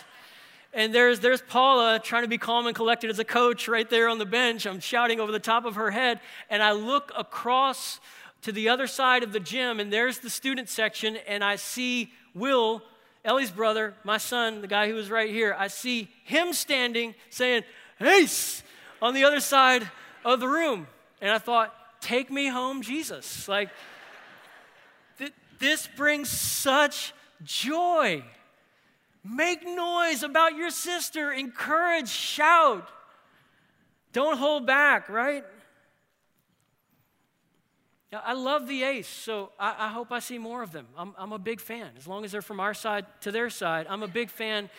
and 0.73 0.93
there's, 0.93 1.21
there's 1.21 1.41
Paula 1.41 1.99
trying 2.03 2.23
to 2.23 2.27
be 2.27 2.37
calm 2.37 2.67
and 2.67 2.75
collected 2.75 3.09
as 3.09 3.19
a 3.19 3.23
coach 3.23 3.67
right 3.67 3.89
there 3.89 4.09
on 4.09 4.17
the 4.17 4.25
bench. 4.25 4.65
I'm 4.67 4.81
shouting 4.81 5.19
over 5.19 5.31
the 5.31 5.39
top 5.39 5.65
of 5.65 5.75
her 5.75 5.91
head, 5.91 6.19
and 6.49 6.61
I 6.61 6.73
look 6.73 7.11
across 7.17 8.01
to 8.41 8.51
the 8.51 8.69
other 8.69 8.85
side 8.85 9.23
of 9.23 9.31
the 9.31 9.39
gym, 9.39 9.79
and 9.79 9.91
there's 9.91 10.19
the 10.19 10.29
student 10.29 10.69
section, 10.69 11.17
and 11.27 11.43
I 11.43 11.55
see 11.55 12.11
Will, 12.33 12.83
Ellie's 13.23 13.49
brother, 13.49 13.95
my 14.03 14.17
son, 14.17 14.61
the 14.61 14.67
guy 14.67 14.87
who 14.87 14.93
was 14.93 15.09
right 15.09 15.29
here. 15.29 15.55
I 15.57 15.67
see 15.67 16.09
him 16.25 16.53
standing 16.53 17.15
saying, 17.29 17.63
ace, 17.99 18.61
on 19.01 19.13
the 19.13 19.23
other 19.23 19.39
side 19.39 19.89
of 20.23 20.39
the 20.39 20.47
room. 20.47 20.87
And 21.21 21.31
I 21.31 21.39
thought, 21.39 21.73
take 22.05 22.29
me 22.29 22.47
home, 22.47 22.83
Jesus. 22.83 23.47
Like, 23.47 23.69
th- 25.17 25.33
this 25.57 25.89
brings 25.97 26.29
such 26.29 27.13
joy. 27.43 28.23
Make 29.23 29.65
noise 29.65 30.21
about 30.21 30.55
your 30.55 30.69
sister, 30.69 31.31
encourage, 31.31 32.09
shout. 32.09 32.87
Don't 34.13 34.37
hold 34.37 34.67
back, 34.67 35.09
right? 35.09 35.43
I 38.13 38.33
love 38.33 38.67
the 38.67 38.83
ace, 38.83 39.09
so 39.09 39.51
I, 39.59 39.87
I, 39.87 39.89
hope 39.89 40.11
I 40.11 40.19
see 40.19 40.37
more 40.37 40.61
of 40.61 40.71
them. 40.71 40.85
I'm, 40.95 41.13
I'm 41.17 41.33
a 41.33 41.39
big 41.39 41.59
fan. 41.59 41.89
As 41.97 42.07
long 42.07 42.23
as 42.23 42.31
they're 42.31 42.41
from 42.41 42.61
our 42.61 42.73
side 42.73 43.05
to 43.21 43.31
their 43.31 43.49
side, 43.49 43.87
I'm 43.89 44.03
a 44.03 44.07
big 44.07 44.29
fan 44.29 44.69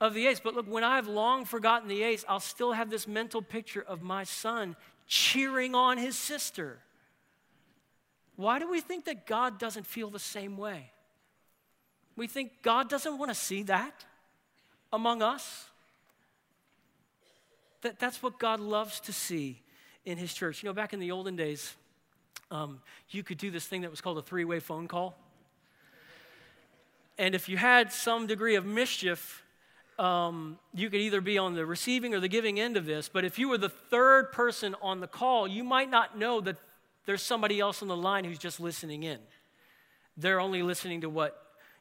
of 0.00 0.14
the 0.14 0.26
ace. 0.26 0.40
But 0.40 0.54
look, 0.54 0.66
when 0.66 0.82
I've 0.82 1.06
long 1.06 1.44
forgotten 1.44 1.88
the 1.88 2.02
ace, 2.02 2.24
I'll 2.28 2.40
still 2.40 2.72
have 2.72 2.90
this 2.90 3.06
mental 3.06 3.42
picture 3.42 3.82
of 3.82 4.02
my 4.02 4.24
son 4.24 4.74
cheering 5.10 5.74
on 5.74 5.98
his 5.98 6.16
sister. 6.16 6.78
Why 8.36 8.60
do 8.60 8.70
we 8.70 8.80
think 8.80 9.06
that 9.06 9.26
God 9.26 9.58
doesn't 9.58 9.84
feel 9.84 10.08
the 10.08 10.20
same 10.20 10.56
way? 10.56 10.92
We 12.16 12.28
think 12.28 12.62
God 12.62 12.88
doesn't 12.88 13.18
want 13.18 13.30
to 13.30 13.34
see 13.34 13.64
that 13.64 14.04
among 14.92 15.20
us. 15.20 15.66
That, 17.82 17.98
that's 17.98 18.22
what 18.22 18.38
God 18.38 18.60
loves 18.60 19.00
to 19.00 19.12
see 19.12 19.60
in 20.04 20.16
His 20.16 20.32
church. 20.32 20.62
You 20.62 20.68
know, 20.68 20.74
back 20.74 20.92
in 20.92 21.00
the 21.00 21.10
olden 21.10 21.34
days, 21.34 21.74
um, 22.50 22.80
you 23.10 23.22
could 23.24 23.38
do 23.38 23.50
this 23.50 23.66
thing 23.66 23.80
that 23.80 23.90
was 23.90 24.00
called 24.00 24.18
a 24.18 24.22
three 24.22 24.44
way 24.44 24.60
phone 24.60 24.86
call. 24.86 25.18
And 27.18 27.34
if 27.34 27.48
you 27.48 27.56
had 27.56 27.92
some 27.92 28.26
degree 28.26 28.54
of 28.54 28.64
mischief, 28.64 29.44
um, 30.00 30.58
you 30.74 30.88
could 30.88 31.00
either 31.00 31.20
be 31.20 31.36
on 31.36 31.54
the 31.54 31.66
receiving 31.66 32.14
or 32.14 32.20
the 32.20 32.28
giving 32.28 32.58
end 32.58 32.78
of 32.78 32.86
this, 32.86 33.10
but 33.10 33.22
if 33.22 33.38
you 33.38 33.50
were 33.50 33.58
the 33.58 33.68
third 33.68 34.32
person 34.32 34.74
on 34.80 35.00
the 35.00 35.06
call, 35.06 35.46
you 35.46 35.62
might 35.62 35.90
not 35.90 36.16
know 36.16 36.40
that 36.40 36.56
there's 37.04 37.22
somebody 37.22 37.60
else 37.60 37.82
on 37.82 37.88
the 37.88 37.96
line 37.96 38.24
who's 38.24 38.38
just 38.38 38.60
listening 38.60 39.02
in. 39.02 39.18
They're 40.16 40.40
only 40.40 40.62
listening 40.62 41.02
to 41.02 41.10
what 41.10 41.36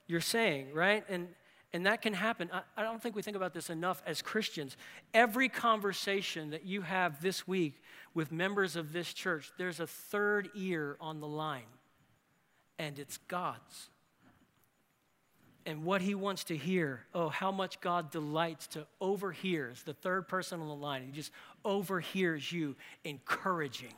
you're 0.06 0.20
saying, 0.20 0.74
right? 0.74 1.06
And, 1.08 1.30
and 1.72 1.86
that 1.86 2.02
can 2.02 2.14
happen. 2.14 2.50
I, 2.52 2.62
I 2.76 2.84
don't 2.84 3.02
think 3.02 3.16
we 3.16 3.22
think 3.22 3.38
about 3.38 3.54
this 3.54 3.70
enough 3.70 4.04
as 4.06 4.22
Christians. 4.22 4.76
Every 5.14 5.48
conversation 5.48 6.50
that 6.50 6.66
you 6.66 6.82
have 6.82 7.22
this 7.22 7.48
week 7.48 7.82
with 8.14 8.34
members 8.34 8.76
of 8.76 8.91
this 8.91 9.14
church, 9.14 9.50
there's 9.58 9.80
a 9.80 9.88
third 9.88 10.50
ear 10.56 10.98
on 11.00 11.22
the 11.22 11.28
line, 11.28 11.72
and 12.78 13.00
it's 13.00 13.16
God's 13.16 13.89
and 15.66 15.84
what 15.84 16.01
he 16.01 16.16
wants 16.16 16.45
to 16.45 16.57
hear. 16.57 17.05
Oh, 17.14 17.30
how 17.30 17.51
much 17.51 17.82
God 17.82 18.12
delights 18.12 18.68
to 18.68 18.88
overhear. 18.99 19.74
The 19.86 19.93
third 19.93 20.28
person 20.28 20.60
on 20.62 20.68
the 20.68 20.74
line. 20.74 21.03
He 21.03 21.12
just 21.12 21.32
overhears 21.64 22.51
you 22.51 22.76
encouraging 23.03 23.93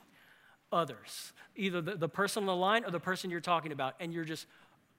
others, 0.71 1.33
either 1.55 1.81
the, 1.81 1.95
the 1.95 2.09
person 2.09 2.43
on 2.43 2.47
the 2.47 2.55
line 2.55 2.85
or 2.85 2.91
the 2.91 2.99
person 2.99 3.29
you're 3.29 3.39
talking 3.39 3.71
about, 3.71 3.95
and 3.99 4.13
you're 4.13 4.25
just 4.25 4.47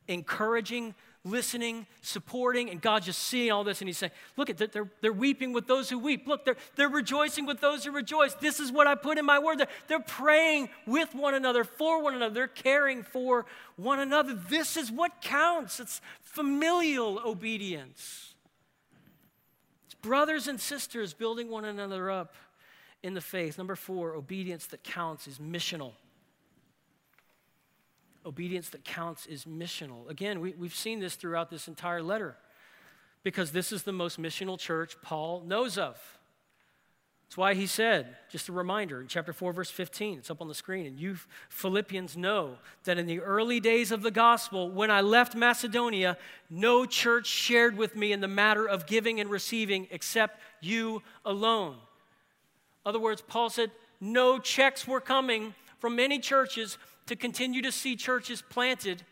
encouraging, 0.08 0.94
listening, 1.24 1.86
supporting, 2.00 2.68
and 2.68 2.80
God 2.80 3.04
just 3.04 3.20
seeing 3.20 3.52
all 3.52 3.62
this 3.62 3.80
and 3.80 3.88
He's 3.88 3.98
saying, 3.98 4.12
Look, 4.36 4.50
at 4.50 4.58
they're, 4.58 4.90
they're 5.00 5.12
weeping 5.12 5.52
with 5.52 5.66
those 5.66 5.88
who 5.88 5.98
weep. 5.98 6.26
Look, 6.26 6.44
they're, 6.44 6.56
they're 6.76 6.88
rejoicing 6.88 7.46
with 7.46 7.60
those 7.60 7.84
who 7.84 7.92
rejoice. 7.92 8.34
This 8.34 8.58
is 8.58 8.72
what 8.72 8.86
I 8.86 8.94
put 8.94 9.18
in 9.18 9.24
my 9.24 9.38
word. 9.38 9.58
They're, 9.58 9.68
they're 9.86 10.00
praying 10.00 10.68
with 10.86 11.14
one 11.14 11.34
another, 11.34 11.64
for 11.64 12.02
one 12.02 12.14
another, 12.14 12.34
they're 12.34 12.48
caring 12.48 13.02
for 13.02 13.46
one 13.76 14.00
another. 14.00 14.34
This 14.34 14.76
is 14.76 14.90
what 14.90 15.20
counts. 15.20 15.78
It's 15.78 16.00
familial 16.20 17.20
obedience. 17.24 18.34
It's 19.86 19.94
brothers 19.94 20.48
and 20.48 20.60
sisters 20.60 21.14
building 21.14 21.48
one 21.48 21.64
another 21.64 22.10
up 22.10 22.34
in 23.02 23.14
the 23.14 23.20
faith. 23.20 23.58
Number 23.58 23.76
four, 23.76 24.14
obedience 24.14 24.66
that 24.66 24.82
counts 24.82 25.26
is 25.26 25.38
missional 25.38 25.92
obedience 28.24 28.68
that 28.70 28.84
counts 28.84 29.26
is 29.26 29.44
missional. 29.44 30.08
Again, 30.08 30.40
we, 30.40 30.54
we've 30.54 30.74
seen 30.74 31.00
this 31.00 31.14
throughout 31.14 31.50
this 31.50 31.68
entire 31.68 32.02
letter 32.02 32.36
because 33.22 33.52
this 33.52 33.72
is 33.72 33.82
the 33.82 33.92
most 33.92 34.20
missional 34.20 34.58
church 34.58 34.96
Paul 35.02 35.42
knows 35.46 35.78
of. 35.78 35.98
That's 37.32 37.38
why 37.38 37.54
he 37.54 37.66
said, 37.66 38.16
just 38.28 38.50
a 38.50 38.52
reminder, 38.52 39.00
in 39.00 39.06
chapter 39.06 39.32
4, 39.32 39.54
verse 39.54 39.70
15, 39.70 40.18
it's 40.18 40.30
up 40.30 40.42
on 40.42 40.48
the 40.48 40.54
screen, 40.54 40.84
and 40.84 40.98
you 40.98 41.16
Philippians 41.48 42.14
know 42.14 42.58
that 42.84 42.98
in 42.98 43.06
the 43.06 43.20
early 43.20 43.58
days 43.58 43.90
of 43.90 44.02
the 44.02 44.10
gospel, 44.10 44.70
when 44.70 44.90
I 44.90 45.00
left 45.00 45.34
Macedonia, 45.34 46.18
no 46.50 46.84
church 46.84 47.26
shared 47.26 47.74
with 47.74 47.96
me 47.96 48.12
in 48.12 48.20
the 48.20 48.28
matter 48.28 48.66
of 48.68 48.86
giving 48.86 49.18
and 49.18 49.30
receiving 49.30 49.88
except 49.90 50.40
you 50.60 51.02
alone. 51.24 51.76
In 52.84 52.90
other 52.90 53.00
words, 53.00 53.22
Paul 53.22 53.48
said, 53.48 53.70
no 53.98 54.38
checks 54.38 54.86
were 54.86 55.00
coming 55.00 55.54
from 55.78 55.96
many 55.96 56.18
churches 56.18 56.76
to 57.06 57.16
continue 57.16 57.62
to 57.62 57.72
see 57.72 57.96
churches 57.96 58.42
planted, 58.42 59.02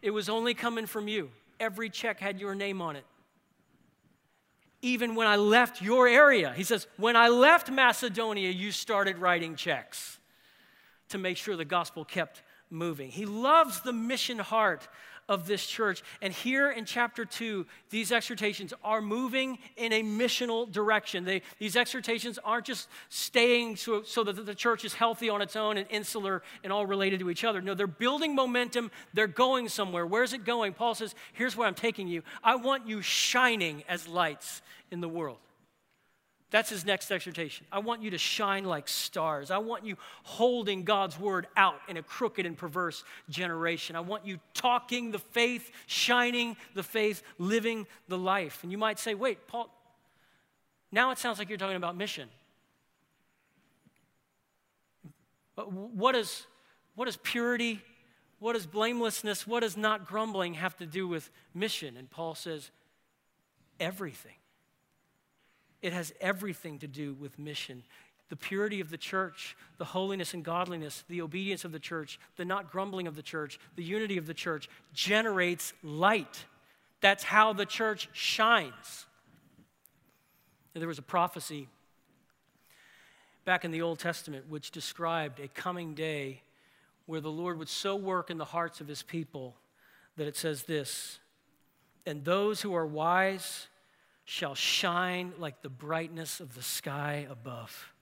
it 0.00 0.10
was 0.10 0.28
only 0.28 0.54
coming 0.54 0.86
from 0.86 1.08
you. 1.08 1.30
Every 1.60 1.90
check 1.90 2.18
had 2.18 2.40
your 2.40 2.54
name 2.54 2.80
on 2.80 2.96
it. 2.96 3.04
Even 4.80 5.14
when 5.14 5.28
I 5.28 5.36
left 5.36 5.80
your 5.80 6.08
area, 6.08 6.52
he 6.56 6.64
says, 6.64 6.88
when 6.96 7.14
I 7.14 7.28
left 7.28 7.70
Macedonia, 7.70 8.50
you 8.50 8.72
started 8.72 9.18
writing 9.18 9.54
checks 9.54 10.18
to 11.10 11.18
make 11.18 11.36
sure 11.36 11.56
the 11.56 11.64
gospel 11.64 12.04
kept 12.04 12.42
moving. 12.68 13.10
He 13.10 13.26
loves 13.26 13.82
the 13.82 13.92
mission 13.92 14.38
heart 14.38 14.88
of 15.28 15.46
this 15.46 15.66
church. 15.66 16.02
And 16.20 16.32
here 16.32 16.70
in 16.70 16.84
chapter 16.84 17.24
2, 17.24 17.66
these 17.90 18.12
exhortations 18.12 18.72
are 18.82 19.00
moving 19.00 19.58
in 19.76 19.92
a 19.92 20.02
missional 20.02 20.70
direction. 20.70 21.24
They, 21.24 21.42
these 21.58 21.76
exhortations 21.76 22.38
aren't 22.44 22.66
just 22.66 22.88
staying 23.08 23.76
so, 23.76 24.02
so 24.02 24.24
that 24.24 24.44
the 24.44 24.54
church 24.54 24.84
is 24.84 24.94
healthy 24.94 25.28
on 25.28 25.42
its 25.42 25.56
own 25.56 25.76
and 25.76 25.86
insular 25.90 26.42
and 26.64 26.72
all 26.72 26.86
related 26.86 27.20
to 27.20 27.30
each 27.30 27.44
other. 27.44 27.60
No, 27.60 27.74
they're 27.74 27.86
building 27.86 28.34
momentum. 28.34 28.90
They're 29.14 29.26
going 29.26 29.68
somewhere. 29.68 30.06
Where's 30.06 30.32
it 30.32 30.44
going? 30.44 30.72
Paul 30.72 30.94
says, 30.94 31.14
Here's 31.32 31.56
where 31.56 31.66
I'm 31.66 31.74
taking 31.74 32.08
you. 32.08 32.22
I 32.42 32.56
want 32.56 32.86
you 32.86 33.02
shining 33.02 33.84
as 33.88 34.08
lights 34.08 34.62
in 34.90 35.00
the 35.00 35.08
world. 35.08 35.38
That's 36.52 36.68
his 36.68 36.84
next 36.84 37.10
exhortation. 37.10 37.66
I 37.72 37.78
want 37.78 38.02
you 38.02 38.10
to 38.10 38.18
shine 38.18 38.64
like 38.66 38.86
stars. 38.86 39.50
I 39.50 39.56
want 39.56 39.86
you 39.86 39.96
holding 40.22 40.84
God's 40.84 41.18
word 41.18 41.46
out 41.56 41.80
in 41.88 41.96
a 41.96 42.02
crooked 42.02 42.44
and 42.44 42.58
perverse 42.58 43.04
generation. 43.30 43.96
I 43.96 44.00
want 44.00 44.26
you 44.26 44.38
talking 44.52 45.12
the 45.12 45.18
faith, 45.18 45.70
shining 45.86 46.58
the 46.74 46.82
faith, 46.82 47.22
living 47.38 47.86
the 48.06 48.18
life. 48.18 48.58
And 48.62 48.70
you 48.70 48.76
might 48.76 48.98
say, 48.98 49.14
wait, 49.14 49.48
Paul, 49.48 49.70
now 50.92 51.10
it 51.10 51.18
sounds 51.18 51.38
like 51.38 51.48
you're 51.48 51.56
talking 51.56 51.74
about 51.74 51.96
mission. 51.96 52.28
But 55.56 55.72
what 55.72 56.14
is, 56.14 56.46
what 56.96 57.08
is 57.08 57.16
purity? 57.16 57.80
What 58.40 58.52
does 58.52 58.66
blamelessness? 58.66 59.46
What 59.46 59.60
does 59.60 59.78
not 59.78 60.06
grumbling 60.06 60.52
have 60.54 60.76
to 60.76 60.86
do 60.86 61.08
with 61.08 61.30
mission? 61.54 61.96
And 61.96 62.10
Paul 62.10 62.34
says, 62.34 62.70
everything. 63.80 64.34
It 65.82 65.92
has 65.92 66.14
everything 66.20 66.78
to 66.78 66.86
do 66.86 67.14
with 67.14 67.38
mission. 67.38 67.82
The 68.28 68.36
purity 68.36 68.80
of 68.80 68.88
the 68.88 68.96
church, 68.96 69.56
the 69.76 69.84
holiness 69.84 70.32
and 70.32 70.44
godliness, 70.44 71.04
the 71.08 71.20
obedience 71.20 71.64
of 71.64 71.72
the 71.72 71.78
church, 71.78 72.18
the 72.36 72.44
not 72.44 72.70
grumbling 72.70 73.06
of 73.06 73.16
the 73.16 73.22
church, 73.22 73.58
the 73.76 73.84
unity 73.84 74.16
of 74.16 74.26
the 74.26 74.34
church 74.34 74.68
generates 74.94 75.74
light. 75.82 76.46
That's 77.00 77.24
how 77.24 77.52
the 77.52 77.66
church 77.66 78.08
shines. 78.12 79.06
And 80.74 80.80
there 80.80 80.88
was 80.88 80.98
a 80.98 81.02
prophecy 81.02 81.68
back 83.44 83.64
in 83.64 83.72
the 83.72 83.82
Old 83.82 83.98
Testament 83.98 84.48
which 84.48 84.70
described 84.70 85.40
a 85.40 85.48
coming 85.48 85.94
day 85.94 86.42
where 87.06 87.20
the 87.20 87.30
Lord 87.30 87.58
would 87.58 87.68
so 87.68 87.96
work 87.96 88.30
in 88.30 88.38
the 88.38 88.44
hearts 88.44 88.80
of 88.80 88.88
his 88.88 89.02
people 89.02 89.56
that 90.16 90.26
it 90.26 90.36
says 90.36 90.62
this 90.62 91.18
And 92.06 92.24
those 92.24 92.62
who 92.62 92.74
are 92.74 92.86
wise 92.86 93.66
shall 94.24 94.54
shine 94.54 95.32
like 95.38 95.62
the 95.62 95.68
brightness 95.68 96.40
of 96.40 96.54
the 96.54 96.62
sky 96.62 97.26
above. 97.30 97.92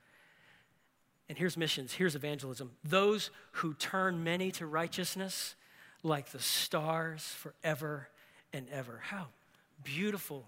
And 1.28 1.38
here's 1.38 1.56
missions, 1.56 1.92
here's 1.92 2.16
evangelism. 2.16 2.72
Those 2.84 3.30
who 3.52 3.74
turn 3.74 4.24
many 4.24 4.50
to 4.52 4.66
righteousness 4.66 5.54
like 6.02 6.30
the 6.30 6.40
stars 6.40 7.22
forever 7.22 8.08
and 8.52 8.66
ever. 8.70 9.00
How 9.02 9.28
beautiful 9.84 10.44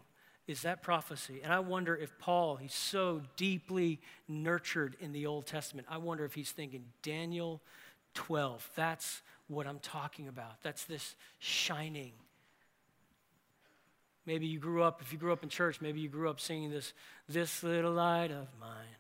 is 0.47 0.63
that 0.63 0.83
prophecy? 0.83 1.41
And 1.43 1.53
I 1.53 1.61
wonder 1.61 1.95
if 1.95 2.19
Paul, 2.19 2.57
he's 2.57 2.75
so 2.75 3.23
deeply 3.37 4.01
nurtured 4.29 4.97
in 5.01 5.13
the 5.13 5.27
Old 5.27 5.47
Testament, 5.47 5.87
I 5.91 5.99
wonder 5.99 6.25
if 6.25 6.35
he's 6.35 6.51
thinking, 6.51 6.85
Daniel 7.03 7.61
12, 8.15 8.69
that's 8.75 9.23
what 9.49 9.67
I'm 9.67 9.79
talking 9.79 10.29
about. 10.29 10.63
That's 10.63 10.85
this 10.85 11.15
shining 11.39 12.13
Maybe 14.27 14.47
you 14.47 14.59
grew 14.59 14.83
up, 14.83 15.01
if 15.03 15.13
you 15.13 15.19
grew 15.19 15.33
up 15.33 15.43
in 15.43 15.49
church, 15.49 15.81
maybe 15.81 16.01
you 16.01 16.09
grew 16.09 16.31
up 16.31 16.41
singing 16.41 16.71
this, 16.71 16.93
this 17.29 17.63
little 17.63 17.93
light 17.93 18.31
of 18.31 18.47
mine, 18.61 18.97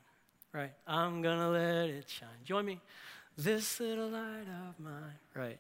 right? 0.53 0.73
I'm 0.87 1.23
gonna 1.23 1.51
let 1.51 1.91
it 1.91 2.09
shine. 2.09 2.29
Join 2.45 2.65
me. 2.67 2.81
This 3.37 3.79
little 3.81 4.09
light 4.09 4.47
of 4.69 4.85
mine, 4.85 5.19
right? 5.35 5.59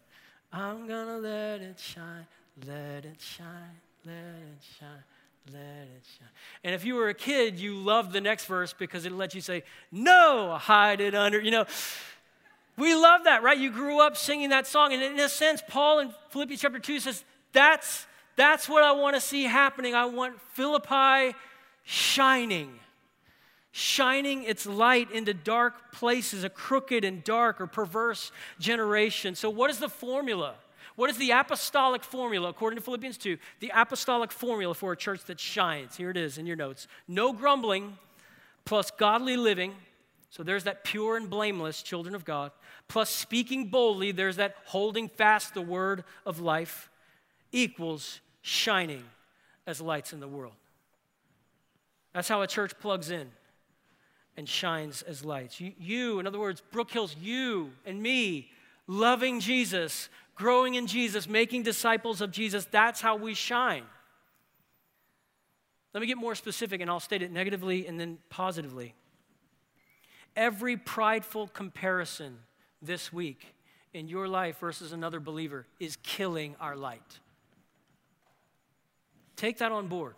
I'm 0.52 0.86
gonna 0.86 1.18
let 1.18 1.60
it 1.60 1.78
shine, 1.78 2.26
let 2.66 3.04
it 3.04 3.20
shine, 3.20 3.80
let 4.04 4.14
it 4.14 4.62
shine. 4.78 5.04
Let 5.50 5.58
it 5.58 6.04
shine. 6.18 6.28
And 6.62 6.72
if 6.72 6.84
you 6.84 6.94
were 6.94 7.08
a 7.08 7.14
kid, 7.14 7.58
you 7.58 7.74
loved 7.74 8.12
the 8.12 8.20
next 8.20 8.44
verse 8.44 8.72
because 8.72 9.06
it 9.06 9.10
let 9.10 9.34
you 9.34 9.40
say, 9.40 9.64
No, 9.90 10.56
hide 10.56 11.00
it 11.00 11.16
under. 11.16 11.40
You 11.40 11.50
know, 11.50 11.64
we 12.76 12.94
love 12.94 13.24
that, 13.24 13.42
right? 13.42 13.58
You 13.58 13.70
grew 13.70 14.00
up 14.00 14.16
singing 14.16 14.50
that 14.50 14.66
song. 14.66 14.92
And 14.92 15.02
in 15.02 15.18
a 15.18 15.28
sense, 15.28 15.60
Paul 15.68 15.98
in 15.98 16.14
Philippians 16.30 16.60
chapter 16.60 16.78
2 16.78 17.00
says, 17.00 17.24
That's 17.52 18.06
that's 18.36 18.68
what 18.68 18.82
I 18.82 18.92
want 18.92 19.14
to 19.14 19.20
see 19.20 19.44
happening. 19.44 19.94
I 19.94 20.06
want 20.06 20.40
Philippi 20.54 21.36
shining, 21.84 22.78
shining 23.72 24.44
its 24.44 24.66
light 24.66 25.10
into 25.10 25.34
dark 25.34 25.92
places, 25.92 26.44
a 26.44 26.48
crooked 26.48 27.04
and 27.04 27.22
dark 27.24 27.60
or 27.60 27.66
perverse 27.66 28.32
generation. 28.58 29.34
So, 29.34 29.50
what 29.50 29.70
is 29.70 29.78
the 29.78 29.88
formula? 29.88 30.54
What 30.94 31.08
is 31.08 31.16
the 31.16 31.30
apostolic 31.30 32.04
formula, 32.04 32.50
according 32.50 32.76
to 32.76 32.84
Philippians 32.84 33.16
2? 33.16 33.38
The 33.60 33.72
apostolic 33.74 34.30
formula 34.30 34.74
for 34.74 34.92
a 34.92 34.96
church 34.96 35.24
that 35.24 35.40
shines. 35.40 35.96
Here 35.96 36.10
it 36.10 36.16
is 36.16 36.38
in 36.38 36.46
your 36.46 36.56
notes 36.56 36.86
no 37.08 37.32
grumbling, 37.32 37.96
plus 38.64 38.90
godly 38.90 39.36
living. 39.36 39.74
So 40.30 40.42
there's 40.42 40.64
that 40.64 40.82
pure 40.82 41.18
and 41.18 41.28
blameless 41.28 41.82
children 41.82 42.14
of 42.14 42.24
God. 42.24 42.52
Plus 42.88 43.10
speaking 43.10 43.66
boldly, 43.66 44.12
there's 44.12 44.36
that 44.36 44.56
holding 44.64 45.08
fast 45.08 45.52
the 45.52 45.60
word 45.60 46.04
of 46.24 46.40
life 46.40 46.88
equals 47.52 48.21
shining 48.42 49.04
as 49.66 49.80
lights 49.80 50.12
in 50.12 50.20
the 50.20 50.28
world. 50.28 50.54
That's 52.12 52.28
how 52.28 52.42
a 52.42 52.46
church 52.46 52.78
plugs 52.78 53.10
in 53.10 53.30
and 54.36 54.48
shines 54.48 55.02
as 55.02 55.24
lights. 55.24 55.60
You, 55.60 55.72
you, 55.78 56.18
in 56.18 56.26
other 56.26 56.38
words, 56.38 56.62
Brook 56.72 56.90
Hills, 56.90 57.16
you 57.20 57.70
and 57.86 58.02
me, 58.02 58.50
loving 58.86 59.40
Jesus, 59.40 60.08
growing 60.34 60.74
in 60.74 60.86
Jesus, 60.86 61.28
making 61.28 61.62
disciples 61.62 62.20
of 62.20 62.30
Jesus, 62.30 62.66
that's 62.70 63.00
how 63.00 63.16
we 63.16 63.34
shine. 63.34 63.84
Let 65.94 66.00
me 66.00 66.06
get 66.06 66.16
more 66.16 66.34
specific 66.34 66.80
and 66.80 66.90
I'll 66.90 67.00
state 67.00 67.22
it 67.22 67.30
negatively 67.30 67.86
and 67.86 68.00
then 68.00 68.18
positively. 68.30 68.94
Every 70.34 70.76
prideful 70.78 71.48
comparison 71.48 72.38
this 72.80 73.12
week 73.12 73.54
in 73.92 74.08
your 74.08 74.26
life 74.26 74.58
versus 74.58 74.92
another 74.92 75.20
believer 75.20 75.66
is 75.78 75.96
killing 76.02 76.56
our 76.58 76.74
light. 76.74 77.20
Take 79.42 79.58
that 79.58 79.72
on 79.72 79.88
board. 79.88 80.14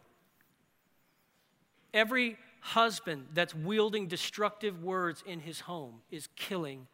Every 1.95 2.37
husband 2.61 3.29
that's 3.33 3.55
wielding 3.55 4.07
destructive 4.07 4.83
words 4.83 5.25
in 5.27 5.41
his 5.41 5.61
home 5.61 6.03
is 6.11 6.29
killing 6.37 6.87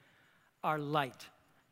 our 0.62 0.78
light 0.78 1.26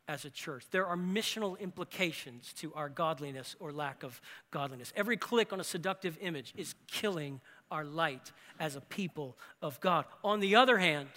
as 0.09 0.25
a 0.25 0.29
church. 0.29 0.65
There 0.71 0.85
are 0.85 0.97
missional 0.97 1.57
implications 1.61 2.51
to 2.57 2.73
our 2.73 2.89
godliness 2.89 3.55
or 3.61 3.71
lack 3.71 4.03
of 4.03 4.19
godliness. 4.51 4.91
Every 4.97 5.15
click 5.15 5.53
on 5.53 5.61
a 5.61 5.63
seductive 5.63 6.17
image 6.19 6.53
is 6.57 6.75
killing 6.87 7.39
our 7.71 7.85
light 7.85 8.33
as 8.59 8.75
a 8.75 8.81
people 8.81 9.37
of 9.61 9.79
God. 9.79 10.03
On 10.25 10.41
the 10.41 10.57
other 10.57 10.77
hand, 10.77 11.07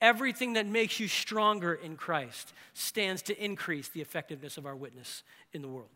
Everything 0.00 0.52
that 0.52 0.64
makes 0.64 1.00
you 1.00 1.08
stronger 1.08 1.74
in 1.74 1.96
Christ 1.96 2.52
stands 2.72 3.20
to 3.22 3.44
increase 3.44 3.88
the 3.88 4.00
effectiveness 4.00 4.56
of 4.56 4.64
our 4.64 4.76
witness 4.76 5.24
in 5.52 5.60
the 5.60 5.66
world. 5.66 5.88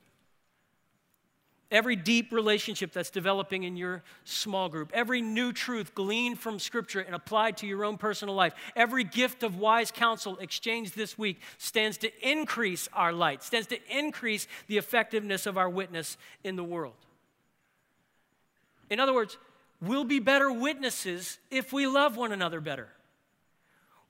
Every 1.72 1.96
deep 1.96 2.32
relationship 2.32 2.92
that's 2.92 3.08
developing 3.08 3.62
in 3.62 3.78
your 3.78 4.02
small 4.24 4.68
group, 4.68 4.90
every 4.92 5.22
new 5.22 5.54
truth 5.54 5.94
gleaned 5.94 6.38
from 6.38 6.58
Scripture 6.58 7.00
and 7.00 7.14
applied 7.14 7.56
to 7.56 7.66
your 7.66 7.86
own 7.86 7.96
personal 7.96 8.34
life, 8.34 8.52
every 8.76 9.04
gift 9.04 9.42
of 9.42 9.56
wise 9.56 9.90
counsel 9.90 10.36
exchanged 10.36 10.94
this 10.94 11.16
week 11.16 11.40
stands 11.56 11.96
to 11.96 12.10
increase 12.30 12.90
our 12.92 13.10
light, 13.10 13.42
stands 13.42 13.68
to 13.68 13.78
increase 13.88 14.46
the 14.66 14.76
effectiveness 14.76 15.46
of 15.46 15.56
our 15.56 15.70
witness 15.70 16.18
in 16.44 16.56
the 16.56 16.64
world. 16.64 16.92
In 18.90 19.00
other 19.00 19.14
words, 19.14 19.38
we'll 19.80 20.04
be 20.04 20.18
better 20.18 20.52
witnesses 20.52 21.38
if 21.50 21.72
we 21.72 21.86
love 21.86 22.18
one 22.18 22.32
another 22.32 22.60
better. 22.60 22.90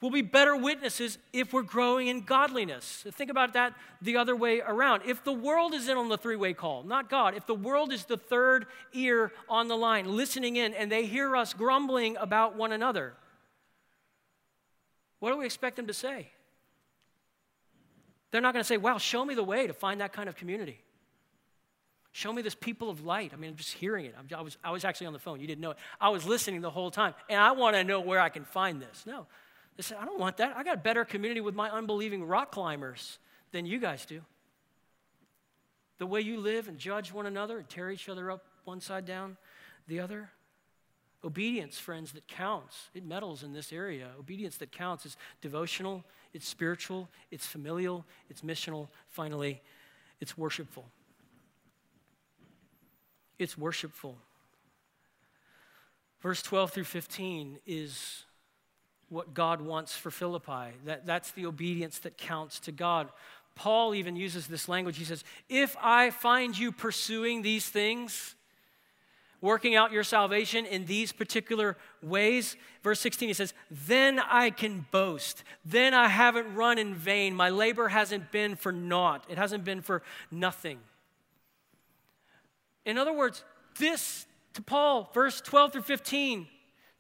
We'll 0.02 0.10
be 0.10 0.20
better 0.20 0.56
witnesses 0.56 1.16
if 1.32 1.52
we're 1.52 1.62
growing 1.62 2.08
in 2.08 2.22
godliness. 2.22 3.04
Think 3.12 3.30
about 3.30 3.52
that 3.52 3.72
the 4.02 4.16
other 4.16 4.34
way 4.34 4.60
around. 4.60 5.02
If 5.06 5.22
the 5.22 5.32
world 5.32 5.74
is 5.74 5.88
in 5.88 5.96
on 5.96 6.08
the 6.08 6.18
three 6.18 6.34
way 6.34 6.54
call, 6.54 6.82
not 6.82 7.08
God, 7.08 7.36
if 7.36 7.46
the 7.46 7.54
world 7.54 7.92
is 7.92 8.04
the 8.04 8.16
third 8.16 8.66
ear 8.92 9.30
on 9.48 9.68
the 9.68 9.76
line, 9.76 10.16
listening 10.16 10.56
in, 10.56 10.74
and 10.74 10.90
they 10.90 11.06
hear 11.06 11.36
us 11.36 11.54
grumbling 11.54 12.16
about 12.16 12.56
one 12.56 12.72
another, 12.72 13.14
what 15.20 15.30
do 15.30 15.38
we 15.38 15.44
expect 15.44 15.76
them 15.76 15.86
to 15.86 15.94
say? 15.94 16.32
They're 18.32 18.40
not 18.40 18.54
going 18.54 18.64
to 18.64 18.66
say, 18.68 18.78
Wow, 18.78 18.98
show 18.98 19.24
me 19.24 19.36
the 19.36 19.44
way 19.44 19.68
to 19.68 19.72
find 19.72 20.00
that 20.00 20.12
kind 20.12 20.28
of 20.28 20.34
community. 20.34 20.80
Show 22.10 22.32
me 22.32 22.42
this 22.42 22.56
people 22.56 22.90
of 22.90 23.04
light. 23.04 23.30
I 23.32 23.36
mean, 23.36 23.50
I'm 23.50 23.56
just 23.56 23.72
hearing 23.74 24.06
it. 24.06 24.16
I 24.36 24.42
was, 24.42 24.58
I 24.64 24.72
was 24.72 24.84
actually 24.84 25.06
on 25.06 25.12
the 25.12 25.20
phone. 25.20 25.40
You 25.40 25.46
didn't 25.46 25.60
know 25.60 25.70
it. 25.70 25.76
I 26.00 26.08
was 26.08 26.26
listening 26.26 26.60
the 26.60 26.70
whole 26.70 26.90
time, 26.90 27.14
and 27.28 27.40
I 27.40 27.52
want 27.52 27.76
to 27.76 27.84
know 27.84 28.00
where 28.00 28.18
I 28.18 28.30
can 28.30 28.44
find 28.44 28.82
this. 28.82 29.04
No, 29.06 29.28
they 29.76 29.82
said, 29.82 29.98
I 30.00 30.04
don't 30.04 30.18
want 30.18 30.36
that. 30.36 30.56
I 30.56 30.62
got 30.64 30.74
a 30.74 30.80
better 30.80 31.04
community 31.04 31.40
with 31.40 31.54
my 31.54 31.70
unbelieving 31.70 32.24
rock 32.24 32.52
climbers 32.52 33.18
than 33.52 33.66
you 33.66 33.78
guys 33.78 34.04
do. 34.04 34.20
The 35.98 36.06
way 36.06 36.20
you 36.20 36.38
live 36.38 36.68
and 36.68 36.78
judge 36.78 37.12
one 37.12 37.26
another 37.26 37.58
and 37.58 37.68
tear 37.68 37.90
each 37.90 38.08
other 38.08 38.30
up 38.30 38.44
one 38.64 38.80
side 38.80 39.06
down 39.06 39.36
the 39.88 40.00
other. 40.00 40.30
Obedience, 41.24 41.78
friends, 41.78 42.12
that 42.12 42.26
counts. 42.26 42.90
It 42.94 43.04
meddles 43.04 43.44
in 43.44 43.52
this 43.52 43.72
area. 43.72 44.08
Obedience 44.18 44.56
that 44.56 44.72
counts 44.72 45.06
is 45.06 45.16
devotional, 45.40 46.04
it's 46.34 46.48
spiritual, 46.48 47.08
it's 47.30 47.46
familial, 47.46 48.04
it's 48.28 48.42
missional. 48.42 48.88
Finally, 49.08 49.62
it's 50.20 50.36
worshipful. 50.36 50.86
It's 53.38 53.56
worshipful. 53.56 54.16
Verse 56.20 56.42
12 56.42 56.72
through 56.72 56.84
15 56.84 57.58
is 57.66 58.24
what 59.12 59.34
God 59.34 59.60
wants 59.60 59.94
for 59.94 60.10
Philippi. 60.10 60.74
That, 60.86 61.06
that's 61.06 61.32
the 61.32 61.46
obedience 61.46 61.98
that 62.00 62.16
counts 62.16 62.58
to 62.60 62.72
God. 62.72 63.08
Paul 63.54 63.94
even 63.94 64.16
uses 64.16 64.46
this 64.46 64.68
language. 64.68 64.96
He 64.96 65.04
says, 65.04 65.22
If 65.48 65.76
I 65.80 66.10
find 66.10 66.56
you 66.56 66.72
pursuing 66.72 67.42
these 67.42 67.68
things, 67.68 68.34
working 69.42 69.74
out 69.74 69.92
your 69.92 70.04
salvation 70.04 70.64
in 70.64 70.86
these 70.86 71.12
particular 71.12 71.76
ways, 72.02 72.56
verse 72.82 73.00
16, 73.00 73.28
he 73.28 73.34
says, 73.34 73.52
Then 73.70 74.18
I 74.18 74.48
can 74.48 74.86
boast. 74.90 75.44
Then 75.64 75.92
I 75.92 76.08
haven't 76.08 76.54
run 76.54 76.78
in 76.78 76.94
vain. 76.94 77.34
My 77.34 77.50
labor 77.50 77.88
hasn't 77.88 78.32
been 78.32 78.56
for 78.56 78.72
naught, 78.72 79.26
it 79.28 79.36
hasn't 79.36 79.64
been 79.64 79.82
for 79.82 80.02
nothing. 80.30 80.78
In 82.84 82.98
other 82.98 83.12
words, 83.12 83.44
this 83.78 84.26
to 84.54 84.62
Paul, 84.62 85.10
verse 85.14 85.40
12 85.40 85.72
through 85.72 85.82
15, 85.82 86.48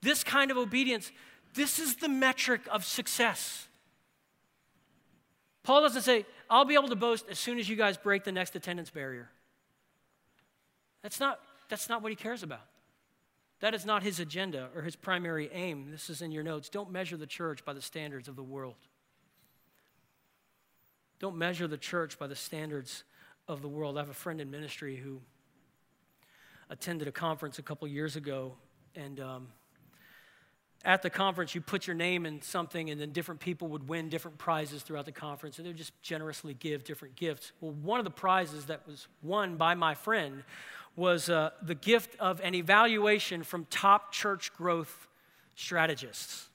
this 0.00 0.22
kind 0.22 0.50
of 0.50 0.56
obedience 0.56 1.10
this 1.54 1.78
is 1.78 1.96
the 1.96 2.08
metric 2.08 2.62
of 2.70 2.84
success. 2.84 3.66
Paul 5.62 5.82
doesn't 5.82 6.02
say, 6.02 6.26
I'll 6.50 6.64
be 6.64 6.74
able 6.74 6.88
to 6.88 6.96
boast 6.96 7.26
as 7.30 7.38
soon 7.38 7.58
as 7.58 7.68
you 7.68 7.76
guys 7.76 7.96
break 7.96 8.24
the 8.24 8.32
next 8.32 8.56
attendance 8.56 8.90
barrier. 8.90 9.30
That's 11.02 11.20
not, 11.20 11.40
that's 11.68 11.88
not 11.88 12.02
what 12.02 12.10
he 12.10 12.16
cares 12.16 12.42
about. 12.42 12.66
That 13.60 13.74
is 13.74 13.86
not 13.86 14.02
his 14.02 14.18
agenda 14.18 14.70
or 14.74 14.82
his 14.82 14.96
primary 14.96 15.48
aim. 15.52 15.90
This 15.90 16.10
is 16.10 16.20
in 16.20 16.32
your 16.32 16.42
notes. 16.42 16.68
Don't 16.68 16.90
measure 16.90 17.16
the 17.16 17.26
church 17.26 17.64
by 17.64 17.72
the 17.72 17.82
standards 17.82 18.26
of 18.26 18.34
the 18.34 18.42
world. 18.42 18.74
Don't 21.20 21.36
measure 21.36 21.68
the 21.68 21.78
church 21.78 22.18
by 22.18 22.26
the 22.26 22.34
standards 22.34 23.04
of 23.46 23.62
the 23.62 23.68
world. 23.68 23.96
I 23.96 24.00
have 24.00 24.10
a 24.10 24.14
friend 24.14 24.40
in 24.40 24.50
ministry 24.50 24.96
who 24.96 25.20
attended 26.70 27.06
a 27.06 27.12
conference 27.12 27.60
a 27.60 27.62
couple 27.62 27.86
years 27.86 28.16
ago, 28.16 28.54
and 28.96 29.20
um, 29.20 29.48
at 30.84 31.02
the 31.02 31.10
conference, 31.10 31.54
you 31.54 31.60
put 31.60 31.86
your 31.86 31.94
name 31.94 32.26
in 32.26 32.42
something, 32.42 32.90
and 32.90 33.00
then 33.00 33.12
different 33.12 33.40
people 33.40 33.68
would 33.68 33.88
win 33.88 34.08
different 34.08 34.38
prizes 34.38 34.82
throughout 34.82 35.04
the 35.04 35.12
conference, 35.12 35.58
and 35.58 35.64
they 35.64 35.70
would 35.70 35.76
just 35.76 36.00
generously 36.02 36.54
give 36.54 36.82
different 36.82 37.14
gifts. 37.14 37.52
Well, 37.60 37.72
one 37.72 38.00
of 38.00 38.04
the 38.04 38.10
prizes 38.10 38.66
that 38.66 38.86
was 38.86 39.06
won 39.22 39.56
by 39.56 39.74
my 39.74 39.94
friend 39.94 40.42
was 40.96 41.30
uh, 41.30 41.50
the 41.62 41.74
gift 41.74 42.16
of 42.18 42.40
an 42.40 42.54
evaluation 42.54 43.44
from 43.44 43.66
top 43.70 44.12
church 44.12 44.52
growth 44.54 45.06
strategists. 45.54 46.48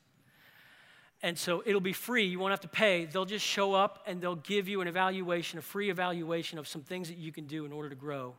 And 1.23 1.37
so 1.37 1.63
it'll 1.65 1.81
be 1.81 1.93
free. 1.93 2.25
You 2.25 2.37
won't 2.37 2.51
have 2.51 2.59
to 2.61 2.67
pay. 2.67 3.05
They'll 3.05 3.25
just 3.25 3.45
show 3.45 3.73
up 3.73 4.03
and 4.05 4.21
they'll 4.21 4.35
give 4.35 4.67
you 4.67 4.81
an 4.81 4.87
evaluation, 4.87 5.57
a 5.57 5.61
free 5.63 5.89
evaluation 5.89 6.59
of 6.59 6.67
some 6.67 6.81
things 6.81 7.07
that 7.07 7.17
you 7.17 7.31
can 7.31 7.47
do 7.47 7.65
in 7.65 7.71
order 7.71 7.89
to 7.89 7.95
grow 7.95 8.35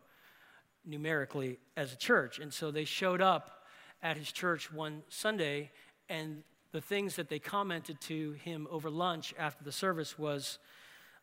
numerically 0.87 1.59
as 1.77 1.93
a 1.93 1.97
church. 1.97 2.39
And 2.39 2.53
so 2.53 2.71
they 2.71 2.85
showed 2.85 3.21
up 3.21 3.58
at 4.03 4.17
his 4.17 4.31
church 4.31 4.73
one 4.73 5.03
Sunday, 5.09 5.71
and 6.09 6.43
the 6.73 6.81
things 6.81 7.17
that 7.17 7.29
they 7.29 7.39
commented 7.39 8.01
to 8.03 8.33
him 8.33 8.69
over 8.71 8.91
lunch 8.91 9.35
after 9.39 9.65
the 9.65 9.73
service 9.73 10.19
was 10.19 10.59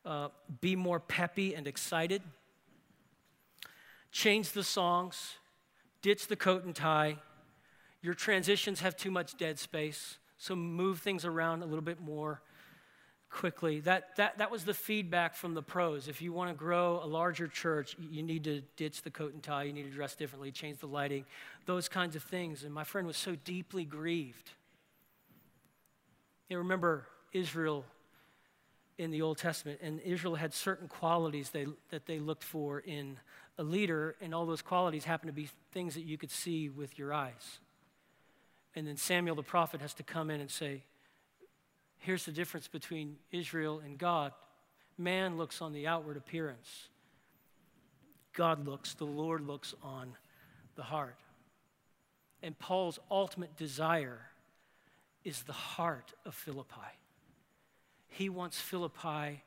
uh, 0.05 0.29
be 0.61 0.75
more 0.75 0.99
peppy 0.99 1.55
and 1.55 1.67
excited, 1.67 2.21
change 4.11 4.51
the 4.51 4.63
songs, 4.63 5.35
ditch 6.01 6.27
the 6.27 6.35
coat 6.35 6.63
and 6.63 6.75
tie. 6.75 7.17
Your 8.01 8.13
transitions 8.13 8.81
have 8.81 8.95
too 8.95 9.11
much 9.11 9.37
dead 9.37 9.57
space, 9.57 10.17
so 10.37 10.55
move 10.55 10.99
things 10.99 11.25
around 11.25 11.63
a 11.63 11.65
little 11.65 11.81
bit 11.81 11.99
more 11.99 12.41
quickly. 13.35 13.81
That, 13.81 14.15
that, 14.15 14.37
that 14.37 14.49
was 14.49 14.63
the 14.63 14.73
feedback 14.73 15.35
from 15.35 15.53
the 15.55 15.61
pros. 15.61 16.07
If 16.07 16.21
you 16.21 16.31
want 16.31 16.49
to 16.49 16.55
grow 16.55 17.01
a 17.03 17.05
larger 17.05 17.49
church, 17.49 17.95
you 17.99 18.23
need 18.23 18.45
to 18.45 18.61
ditch 18.77 19.01
the 19.01 19.11
coat 19.11 19.33
and 19.33 19.43
tie, 19.43 19.63
you 19.63 19.73
need 19.73 19.83
to 19.83 19.89
dress 19.89 20.15
differently, 20.15 20.51
change 20.51 20.77
the 20.77 20.87
lighting, 20.87 21.25
those 21.65 21.89
kinds 21.89 22.15
of 22.15 22.23
things. 22.23 22.63
And 22.63 22.73
my 22.73 22.85
friend 22.85 23.05
was 23.05 23.17
so 23.17 23.35
deeply 23.35 23.83
grieved. 23.83 24.51
You 26.49 26.59
remember 26.59 27.07
Israel 27.33 27.83
in 28.97 29.11
the 29.11 29.21
Old 29.21 29.37
Testament, 29.37 29.79
and 29.81 29.99
Israel 29.99 30.35
had 30.35 30.53
certain 30.53 30.87
qualities 30.87 31.49
they, 31.49 31.65
that 31.89 32.05
they 32.05 32.19
looked 32.19 32.43
for 32.43 32.79
in 32.79 33.17
a 33.57 33.63
leader, 33.63 34.15
and 34.21 34.33
all 34.33 34.45
those 34.45 34.61
qualities 34.61 35.03
happen 35.03 35.27
to 35.27 35.33
be 35.33 35.49
things 35.73 35.95
that 35.95 36.03
you 36.03 36.17
could 36.17 36.31
see 36.31 36.69
with 36.69 36.97
your 36.97 37.13
eyes. 37.13 37.59
And 38.75 38.87
then 38.87 38.95
Samuel 38.95 39.35
the 39.35 39.43
prophet 39.43 39.81
has 39.81 39.93
to 39.95 40.03
come 40.03 40.29
in 40.29 40.39
and 40.39 40.49
say, 40.49 40.83
Here's 42.05 42.25
the 42.25 42.31
difference 42.31 42.67
between 42.67 43.15
Israel 43.31 43.81
and 43.83 43.97
God 43.97 44.31
man 44.95 45.37
looks 45.37 45.59
on 45.59 45.73
the 45.73 45.87
outward 45.87 46.17
appearance, 46.17 46.87
God 48.33 48.63
looks, 48.67 48.93
the 48.93 49.05
Lord 49.05 49.41
looks 49.41 49.73
on 49.81 50.15
the 50.75 50.83
heart. 50.83 51.17
And 52.43 52.57
Paul's 52.59 52.99
ultimate 53.09 53.57
desire 53.57 54.19
is 55.23 55.41
the 55.41 55.53
heart 55.53 56.13
of 56.27 56.35
Philippi. 56.35 56.75
He 58.07 58.29
wants 58.29 58.59
Philippi 58.61 59.43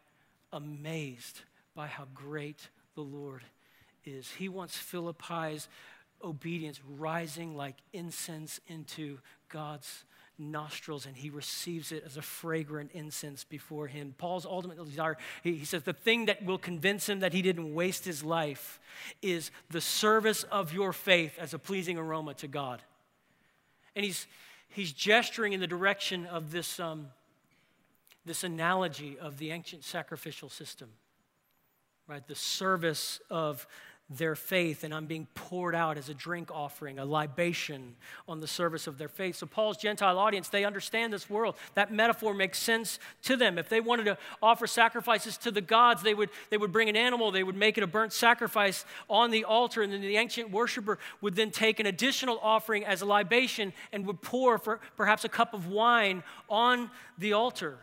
amazed 0.52 1.42
by 1.76 1.86
how 1.86 2.08
great 2.12 2.70
the 2.96 3.02
Lord 3.02 3.44
is. 4.04 4.32
He 4.32 4.48
wants 4.48 4.76
Philippi's 4.76 5.68
obedience 6.24 6.80
rising 6.84 7.56
like 7.56 7.76
incense 7.92 8.58
into 8.66 9.20
God's 9.48 10.04
nostrils 10.38 11.06
and 11.06 11.16
he 11.16 11.30
receives 11.30 11.92
it 11.92 12.04
as 12.06 12.16
a 12.16 12.22
fragrant 12.22 12.90
incense 12.92 13.44
before 13.44 13.86
him. 13.86 14.14
Paul's 14.18 14.46
ultimate 14.46 14.82
desire, 14.82 15.16
he, 15.42 15.64
says, 15.64 15.82
the 15.82 15.92
thing 15.92 16.26
that 16.26 16.44
will 16.44 16.58
convince 16.58 17.08
him 17.08 17.20
that 17.20 17.32
he 17.32 17.42
didn't 17.42 17.74
waste 17.74 18.04
his 18.04 18.22
life 18.22 18.80
is 19.22 19.50
the 19.70 19.80
service 19.80 20.44
of 20.44 20.72
your 20.72 20.92
faith 20.92 21.36
as 21.38 21.54
a 21.54 21.58
pleasing 21.58 21.98
aroma 21.98 22.34
to 22.34 22.48
God. 22.48 22.82
And 23.96 24.04
he's, 24.04 24.26
he's 24.68 24.92
gesturing 24.92 25.52
in 25.52 25.60
the 25.60 25.66
direction 25.66 26.26
of 26.26 26.52
this, 26.52 26.78
um, 26.78 27.08
this 28.24 28.44
analogy 28.44 29.18
of 29.18 29.38
the 29.38 29.50
ancient 29.50 29.84
sacrificial 29.84 30.48
system, 30.48 30.88
right? 32.06 32.26
The 32.26 32.34
service 32.34 33.20
of 33.30 33.66
their 34.10 34.34
faith, 34.34 34.84
and 34.84 34.94
I'm 34.94 35.04
being 35.04 35.26
poured 35.34 35.74
out 35.74 35.98
as 35.98 36.08
a 36.08 36.14
drink 36.14 36.50
offering, 36.50 36.98
a 36.98 37.04
libation 37.04 37.94
on 38.26 38.40
the 38.40 38.46
service 38.46 38.86
of 38.86 38.96
their 38.96 39.08
faith. 39.08 39.36
So, 39.36 39.46
Paul's 39.46 39.76
Gentile 39.76 40.18
audience, 40.18 40.48
they 40.48 40.64
understand 40.64 41.12
this 41.12 41.28
world. 41.28 41.56
That 41.74 41.92
metaphor 41.92 42.32
makes 42.32 42.58
sense 42.58 42.98
to 43.24 43.36
them. 43.36 43.58
If 43.58 43.68
they 43.68 43.80
wanted 43.80 44.04
to 44.04 44.16
offer 44.42 44.66
sacrifices 44.66 45.36
to 45.38 45.50
the 45.50 45.60
gods, 45.60 46.02
they 46.02 46.14
would, 46.14 46.30
they 46.48 46.56
would 46.56 46.72
bring 46.72 46.88
an 46.88 46.96
animal, 46.96 47.30
they 47.30 47.44
would 47.44 47.56
make 47.56 47.76
it 47.76 47.84
a 47.84 47.86
burnt 47.86 48.14
sacrifice 48.14 48.86
on 49.10 49.30
the 49.30 49.44
altar, 49.44 49.82
and 49.82 49.92
then 49.92 50.00
the 50.00 50.16
ancient 50.16 50.50
worshiper 50.50 50.98
would 51.20 51.36
then 51.36 51.50
take 51.50 51.78
an 51.78 51.84
additional 51.84 52.38
offering 52.42 52.86
as 52.86 53.02
a 53.02 53.06
libation 53.06 53.74
and 53.92 54.06
would 54.06 54.22
pour 54.22 54.56
for 54.56 54.80
perhaps 54.96 55.24
a 55.24 55.28
cup 55.28 55.52
of 55.52 55.66
wine 55.66 56.22
on 56.48 56.90
the 57.18 57.34
altar. 57.34 57.78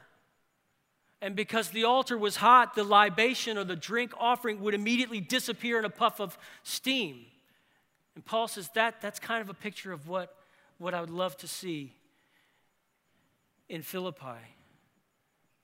And 1.21 1.35
because 1.35 1.69
the 1.69 1.85
altar 1.85 2.17
was 2.17 2.37
hot, 2.37 2.75
the 2.75 2.83
libation 2.83 3.57
or 3.57 3.63
the 3.63 3.75
drink 3.75 4.13
offering 4.19 4.61
would 4.61 4.73
immediately 4.73 5.21
disappear 5.21 5.79
in 5.79 5.85
a 5.85 5.89
puff 5.89 6.19
of 6.19 6.37
steam. 6.63 7.25
And 8.15 8.23
Paul 8.23 8.47
says 8.47 8.69
that 8.75 9.01
that's 9.01 9.19
kind 9.19 9.41
of 9.41 9.49
a 9.49 9.53
picture 9.53 9.91
of 9.91 10.07
what, 10.07 10.35
what 10.77 10.93
I 10.93 11.01
would 11.01 11.09
love 11.09 11.37
to 11.37 11.47
see 11.47 11.93
in 13.69 13.81
Philippi. 13.81 14.39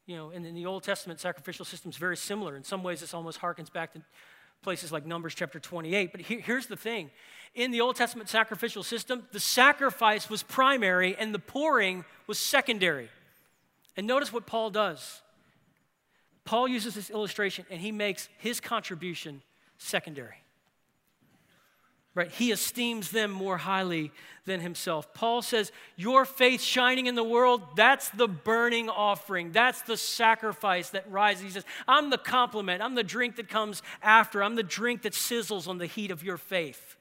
You 0.06 0.16
know, 0.18 0.30
and 0.32 0.46
in 0.46 0.56
the 0.56 0.66
Old 0.66 0.84
Testament, 0.84 1.20
sacrificial 1.20 1.64
system 1.64 1.92
is 1.92 1.98
very 1.98 2.18
similar. 2.18 2.56
In 2.56 2.64
some 2.64 2.84
ways, 2.84 3.02
this 3.02 3.14
almost 3.14 3.40
harkens 3.40 3.72
back 3.72 3.94
to 3.94 4.02
places 4.62 4.92
like 4.92 5.06
Numbers 5.06 5.36
chapter 5.36 5.60
28. 5.60 6.12
But 6.12 6.22
here's 6.22 6.68
the 6.68 6.76
thing 6.76 7.10
in 7.54 7.72
the 7.72 7.82
Old 7.82 7.96
Testament 7.96 8.30
sacrificial 8.30 8.84
system, 8.84 9.28
the 9.32 9.40
sacrifice 9.40 10.30
was 10.30 10.44
primary 10.44 11.16
and 11.18 11.34
the 11.34 11.40
pouring 11.40 12.06
was 12.28 12.40
secondary. 12.40 13.10
And 13.98 14.08
notice 14.08 14.32
what 14.32 14.46
Paul 14.46 14.70
does. 14.70 15.22
Paul 16.46 16.68
uses 16.68 16.96
this 16.96 17.10
illustration 17.10 17.66
and 17.70 17.80
he 17.80 17.92
makes 17.92 18.30
his 18.38 18.60
contribution 18.60 19.42
secondary. 19.78 20.38
Right? 22.14 22.30
He 22.30 22.52
esteems 22.52 23.12
them 23.12 23.32
more 23.32 23.58
highly 23.58 24.12
than 24.46 24.60
himself. 24.60 25.14
Paul 25.14 25.42
says, 25.42 25.72
Your 25.96 26.26
faith 26.26 26.62
shining 26.62 27.06
in 27.06 27.16
the 27.16 27.24
world, 27.24 27.62
that's 27.78 28.10
the 28.10 28.28
burning 28.28 28.90
offering. 28.90 29.54
That's 29.54 29.82
the 29.84 29.96
sacrifice 29.96 30.90
that 30.90 31.10
rises. 31.10 31.44
He 31.44 31.50
says, 31.52 31.64
I'm 31.88 32.10
the 32.10 32.18
complement. 32.18 32.82
I'm 32.82 32.96
the 32.96 33.04
drink 33.04 33.38
that 33.38 33.48
comes 33.48 33.82
after. 34.02 34.44
I'm 34.44 34.56
the 34.56 34.64
drink 34.64 35.04
that 35.04 35.14
sizzles 35.14 35.70
on 35.70 35.78
the 35.78 35.86
heat 35.86 36.12
of 36.12 36.22
your 36.22 36.36
faith. 36.36 36.98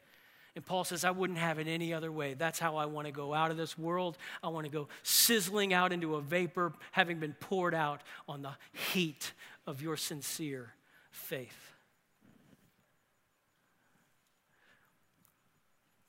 And 0.57 0.67
Paul 0.67 0.85
says, 0.85 1.05
I 1.05 1.11
wouldn't 1.11 1.39
have 1.39 1.59
it 1.59 1.69
any 1.69 1.95
other 1.95 2.11
way. 2.11 2.35
That's 2.35 2.59
how 2.59 2.77
I 2.77 2.87
want 2.87 3.07
to 3.07 3.13
go 3.13 3.33
out 3.33 3.51
of 3.51 3.57
this 3.57 3.79
world. 3.79 4.19
I 4.43 4.49
want 4.49 4.67
to 4.67 4.73
go 4.73 4.89
sizzling 5.03 5.73
out 5.73 5.93
into 5.93 6.17
a 6.17 6.21
vapor, 6.21 6.73
having 6.93 7.21
been 7.21 7.35
poured 7.39 7.75
out 7.75 8.03
on 8.29 8.43
the 8.43 8.53
heat 8.93 9.33
of 9.67 9.81
your 9.81 9.97
sincere 9.97 10.75
faith. 11.11 11.73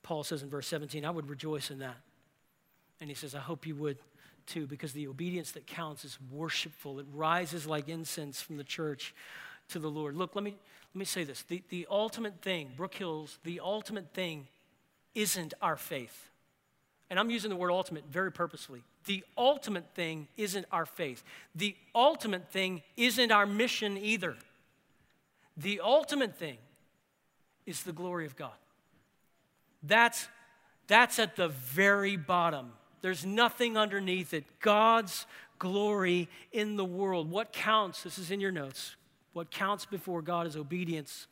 Paul 0.02 0.24
says 0.24 0.42
in 0.42 0.50
verse 0.50 0.66
17, 0.66 1.04
I 1.04 1.10
would 1.10 1.28
rejoice 1.28 1.70
in 1.70 1.78
that. 1.78 1.96
And 3.00 3.08
he 3.08 3.14
says, 3.14 3.34
I 3.34 3.40
hope 3.40 3.66
you 3.66 3.76
would 3.76 3.98
too, 4.46 4.66
because 4.66 4.92
the 4.92 5.06
obedience 5.06 5.52
that 5.52 5.66
counts 5.66 6.04
is 6.04 6.18
worshipful. 6.30 6.98
It 6.98 7.06
rises 7.12 7.66
like 7.66 7.88
incense 7.88 8.40
from 8.40 8.56
the 8.56 8.64
church 8.64 9.14
to 9.72 9.78
the 9.78 9.90
Lord. 9.90 10.16
Look, 10.16 10.34
let 10.34 10.44
me, 10.44 10.54
let 10.94 10.98
me 10.98 11.04
say 11.04 11.24
this. 11.24 11.42
The, 11.42 11.62
the 11.68 11.86
ultimate 11.90 12.40
thing, 12.40 12.70
Brook 12.76 12.94
Hills, 12.94 13.38
the 13.44 13.60
ultimate 13.60 14.12
thing 14.14 14.46
isn't 15.14 15.54
our 15.60 15.76
faith. 15.76 16.30
And 17.10 17.18
I'm 17.18 17.28
using 17.28 17.50
the 17.50 17.56
word 17.56 17.70
ultimate 17.70 18.04
very 18.10 18.32
purposefully. 18.32 18.82
The 19.04 19.24
ultimate 19.36 19.86
thing 19.94 20.28
isn't 20.36 20.64
our 20.72 20.86
faith. 20.86 21.22
The 21.54 21.76
ultimate 21.94 22.50
thing 22.50 22.82
isn't 22.96 23.30
our 23.30 23.46
mission 23.46 23.98
either. 23.98 24.36
The 25.56 25.80
ultimate 25.80 26.38
thing 26.38 26.56
is 27.66 27.82
the 27.82 27.92
glory 27.92 28.26
of 28.26 28.36
God. 28.36 28.52
That's, 29.82 30.28
that's 30.86 31.18
at 31.18 31.36
the 31.36 31.48
very 31.48 32.16
bottom. 32.16 32.72
There's 33.02 33.26
nothing 33.26 33.76
underneath 33.76 34.32
it. 34.32 34.44
God's 34.60 35.26
glory 35.58 36.28
in 36.52 36.76
the 36.76 36.84
world. 36.84 37.30
What 37.30 37.52
counts, 37.52 38.04
this 38.04 38.18
is 38.18 38.30
in 38.30 38.40
your 38.40 38.52
notes, 38.52 38.96
what 39.32 39.50
counts 39.50 39.86
before 39.86 40.22
God 40.22 40.46
is 40.46 40.56
obedience 40.56 41.26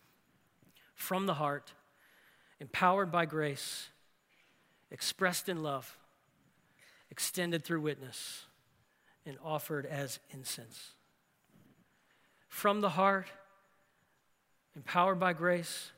from 0.95 1.27
the 1.27 1.35
heart, 1.35 1.73
empowered 2.61 3.11
by 3.11 3.27
grace, 3.27 3.89
expressed 4.91 5.49
in 5.49 5.63
love, 5.63 5.97
extended 7.11 7.65
through 7.65 7.81
witness, 7.81 8.45
and 9.27 9.37
offered 9.45 9.87
as 9.87 10.19
incense. 10.31 10.91
From 12.49 12.81
the 12.81 12.91
heart, 12.91 13.29
empowered 14.75 15.21
by 15.21 15.33
grace, 15.33 15.91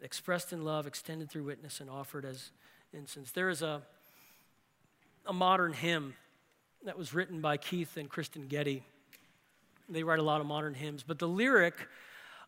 expressed 0.00 0.52
in 0.52 0.64
love, 0.64 0.86
extended 0.86 1.30
through 1.30 1.44
witness, 1.44 1.80
and 1.80 1.88
offered 1.90 2.24
as 2.24 2.50
incense. 2.92 3.32
There 3.32 3.48
is 3.48 3.62
a, 3.62 3.82
a 5.24 5.32
modern 5.32 5.72
hymn 5.72 6.14
that 6.84 6.98
was 6.98 7.14
written 7.14 7.40
by 7.40 7.56
Keith 7.56 7.96
and 7.96 8.08
Kristyn 8.08 8.48
Getty. 8.48 8.84
They 9.88 10.02
write 10.02 10.18
a 10.18 10.22
lot 10.22 10.40
of 10.40 10.46
modern 10.46 10.74
hymns, 10.74 11.04
but 11.06 11.18
the 11.18 11.28
lyric 11.28 11.74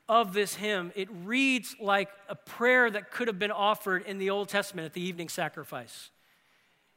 of 0.09 0.33
this 0.33 0.55
hymn, 0.55 0.91
it 0.97 1.09
reads 1.25 1.77
like 1.81 2.09
a 2.29 2.35
prayer 2.35 2.91
that 2.91 3.11
could 3.11 3.29
have 3.29 3.39
been 3.39 3.51
offered 3.51 4.05
in 4.07 4.19
the 4.19 4.31
Old 4.31 4.49
Testament 4.49 4.87
at 4.87 4.95
the 4.95 5.03
evening 5.03 5.29
sacrifice. 5.29 6.11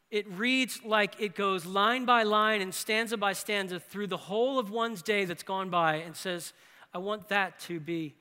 It 0.09 0.29
reads 0.29 0.83
like 0.83 1.19
it 1.19 1.35
goes 1.35 1.65
line 1.65 2.05
by 2.05 2.23
line 2.23 2.61
and 2.61 2.73
stanza 2.73 3.17
by 3.17 3.33
stanza 3.33 3.79
through 3.79 4.07
the 4.07 4.17
whole 4.17 4.59
of 4.59 4.69
one's 4.69 5.01
day 5.01 5.25
that's 5.25 5.43
gone 5.43 5.69
by 5.69 5.95
and 5.95 6.15
says, 6.15 6.53
I 6.93 6.97
want 6.97 7.29
that 7.29 7.59
to 7.61 7.79
be 7.79 8.15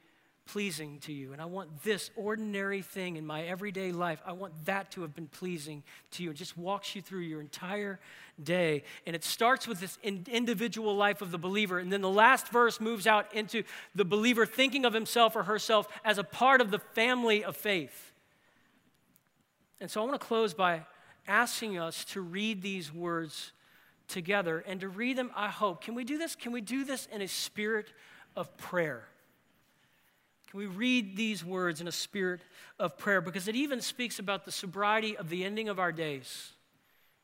pleasing 0.53 0.99
to 1.01 1.13
you. 1.13 1.33
And 1.33 1.41
I 1.41 1.45
want 1.45 1.85
this 1.85 2.11
ordinary 2.17 2.83
thing 2.83 3.17
in 3.17 3.25
my 3.25 3.43
everyday 3.43 3.93
life, 3.93 4.21
I 4.27 4.33
want 4.33 4.53
that 4.67 4.91
to 4.93 5.03
have 5.03 5.15
been 5.15 5.29
pleasing 5.29 5.85
to 6.13 6.25
you. 6.25 6.31
It 6.31 6.37
just 6.37 6.59
walks 6.59 6.97
you 6.97 7.03
through 7.03 7.21
your 7.21 7.41
entire 7.41 8.01
day. 8.43 8.83
And 9.07 9.15
it 9.15 9.23
starts 9.23 9.69
with 9.69 9.79
this 9.79 9.99
individual 10.03 10.97
life 10.97 11.23
of 11.23 11.31
the 11.31 11.39
believer. 11.39 11.79
And 11.79 11.93
then 11.93 12.01
the 12.01 12.11
last 12.11 12.49
verse 12.49 12.81
moves 12.81 13.07
out 13.07 13.33
into 13.33 13.63
the 13.95 14.05
believer 14.05 14.45
thinking 14.45 14.85
of 14.85 14.93
himself 14.93 15.37
or 15.37 15.45
herself 15.45 15.87
as 16.05 16.19
a 16.19 16.25
part 16.25 16.61
of 16.61 16.73
the 16.73 16.81
family 16.81 17.45
of 17.45 17.57
faith. 17.57 18.13
And 19.81 19.91
so 19.91 20.03
I 20.03 20.05
want 20.05 20.21
to 20.21 20.27
close 20.27 20.53
by 20.53 20.85
asking 21.29 21.79
us 21.79 22.05
to 22.07 22.21
read 22.21 22.61
these 22.61 22.93
words 22.93 23.53
together 24.09 24.65
and 24.67 24.81
to 24.81 24.89
read 24.89 25.17
them, 25.17 25.31
I 25.37 25.49
hope. 25.49 25.83
Can 25.83 25.95
we 25.95 26.03
do 26.03 26.19
this? 26.19 26.35
Can 26.35 26.51
we 26.51 26.61
do 26.61 26.85
this 26.85 27.07
in 27.13 27.23
a 27.23 27.29
spirit 27.29 27.93
of 28.35 28.57
prayer? 28.57 29.05
Can 30.51 30.59
we 30.59 30.67
read 30.67 31.17
these 31.17 31.45
words 31.45 31.81
in 31.81 31.87
a 31.87 31.93
spirit 31.93 32.41
of 32.79 32.99
prayer? 32.99 33.21
Because 33.21 33.47
it 33.47 33.55
even 33.55 33.81
speaks 33.81 34.19
about 34.19 34.45
the 34.45 34.51
sobriety 34.51 35.17
of 35.17 35.29
the 35.29 35.45
ending 35.45 35.69
of 35.69 35.79
our 35.79 35.93
days. 35.93 36.53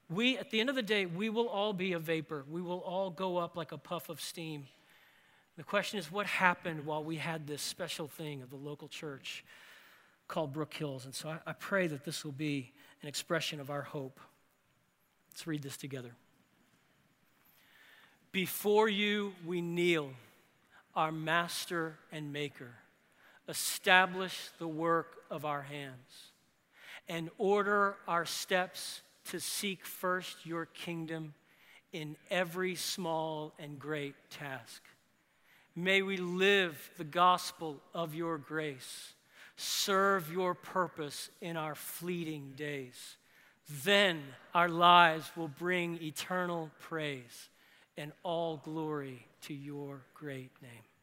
We, 0.08 0.38
at 0.38 0.52
the 0.52 0.60
end 0.60 0.70
of 0.70 0.76
the 0.76 0.82
day, 0.82 1.06
we 1.06 1.28
will 1.28 1.48
all 1.48 1.72
be 1.72 1.92
a 1.92 1.98
vapor. 1.98 2.44
We 2.48 2.62
will 2.62 2.78
all 2.78 3.10
go 3.10 3.38
up 3.38 3.56
like 3.56 3.72
a 3.72 3.78
puff 3.78 4.08
of 4.08 4.20
steam. 4.20 4.68
The 5.56 5.64
question 5.64 5.98
is, 5.98 6.12
what 6.12 6.26
happened 6.26 6.86
while 6.86 7.02
we 7.02 7.16
had 7.16 7.48
this 7.48 7.62
special 7.62 8.06
thing 8.06 8.42
of 8.42 8.50
the 8.50 8.56
local 8.56 8.86
church 8.86 9.44
called 10.28 10.52
Brook 10.52 10.74
Hills? 10.74 11.04
And 11.04 11.14
so 11.14 11.30
I, 11.30 11.38
I 11.50 11.52
pray 11.52 11.88
that 11.88 12.04
this 12.04 12.24
will 12.24 12.30
be 12.30 12.72
an 13.02 13.08
expression 13.08 13.58
of 13.58 13.70
our 13.70 13.82
hope. 13.82 14.20
Let's 15.30 15.48
read 15.48 15.64
this 15.64 15.76
together. 15.76 16.12
Before 18.30 18.88
you 18.88 19.34
we 19.44 19.60
kneel, 19.60 20.10
our 20.94 21.10
master 21.10 21.98
and 22.12 22.32
maker 22.32 22.74
establish 23.48 24.50
the 24.58 24.68
work 24.68 25.16
of 25.30 25.44
our 25.44 25.62
hands, 25.62 26.32
and 27.08 27.30
order 27.38 27.96
our 28.08 28.24
steps 28.24 29.02
to 29.26 29.40
seek 29.40 29.84
first 29.84 30.44
your 30.44 30.66
kingdom 30.66 31.34
in 31.92 32.16
every 32.30 32.74
small 32.74 33.52
and 33.58 33.78
great 33.78 34.14
task. 34.30 34.82
May 35.74 36.02
we 36.02 36.16
live 36.16 36.90
the 36.96 37.04
gospel 37.04 37.80
of 37.94 38.14
your 38.14 38.38
grace, 38.38 39.12
serve 39.56 40.32
your 40.32 40.54
purpose 40.54 41.30
in 41.40 41.56
our 41.56 41.74
fleeting 41.74 42.54
days. 42.56 43.16
Then 43.84 44.22
our 44.54 44.68
lives 44.68 45.30
will 45.36 45.48
bring 45.48 46.02
eternal 46.02 46.70
praise 46.80 47.48
and 47.96 48.12
all 48.22 48.58
glory 48.58 49.26
to 49.42 49.54
your 49.54 50.00
great 50.14 50.50
name. 50.62 50.95